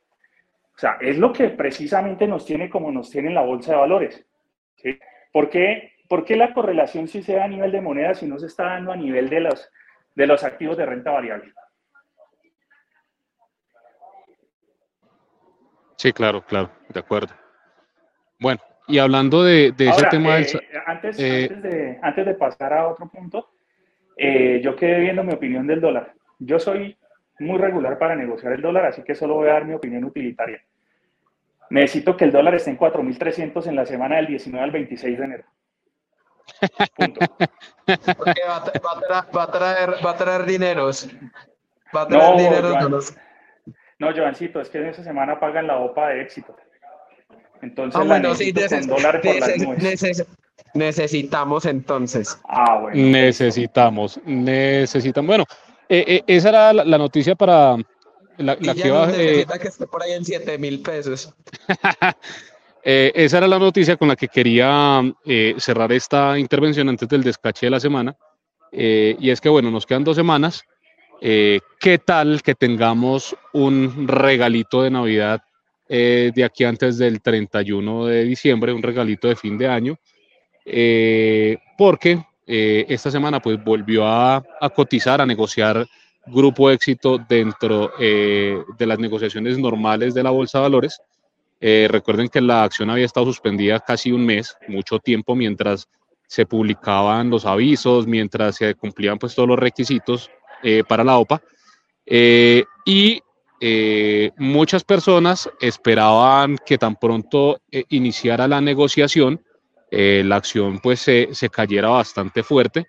O 0.75 0.79
sea, 0.79 0.99
es 1.01 1.17
lo 1.17 1.33
que 1.33 1.49
precisamente 1.49 2.27
nos 2.27 2.45
tiene 2.45 2.69
como 2.69 2.93
nos 2.93 3.11
tiene 3.11 3.29
en 3.29 3.35
la 3.35 3.43
bolsa 3.43 3.73
de 3.73 3.79
valores. 3.79 4.27
¿Por, 5.33 5.49
qué, 5.49 5.95
¿Por 6.07 6.25
qué 6.25 6.37
la 6.37 6.53
correlación 6.53 7.09
sí 7.09 7.23
se 7.23 7.35
da 7.35 7.45
a 7.45 7.49
nivel 7.49 7.73
de 7.73 7.81
moneda 7.81 8.15
si 8.15 8.27
no 8.27 8.39
se 8.39 8.47
está 8.47 8.65
dando 8.65 8.93
a 8.93 8.97
nivel 8.97 9.31
de 9.31 9.41
los, 9.41 9.71
de 10.15 10.27
los 10.27 10.45
activos 10.45 10.77
de 10.77 10.87
renta 10.87 11.11
variable? 11.13 11.53
Sí, 15.97 16.13
claro, 16.13 16.43
claro, 16.45 16.71
de 16.89 17.01
acuerdo. 17.01 17.35
Bueno, 18.39 18.61
y 18.87 18.99
hablando 18.99 19.43
de, 19.43 19.75
ese 19.77 20.07
tema 20.11 20.39
eh, 20.39 20.47
antes, 20.87 21.19
eh, 21.19 21.49
antes, 21.51 21.63
de, 21.63 21.99
antes 22.03 22.27
de 22.27 22.35
pasar 22.35 22.73
a 22.73 22.89
otro 22.89 23.09
punto, 23.09 23.51
eh, 24.17 24.61
yo 24.63 24.77
quedé 24.77 25.01
viendo 25.01 25.25
mi 25.25 25.33
opinión 25.33 25.67
del 25.67 25.81
dólar. 25.81 26.13
Yo 26.39 26.59
soy 26.59 26.97
muy 27.39 27.59
regular 27.59 27.99
para 27.99 28.15
negociar 28.15 28.53
el 28.53 28.63
dólar, 28.63 28.87
así 28.87 29.03
que 29.03 29.15
solo 29.15 29.35
voy 29.35 29.49
a 29.49 29.55
dar 29.55 29.65
mi 29.65 29.75
opinión 29.75 30.05
utilitaria. 30.05 30.63
Necesito 31.71 32.17
que 32.17 32.25
el 32.25 32.33
dólar 32.33 32.55
esté 32.55 32.71
en 32.71 32.79
4.300 32.79 33.67
en 33.67 33.77
la 33.77 33.87
semana 33.87 34.17
del 34.17 34.29
19 34.29 34.65
al 34.65 34.71
26 34.71 35.19
de 35.19 35.25
enero. 35.25 35.45
Punto. 36.95 37.21
Porque 38.17 38.41
va, 38.47 39.43
a 39.43 39.51
traer, 39.51 39.91
va 40.05 40.11
a 40.11 40.17
traer 40.17 40.45
dineros. 40.45 41.11
Va 41.95 42.03
a 42.03 42.09
traer 42.09 42.31
no, 42.31 42.37
dineros. 42.39 43.17
No, 43.99 44.15
Joancito, 44.15 44.61
es 44.61 44.69
que 44.69 44.79
en 44.79 44.87
esa 44.87 45.03
semana 45.03 45.41
pagan 45.41 45.67
la 45.67 45.79
OPA 45.79 46.09
de 46.09 46.23
éxito. 46.23 46.55
Entonces, 47.63 47.99
ah, 47.99 48.05
bueno, 48.05 48.35
sí, 48.35 48.53
necesitamos 50.75 51.65
entonces. 51.65 52.39
Ah, 52.49 52.79
bueno. 52.81 53.11
Necesitamos, 53.11 54.21
necesitamos. 54.25 55.27
Bueno, 55.27 55.45
eh, 55.89 56.05
eh, 56.07 56.23
esa 56.27 56.51
era 56.51 56.73
la, 56.73 56.99
noticia 56.99 57.35
para 57.35 57.77
la, 58.37 58.57
que 58.57 58.91
va. 58.91 59.11
Eh, 59.15 59.47
que 59.61 59.69
esté 59.69 59.87
por 59.87 60.03
ahí 60.03 60.13
en 60.13 60.25
7 60.25 60.59
mil 60.59 60.83
pesos. 60.83 61.35
esa 62.83 63.39
era 63.39 63.49
la 63.49 63.59
noticia 63.59 63.97
con 63.97 64.09
la 64.09 64.17
que 64.17 64.29
quería 64.29 65.03
cerrar 65.57 65.91
esta 65.93 66.39
intervención 66.39 66.89
antes 66.89 67.09
del 67.09 67.25
descache 67.25 67.67
de 67.67 67.71
la 67.71 67.81
semana. 67.81 68.15
y 68.71 69.31
es 69.31 69.41
que, 69.41 69.49
bueno, 69.49 69.71
nos 69.71 69.87
quedan 69.87 70.05
dos 70.05 70.17
semanas. 70.17 70.63
¿Qué 71.21 72.01
tal 72.05 72.43
que 72.43 72.55
tengamos 72.55 73.37
un 73.53 74.07
regalito 74.07 74.83
de 74.83 74.91
Navidad 74.91 75.43
eh, 75.89 76.33
de 76.35 76.43
aquí 76.43 76.65
antes 76.65 76.99
del 76.99 77.23
31 77.23 78.07
de 78.07 78.25
diciembre, 78.25 78.73
un 78.73 78.83
regalito 78.83 79.29
de 79.29 79.37
fin 79.37 79.57
de 79.57 79.69
año, 79.69 79.97
eh, 80.65 81.59
porque 81.79 82.25
eh, 82.45 82.85
esta 82.89 83.09
semana 83.09 83.41
pues 83.41 83.63
volvió 83.63 84.05
a, 84.05 84.43
cotizar, 84.75 85.21
a 85.21 85.27
negociar 85.27 85.87
grupo 86.27 86.71
éxito 86.71 87.19
dentro 87.19 87.93
de 87.97 88.65
las 88.87 88.99
negociaciones 88.99 89.59
normales 89.59 90.13
de 90.13 90.25
la 90.25 90.31
Bolsa 90.31 90.59
de 90.59 90.63
Valores. 90.63 91.01
recuerden 91.61 92.29
que 92.29 92.41
la 92.41 92.65
acción 92.65 92.91
había 92.91 93.05
estado 93.05 93.27
suspendida 93.27 93.79
casi 93.79 94.11
un 94.11 94.27
mes, 94.27 94.57
mucho 94.67 94.99
tiempo, 94.99 95.37
mientras 95.37 95.89
se 96.27 96.45
publicaban 96.45 97.31
los 97.31 97.47
avisos, 97.47 98.09
mientras 98.09 98.57
se 98.57 98.75
cumplían 98.75 99.19
pues 99.19 99.37
todos 99.37 99.49
los 99.49 99.59
requisitos 99.59 100.29
para 100.89 101.05
la 101.05 101.19
OPA. 101.19 101.43
y 102.85 103.23
eh, 103.61 104.33
muchas 104.37 104.85
personas 104.85 105.51
esperaban 105.61 106.59
que 106.65 106.77
tan 106.77 106.97
pronto 106.97 107.61
eh, 107.71 107.85
iniciara 107.89 108.47
la 108.47 108.61
negociación, 108.61 109.43
eh, 109.91 110.23
la 110.25 110.37
acción 110.37 110.79
pues 110.81 111.01
se, 111.01 111.29
se, 111.33 111.49
cayera 111.49 111.89
bastante 111.89 112.43
fuerte, 112.43 112.87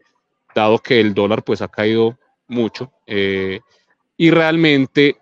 dado 0.54 0.80
que 0.80 1.00
el 1.00 1.14
dólar 1.14 1.44
pues 1.44 1.62
ha 1.62 1.70
caído 1.70 2.18
mucho 2.50 2.92
y 3.06 4.32
realmente 4.32 5.18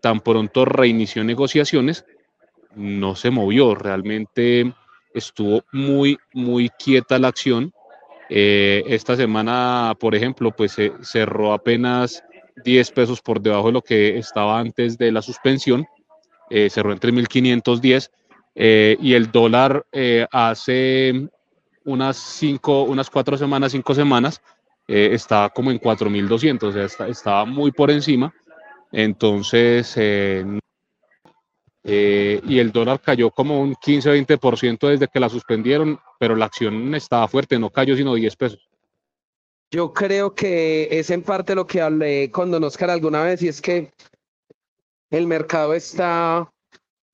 tan 0.00 0.20
pronto 0.20 0.64
reinició 0.64 1.24
negociaciones, 1.24 2.04
no 2.74 3.14
se 3.14 3.30
movió, 3.30 3.74
realmente 3.74 4.74
estuvo 5.14 5.64
muy, 5.72 6.18
muy 6.32 6.68
quieta 6.70 7.18
la 7.18 7.28
acción. 7.28 7.72
Esta 8.34 9.16
semana, 9.16 9.94
por 10.00 10.14
ejemplo, 10.14 10.52
pues 10.52 10.76
cerró 11.02 11.52
apenas 11.52 12.22
10 12.64 12.90
pesos 12.92 13.20
por 13.20 13.40
debajo 13.40 13.66
de 13.66 13.72
lo 13.72 13.82
que 13.82 14.18
estaba 14.18 14.58
antes 14.58 14.98
de 14.98 15.12
la 15.12 15.22
suspensión, 15.22 15.86
eh, 16.50 16.68
cerró 16.70 16.92
en 16.92 16.98
3.510 16.98 18.10
eh, 18.54 18.96
y 19.00 19.14
el 19.14 19.30
dólar 19.30 19.86
eh, 19.92 20.26
hace 20.30 21.28
unas 21.84 22.16
cinco, 22.16 22.82
unas 22.84 23.10
cuatro 23.10 23.36
semanas, 23.36 23.72
cinco 23.72 23.94
semanas, 23.94 24.40
eh, 24.86 25.10
estaba 25.12 25.48
como 25.50 25.70
en 25.70 25.80
4.200, 25.80 26.62
o 26.62 26.88
sea, 26.88 27.06
estaba 27.08 27.44
muy 27.44 27.72
por 27.72 27.90
encima. 27.90 28.32
Entonces, 28.92 29.96
y 31.84 32.58
el 32.58 32.70
dólar 32.70 33.00
cayó 33.00 33.30
como 33.30 33.60
un 33.60 33.74
15-20% 33.74 34.88
desde 34.88 35.08
que 35.08 35.20
la 35.20 35.28
suspendieron, 35.28 35.98
pero 36.18 36.36
la 36.36 36.46
acción 36.46 36.94
estaba 36.94 37.26
fuerte, 37.28 37.58
no 37.58 37.70
cayó 37.70 37.96
sino 37.96 38.14
10 38.14 38.36
pesos. 38.36 38.68
Yo 39.70 39.92
creo 39.92 40.34
que 40.34 40.88
es 40.90 41.10
en 41.10 41.22
parte 41.22 41.54
lo 41.54 41.66
que 41.66 41.80
hablé 41.80 42.30
con 42.30 42.50
Don 42.50 42.62
Oscar 42.62 42.90
alguna 42.90 43.24
vez 43.24 43.42
y 43.42 43.48
es 43.48 43.60
que 43.62 43.90
el 45.10 45.26
mercado 45.26 45.74
está 45.74 46.50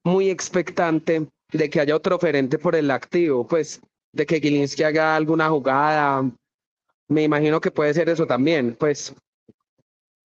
muy 0.05 0.29
expectante 0.29 1.29
de 1.53 1.71
que 1.71 1.81
haya 1.81 1.97
otro 1.97 2.17
oferente 2.17 2.59
por 2.59 2.75
el 2.75 2.91
activo, 2.91 3.47
pues 3.47 3.81
de 4.13 4.27
que 4.27 4.41
Gilinski 4.41 4.83
haga 4.83 5.17
alguna 5.17 5.49
jugada. 5.49 6.31
Me 7.09 7.23
imagino 7.23 7.61
que 7.61 7.71
puede 7.71 7.95
ser 7.95 8.09
eso 8.09 8.27
también, 8.27 8.77
pues 8.79 9.15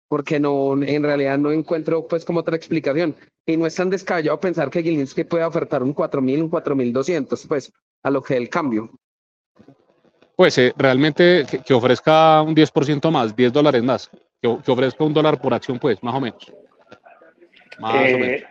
porque 0.09 0.41
no, 0.41 0.75
en 0.83 1.03
realidad 1.03 1.39
no 1.39 1.53
encuentro 1.53 2.07
pues 2.07 2.25
como 2.25 2.41
otra 2.41 2.57
explicación. 2.57 3.15
Y 3.45 3.57
no 3.57 3.67
es 3.67 3.75
tan 3.75 3.91
descabellado 3.91 4.39
pensar 4.39 4.71
que 4.71 4.83
Gilinski 4.83 5.25
puede 5.25 5.45
ofertar 5.45 5.83
un 5.83 5.95
4.000, 5.95 6.43
un 6.43 6.51
4.200, 6.51 7.49
pues 7.49 7.73
a 8.03 8.11
lo 8.11 8.23
que 8.23 8.37
el 8.37 8.49
cambio. 8.49 8.91
Pues 10.37 10.57
eh, 10.59 10.73
realmente 10.77 11.45
que, 11.65 11.75
ofrezca 11.75 12.41
un 12.43 12.55
10% 12.55 13.11
más, 13.11 13.35
10 13.35 13.53
dólares 13.53 13.83
más, 13.83 14.11
que, 14.41 14.49
ofrezca 14.49 15.05
un 15.05 15.13
dólar 15.13 15.41
por 15.41 15.53
acción, 15.55 15.79
pues, 15.79 16.03
más 16.03 16.15
o 16.15 16.21
menos. 16.21 16.53
Más 17.79 17.95
o 17.95 17.99
eh, 17.99 18.19
menos. 18.19 18.43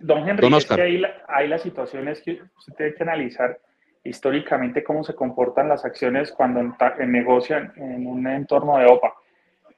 Don 0.00 0.28
Henry, 0.28 0.56
es 0.56 0.66
que 0.66 0.80
ahí 0.80 0.98
la, 0.98 1.12
hay 1.28 1.46
las 1.46 1.62
situaciones 1.62 2.22
que 2.22 2.40
usted 2.56 2.74
tiene 2.74 2.94
que 2.94 3.02
analizar 3.02 3.60
históricamente 4.02 4.82
cómo 4.82 5.04
se 5.04 5.14
comportan 5.14 5.68
las 5.68 5.84
acciones 5.84 6.32
cuando 6.32 6.74
negocian 7.06 7.72
en 7.76 8.06
un 8.06 8.26
entorno 8.26 8.78
de 8.78 8.86
OPA. 8.86 9.14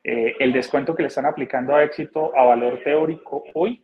Eh, 0.05 0.37
el 0.39 0.53
descuento 0.53 0.95
que 0.95 1.03
le 1.03 1.09
están 1.09 1.27
aplicando 1.27 1.75
a 1.75 1.83
éxito 1.83 2.37
a 2.37 2.45
valor 2.45 2.81
teórico 2.85 3.45
hoy 3.55 3.83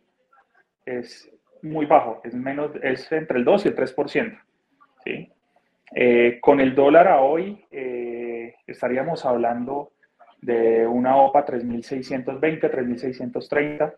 es 0.97 1.29
muy 1.61 1.85
bajo, 1.85 2.21
es, 2.23 2.33
menos, 2.33 2.71
es 2.81 3.11
entre 3.11 3.37
el 3.39 3.45
2 3.45 3.65
y 3.65 3.67
el 3.69 3.75
3%. 3.75 4.41
¿sí? 5.03 5.31
Eh, 5.95 6.39
con 6.41 6.59
el 6.59 6.75
dólar 6.75 7.07
a 7.07 7.21
hoy 7.21 7.65
eh, 7.71 8.55
estaríamos 8.67 9.25
hablando 9.25 9.91
de 10.41 10.87
una 10.87 11.17
OPA 11.17 11.45
3.620, 11.45 12.71
3.630 12.71 13.93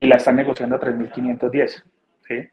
y 0.00 0.06
la 0.06 0.16
están 0.16 0.36
negociando 0.36 0.76
a 0.76 0.80
3.510. 0.80 1.82
¿sí? 2.28 2.48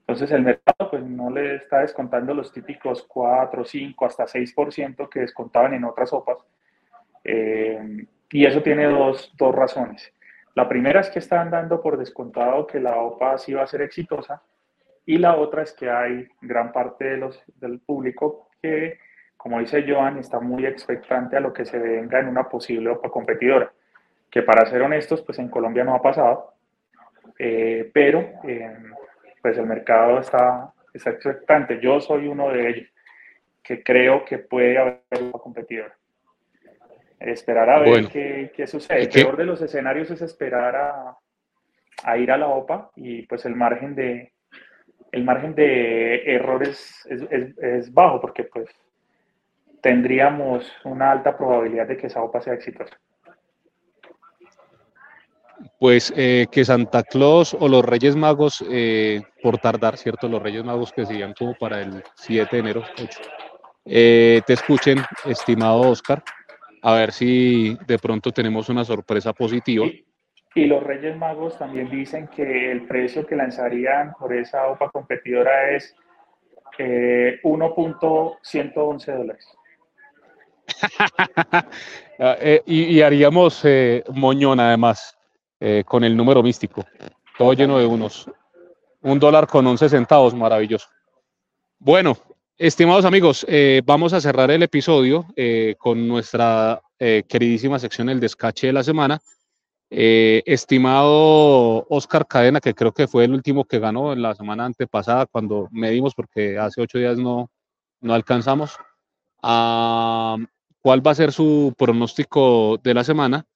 Entonces 0.00 0.30
el 0.30 0.42
mercado 0.42 0.90
pues, 0.90 1.02
no 1.04 1.30
le 1.30 1.56
está 1.56 1.80
descontando 1.80 2.32
los 2.32 2.50
típicos 2.50 3.04
4, 3.06 3.62
5, 3.62 4.06
hasta 4.06 4.24
6% 4.24 5.08
que 5.08 5.20
descontaban 5.20 5.74
en 5.74 5.84
otras 5.84 6.12
OPAs 6.14 6.38
eh, 7.24 8.06
y 8.30 8.46
eso 8.46 8.62
tiene 8.62 8.86
dos, 8.86 9.32
dos, 9.36 9.54
razones. 9.54 10.10
La 10.58 10.68
primera 10.68 10.98
es 10.98 11.08
que 11.08 11.20
están 11.20 11.50
dando 11.50 11.80
por 11.80 11.96
descontado 11.96 12.66
que 12.66 12.80
la 12.80 12.96
OPA 12.96 13.38
sí 13.38 13.54
va 13.54 13.62
a 13.62 13.66
ser 13.68 13.80
exitosa 13.80 14.42
y 15.06 15.16
la 15.16 15.36
otra 15.36 15.62
es 15.62 15.72
que 15.72 15.88
hay 15.88 16.26
gran 16.40 16.72
parte 16.72 17.16
del 17.60 17.78
público 17.78 18.48
que, 18.60 18.98
como 19.36 19.60
dice 19.60 19.84
Joan, 19.88 20.18
está 20.18 20.40
muy 20.40 20.66
expectante 20.66 21.36
a 21.36 21.40
lo 21.40 21.52
que 21.52 21.64
se 21.64 21.78
venga 21.78 22.18
en 22.18 22.26
una 22.26 22.48
posible 22.48 22.90
OPA 22.90 23.08
competidora, 23.08 23.70
que 24.28 24.42
para 24.42 24.66
ser 24.66 24.82
honestos, 24.82 25.22
pues 25.22 25.38
en 25.38 25.48
Colombia 25.48 25.84
no 25.84 25.94
ha 25.94 26.02
pasado, 26.02 26.54
eh, 27.38 27.88
pero 27.94 28.18
eh, 28.42 28.78
pues 29.40 29.56
el 29.58 29.66
mercado 29.66 30.18
está, 30.18 30.72
está 30.92 31.10
expectante. 31.10 31.78
Yo 31.80 32.00
soy 32.00 32.26
uno 32.26 32.50
de 32.50 32.68
ellos 32.68 32.88
que 33.62 33.80
creo 33.84 34.24
que 34.24 34.38
puede 34.38 34.76
haber 34.76 35.22
una 35.22 35.38
competidora. 35.38 35.97
Esperar 37.20 37.68
a 37.68 37.80
ver 37.80 38.08
qué, 38.08 38.66
sucede. 38.66 39.02
El 39.02 39.08
peor 39.08 39.36
de 39.36 39.44
los 39.44 39.60
escenarios 39.60 40.10
es 40.10 40.22
esperar 40.22 40.76
a, 42.04 42.18
ir 42.18 42.30
a 42.30 42.38
la 42.38 42.48
OPA 42.48 42.90
y 42.94 43.22
pues 43.22 43.44
el 43.44 43.56
margen 43.56 43.96
de, 43.96 44.32
el 45.10 45.24
margen 45.24 45.54
de 45.54 46.22
errores 46.34 47.06
es, 47.08 47.92
bajo 47.92 48.20
porque 48.20 48.44
pues 48.44 48.68
tendríamos 49.80 50.70
una 50.84 51.10
alta 51.10 51.36
probabilidad 51.36 51.88
de 51.88 51.96
que 51.96 52.06
esa 52.06 52.22
OPA 52.22 52.40
sea 52.40 52.54
exitosa. 52.54 52.96
Pues 55.80 56.12
eh, 56.16 56.46
que 56.52 56.64
Santa 56.64 57.02
Claus 57.02 57.56
o 57.58 57.68
los 57.68 57.84
Reyes 57.84 58.14
Magos, 58.14 58.64
eh, 58.70 59.22
por 59.42 59.58
tardar, 59.58 59.96
¿cierto? 59.96 60.28
Los 60.28 60.40
Reyes 60.40 60.62
Magos 60.62 60.92
que 60.92 61.04
serían 61.04 61.34
como 61.36 61.54
para 61.54 61.80
el 61.80 62.04
7 62.14 62.48
de 62.52 62.60
enero, 62.60 62.84
8, 62.94 63.20
eh, 63.86 64.40
te 64.46 64.52
escuchen, 64.52 64.98
estimado 65.24 65.80
Oscar, 65.80 66.22
a 66.88 66.94
ver 66.94 67.12
si 67.12 67.76
de 67.86 67.98
pronto 67.98 68.32
tenemos 68.32 68.70
una 68.70 68.82
sorpresa 68.82 69.34
positiva. 69.34 69.84
Y, 70.54 70.64
los 70.64 70.82
Reyes 70.82 71.16
Magos 71.16 71.58
también 71.58 71.90
dicen 71.90 72.28
que 72.28 72.72
el 72.72 72.86
precio 72.86 73.26
que 73.26 73.36
lanzarían 73.36 74.14
por 74.18 74.32
esa 74.32 74.66
OPA 74.68 74.90
competidora 74.90 75.70
es 75.76 75.94
eh, 76.78 77.38
1.111 77.44 79.16
dólares. 79.16 79.46
Ah, 82.20 82.36
eh, 82.40 82.60
y, 82.66 83.00
haríamos 83.00 83.64
eh, 83.64 84.02
moñón 84.12 84.58
además 84.58 85.16
eh, 85.60 85.84
con 85.86 86.02
el 86.02 86.16
número 86.16 86.42
místico, 86.42 86.84
todo 87.38 87.52
lleno 87.52 87.78
de 87.78 87.86
unos. 87.86 88.28
Un 89.02 89.20
dólar 89.20 89.46
con 89.46 89.64
11 89.64 89.88
centavos, 89.88 90.34
maravilloso. 90.34 90.88
Bueno, 91.78 92.16
Estimados 92.58 93.04
amigos, 93.04 93.46
eh, 93.48 93.82
vamos 93.86 94.12
a 94.12 94.20
cerrar 94.20 94.50
el 94.50 94.64
episodio 94.64 95.26
eh, 95.36 95.76
con 95.78 96.08
nuestra 96.08 96.82
eh, 96.98 97.22
queridísima 97.28 97.78
sección 97.78 98.08
El 98.08 98.18
Descache 98.18 98.66
de 98.66 98.72
la 98.72 98.82
Semana. 98.82 99.20
estimado 99.88 101.86
Oscar 101.88 102.26
Cadena, 102.26 102.60
que 102.60 102.74
creo 102.74 102.90
que 102.92 103.06
fue 103.06 103.26
el 103.26 103.32
último 103.32 103.64
que 103.64 103.78
ganó 103.78 104.12
en 104.12 104.22
la 104.22 104.34
semana 104.34 104.64
antepasada 104.64 105.26
cuando 105.26 105.68
medimos, 105.70 106.16
porque 106.16 106.58
hace 106.58 106.80
ocho 106.80 106.98
días 106.98 107.16
no, 107.16 107.48
no 108.00 108.12
alcanzamos. 108.12 108.76
Ah, 109.40 110.36
¿Cuál 110.82 111.06
va 111.06 111.12
a 111.12 111.14
ser 111.14 111.30
su 111.32 111.72
pronóstico 111.78 112.76
de 112.82 112.94
la 112.94 113.04
semana? 113.04 113.46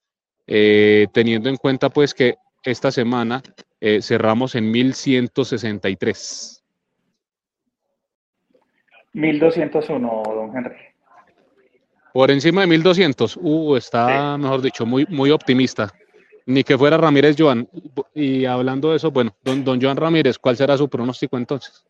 teniendo 0.45 1.49
en 1.49 1.57
cuenta 1.57 1.89
pues 1.89 2.13
que 2.13 2.35
esta 2.63 2.91
semana 2.91 3.41
cerramos 4.01 4.55
en 4.55 4.71
1163. 4.71 6.62
1201, 9.13 10.23
don 10.25 10.57
Henry. 10.57 10.93
Por 12.13 12.29
encima 12.29 12.61
de 12.61 12.67
1200. 12.67 13.39
Uh, 13.41 13.75
está, 13.75 14.37
mejor 14.37 14.61
dicho, 14.61 14.85
muy, 14.85 15.07
muy 15.09 15.31
optimista. 15.31 15.91
Ni 16.45 16.63
que 16.63 16.77
fuera 16.77 16.97
Ramírez 16.97 17.35
Joan. 17.37 17.67
Y 18.13 18.45
hablando 18.45 18.91
de 18.91 18.97
eso, 18.97 19.09
bueno, 19.11 19.35
don, 19.43 19.63
don 19.63 19.81
Joan 19.81 19.97
Ramírez, 19.97 20.37
¿cuál 20.37 20.55
será 20.57 20.77
su 20.77 20.87
pronóstico 20.89 21.37
entonces? 21.37 21.83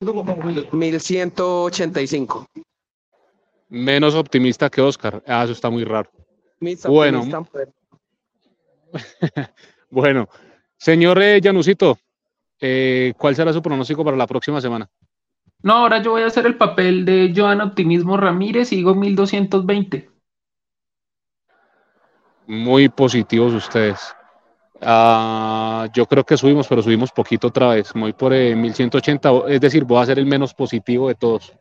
1185. 0.00 2.46
Menos 3.68 4.14
optimista 4.14 4.70
que 4.70 4.80
Oscar. 4.80 5.22
Ah, 5.26 5.44
eso 5.44 5.52
está 5.52 5.68
muy 5.68 5.84
raro. 5.84 6.10
Bueno. 6.86 7.22
bueno, 9.90 10.28
señor 10.76 11.22
eh, 11.22 11.40
Janusito, 11.42 11.98
eh, 12.60 13.14
¿cuál 13.16 13.34
será 13.36 13.52
su 13.52 13.62
pronóstico 13.62 14.04
para 14.04 14.16
la 14.16 14.26
próxima 14.26 14.60
semana? 14.60 14.90
No, 15.62 15.74
ahora 15.74 16.02
yo 16.02 16.12
voy 16.12 16.22
a 16.22 16.26
hacer 16.26 16.46
el 16.46 16.56
papel 16.56 17.04
de 17.04 17.32
Joan 17.36 17.60
Optimismo 17.60 18.16
Ramírez 18.16 18.72
y 18.72 18.76
digo 18.76 18.94
1220. 18.94 20.10
Muy 22.46 22.88
positivos 22.88 23.52
ustedes. 23.52 24.14
Ah, 24.80 25.86
yo 25.92 26.06
creo 26.06 26.24
que 26.24 26.38
subimos, 26.38 26.66
pero 26.66 26.82
subimos 26.82 27.12
poquito 27.12 27.48
otra 27.48 27.68
vez. 27.68 27.92
Voy 27.94 28.12
por 28.14 28.32
1180, 28.32 29.30
eh, 29.30 29.42
es 29.48 29.60
decir, 29.60 29.84
voy 29.84 30.02
a 30.02 30.06
ser 30.06 30.18
el 30.18 30.26
menos 30.26 30.54
positivo 30.54 31.08
de 31.08 31.14
todos. 31.14 31.52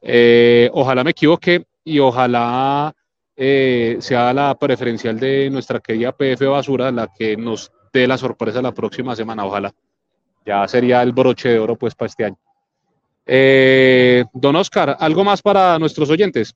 Eh, 0.00 0.70
ojalá 0.72 1.04
me 1.04 1.10
equivoque 1.10 1.66
y 1.84 1.98
ojalá 1.98 2.94
eh, 3.36 3.98
sea 4.00 4.32
la 4.32 4.54
preferencial 4.54 5.20
de 5.20 5.50
nuestra 5.50 5.80
querida 5.80 6.12
PF 6.12 6.46
Basura 6.46 6.90
la 6.90 7.12
que 7.12 7.36
nos 7.36 7.70
dé 7.92 8.06
la 8.06 8.16
sorpresa 8.16 8.62
la 8.62 8.72
próxima 8.72 9.14
semana. 9.14 9.44
Ojalá. 9.44 9.72
Ya 10.46 10.66
sería 10.68 11.02
el 11.02 11.12
broche 11.12 11.50
de 11.50 11.58
oro 11.58 11.76
pues 11.76 11.94
para 11.94 12.06
este 12.06 12.24
año. 12.24 12.38
Eh, 13.26 14.24
don 14.32 14.54
Oscar, 14.54 14.96
¿algo 15.00 15.24
más 15.24 15.42
para 15.42 15.78
nuestros 15.78 16.08
oyentes? 16.10 16.54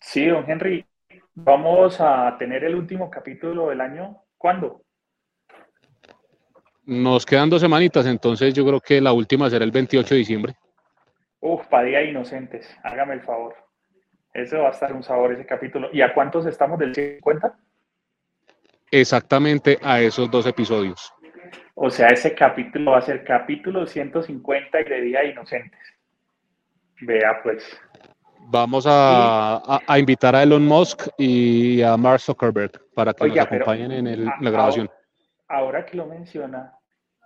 Sí, 0.00 0.26
don 0.26 0.48
Henry, 0.48 0.86
vamos 1.34 2.00
a 2.00 2.36
tener 2.38 2.64
el 2.64 2.76
último 2.76 3.10
capítulo 3.10 3.68
del 3.68 3.80
año. 3.80 4.22
¿Cuándo? 4.36 4.82
Nos 6.86 7.26
quedan 7.26 7.50
dos 7.50 7.60
semanitas, 7.60 8.06
entonces 8.06 8.54
yo 8.54 8.64
creo 8.64 8.80
que 8.80 9.00
la 9.00 9.12
última 9.12 9.50
será 9.50 9.64
el 9.64 9.72
28 9.72 10.14
de 10.14 10.18
diciembre. 10.18 10.54
Uf, 11.40 11.66
para 11.66 11.84
Día 11.84 12.02
Inocentes, 12.02 12.66
hágame 12.82 13.14
el 13.14 13.20
favor. 13.20 13.54
Eso 14.32 14.58
va 14.60 14.68
a 14.68 14.72
estar 14.72 14.92
un 14.92 15.02
sabor 15.02 15.32
ese 15.32 15.44
capítulo. 15.44 15.88
¿Y 15.92 16.00
a 16.00 16.14
cuántos 16.14 16.46
estamos 16.46 16.78
del 16.78 16.94
50? 16.94 17.58
Exactamente 18.90 19.78
a 19.82 20.00
esos 20.00 20.30
dos 20.30 20.46
episodios. 20.46 21.12
O 21.74 21.90
sea, 21.90 22.08
ese 22.08 22.34
capítulo 22.34 22.92
va 22.92 22.98
a 22.98 23.02
ser 23.02 23.24
capítulo 23.24 23.86
150 23.86 24.80
y 24.80 24.84
de 24.84 25.00
Día 25.00 25.24
Inocentes. 25.24 25.80
Vea 27.00 27.40
pues. 27.42 27.80
Vamos 28.50 28.86
a, 28.88 29.80
invitar 29.98 30.34
a 30.34 30.42
Elon 30.42 30.64
Musk 30.64 31.08
y 31.18 31.82
a 31.82 31.96
Mark 31.96 32.20
Zuckerberg 32.20 32.72
para 32.94 33.12
que 33.12 33.28
nos 33.28 33.38
acompañen 33.38 33.92
en 33.92 34.24
la 34.24 34.50
grabación. 34.50 34.88
Ahora, 35.48 35.84
que 35.84 35.96
lo 35.96 36.06
menciona, 36.06 36.72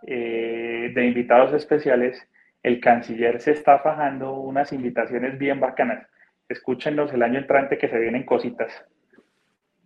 eh, 0.06 0.90
de 0.94 1.06
invitados 1.06 1.52
especiales, 1.52 2.20
el 2.62 2.80
canciller 2.80 3.40
se 3.40 3.52
está 3.52 3.78
fajando 3.78 4.32
unas 4.34 4.72
invitaciones 4.72 5.38
bien 5.38 5.60
bacanas. 5.60 6.06
Escúchenos 6.48 7.12
el 7.12 7.22
año 7.22 7.38
entrante 7.38 7.78
que 7.78 7.88
se 7.88 7.98
vienen 7.98 8.24
cositas. 8.24 8.84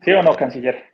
¿Sí 0.03 0.13
o 0.13 0.23
no, 0.23 0.35
canciller? 0.35 0.85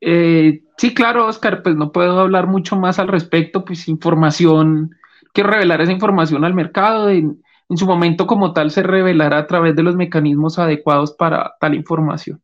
Eh, 0.00 0.62
sí, 0.76 0.94
claro, 0.94 1.26
Oscar, 1.26 1.62
pues 1.62 1.76
no 1.76 1.92
puedo 1.92 2.20
hablar 2.20 2.46
mucho 2.46 2.76
más 2.76 2.98
al 2.98 3.08
respecto, 3.08 3.64
pues 3.64 3.88
información, 3.88 4.96
quiero 5.32 5.50
revelar 5.50 5.80
esa 5.80 5.92
información 5.92 6.44
al 6.44 6.54
mercado. 6.54 7.10
En, 7.10 7.42
en 7.70 7.76
su 7.76 7.86
momento 7.86 8.26
como 8.26 8.52
tal 8.52 8.70
se 8.72 8.82
revelará 8.82 9.38
a 9.38 9.46
través 9.46 9.76
de 9.76 9.84
los 9.84 9.94
mecanismos 9.94 10.58
adecuados 10.58 11.12
para 11.12 11.54
tal 11.60 11.74
información. 11.74 12.42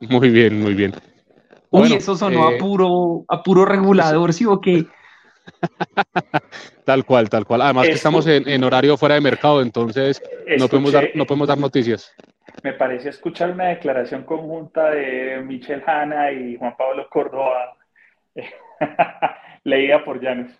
Muy 0.00 0.30
bien, 0.30 0.60
muy 0.60 0.74
bien. 0.74 0.94
Uy, 1.70 1.92
eso 1.92 2.16
sonó 2.16 2.48
a, 2.48 2.54
eh, 2.54 2.58
puro, 2.58 3.24
a 3.28 3.42
puro 3.42 3.66
regulador, 3.66 4.32
¿sí 4.32 4.46
o 4.46 4.60
qué? 4.60 4.86
tal 6.84 7.04
cual, 7.04 7.28
tal 7.28 7.44
cual. 7.44 7.60
Además 7.60 7.86
que 7.86 7.92
estamos 7.92 8.26
en, 8.26 8.64
horario 8.64 8.96
fuera 8.96 9.16
de 9.16 9.20
mercado, 9.20 9.60
entonces 9.60 10.22
no 10.58 10.68
podemos, 10.68 10.92
dar, 10.92 11.10
no 11.14 11.26
podemos 11.26 11.48
dar 11.48 11.58
noticias. 11.58 12.14
Me 12.62 12.72
pareció 12.72 13.10
escuchar 13.10 13.50
una 13.50 13.66
declaración 13.66 14.24
conjunta 14.24 14.90
de 14.90 15.42
Michelle 15.44 15.82
Hanna 15.86 16.32
y 16.32 16.56
Juan 16.56 16.74
Pablo 16.76 17.06
Córdoba, 17.10 17.76
leída 19.64 20.04
por 20.04 20.20
Llanos. 20.20 20.50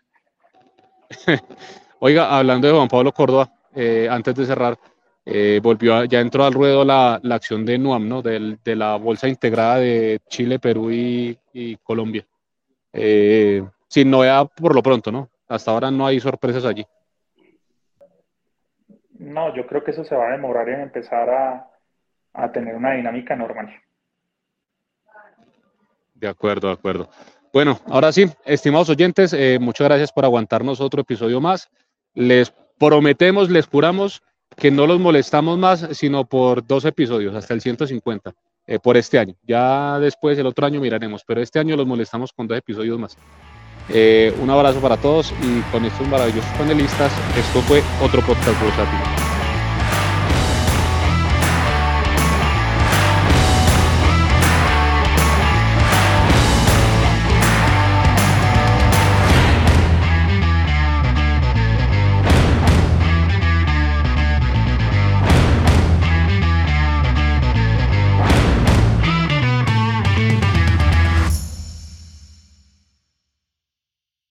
Oiga, 2.01 2.37
hablando 2.37 2.67
de 2.67 2.75
Juan 2.75 2.89
Pablo 2.89 3.13
Córdoba, 3.13 3.51
eh, 3.75 4.09
antes 4.11 4.35
de 4.35 4.47
cerrar, 4.47 4.79
eh, 5.25 5.61
volvió, 5.63 6.05
ya 6.05 6.21
entró 6.21 6.45
al 6.45 6.53
ruedo 6.53 6.85
la, 6.85 7.21
acción 7.31 7.65
de 7.65 7.79
NUAM, 7.79 8.09
¿no? 8.09 8.23
De, 8.23 8.59
la 8.77 8.97
bolsa 8.97 9.29
integrada 9.29 9.79
de 9.79 10.21
Chile, 10.29 10.59
Perú 10.59 10.91
y, 10.91 11.77
Colombia. 11.83 12.25
Eh, 12.93 13.65
sin 13.89 14.11
novedad 14.11 14.49
por 14.55 14.75
lo 14.75 14.83
pronto, 14.83 15.11
¿no? 15.11 15.29
Hasta 15.49 15.71
ahora 15.71 15.91
no 15.91 16.07
hay 16.07 16.21
sorpresas 16.21 16.65
allí. 16.65 16.87
No, 19.19 19.55
yo 19.55 19.67
creo 19.67 19.83
que 19.83 19.93
eso 19.93 20.05
se 20.05 20.15
va 20.15 20.29
a 20.29 20.33
demorar 20.33 20.69
en 20.69 20.81
empezar 20.81 21.67
a, 22.37 22.53
tener 22.53 22.75
una 22.75 22.93
dinámica 22.93 23.35
normal. 23.37 23.75
De 26.15 26.29
acuerdo, 26.29 26.69
de 26.69 26.75
acuerdo. 26.75 27.11
Bueno, 27.53 27.81
ahora 27.87 28.13
sí, 28.13 28.27
estimados 28.45 28.89
oyentes, 28.89 29.33
eh, 29.33 29.59
muchas 29.61 29.87
gracias 29.87 30.13
por 30.13 30.25
aguantarnos 30.25 30.81
otro 30.81 31.03
episodio 31.03 31.41
más. 31.41 31.69
Les 32.15 32.53
prometemos, 32.79 33.51
les 33.51 33.67
juramos 33.67 34.23
que 34.57 34.71
no 34.71 34.87
los 34.87 35.01
molestamos 35.01 35.59
más, 35.59 35.89
sino 35.93 36.25
por 36.25 36.67
dos 36.67 36.85
episodios, 36.85 37.35
hasta 37.35 37.55
el 37.55 37.61
150, 37.61 38.33
eh, 38.67 38.79
por 38.79 38.97
este 38.97 39.19
año. 39.19 39.35
Ya 39.43 39.99
después, 39.99 40.39
el 40.39 40.47
otro 40.47 40.67
año 40.67 40.81
miraremos, 40.81 41.23
pero 41.27 41.41
este 41.41 41.59
año 41.59 41.77
los 41.77 41.87
molestamos 41.87 42.33
con 42.33 42.47
dos 42.47 42.59
episodios 42.59 42.99
más. 42.99 43.17
Eh, 43.89 44.35
un 44.41 44.51
abrazo 44.51 44.81
para 44.81 44.97
todos 44.97 45.33
y 45.43 45.61
con 45.71 45.85
estos 45.85 46.09
maravillosos 46.09 46.51
panelistas, 46.59 47.13
esto 47.39 47.61
fue 47.63 47.83
otro 48.03 48.21
podcast 48.23 48.61
bursátil. 48.61 49.26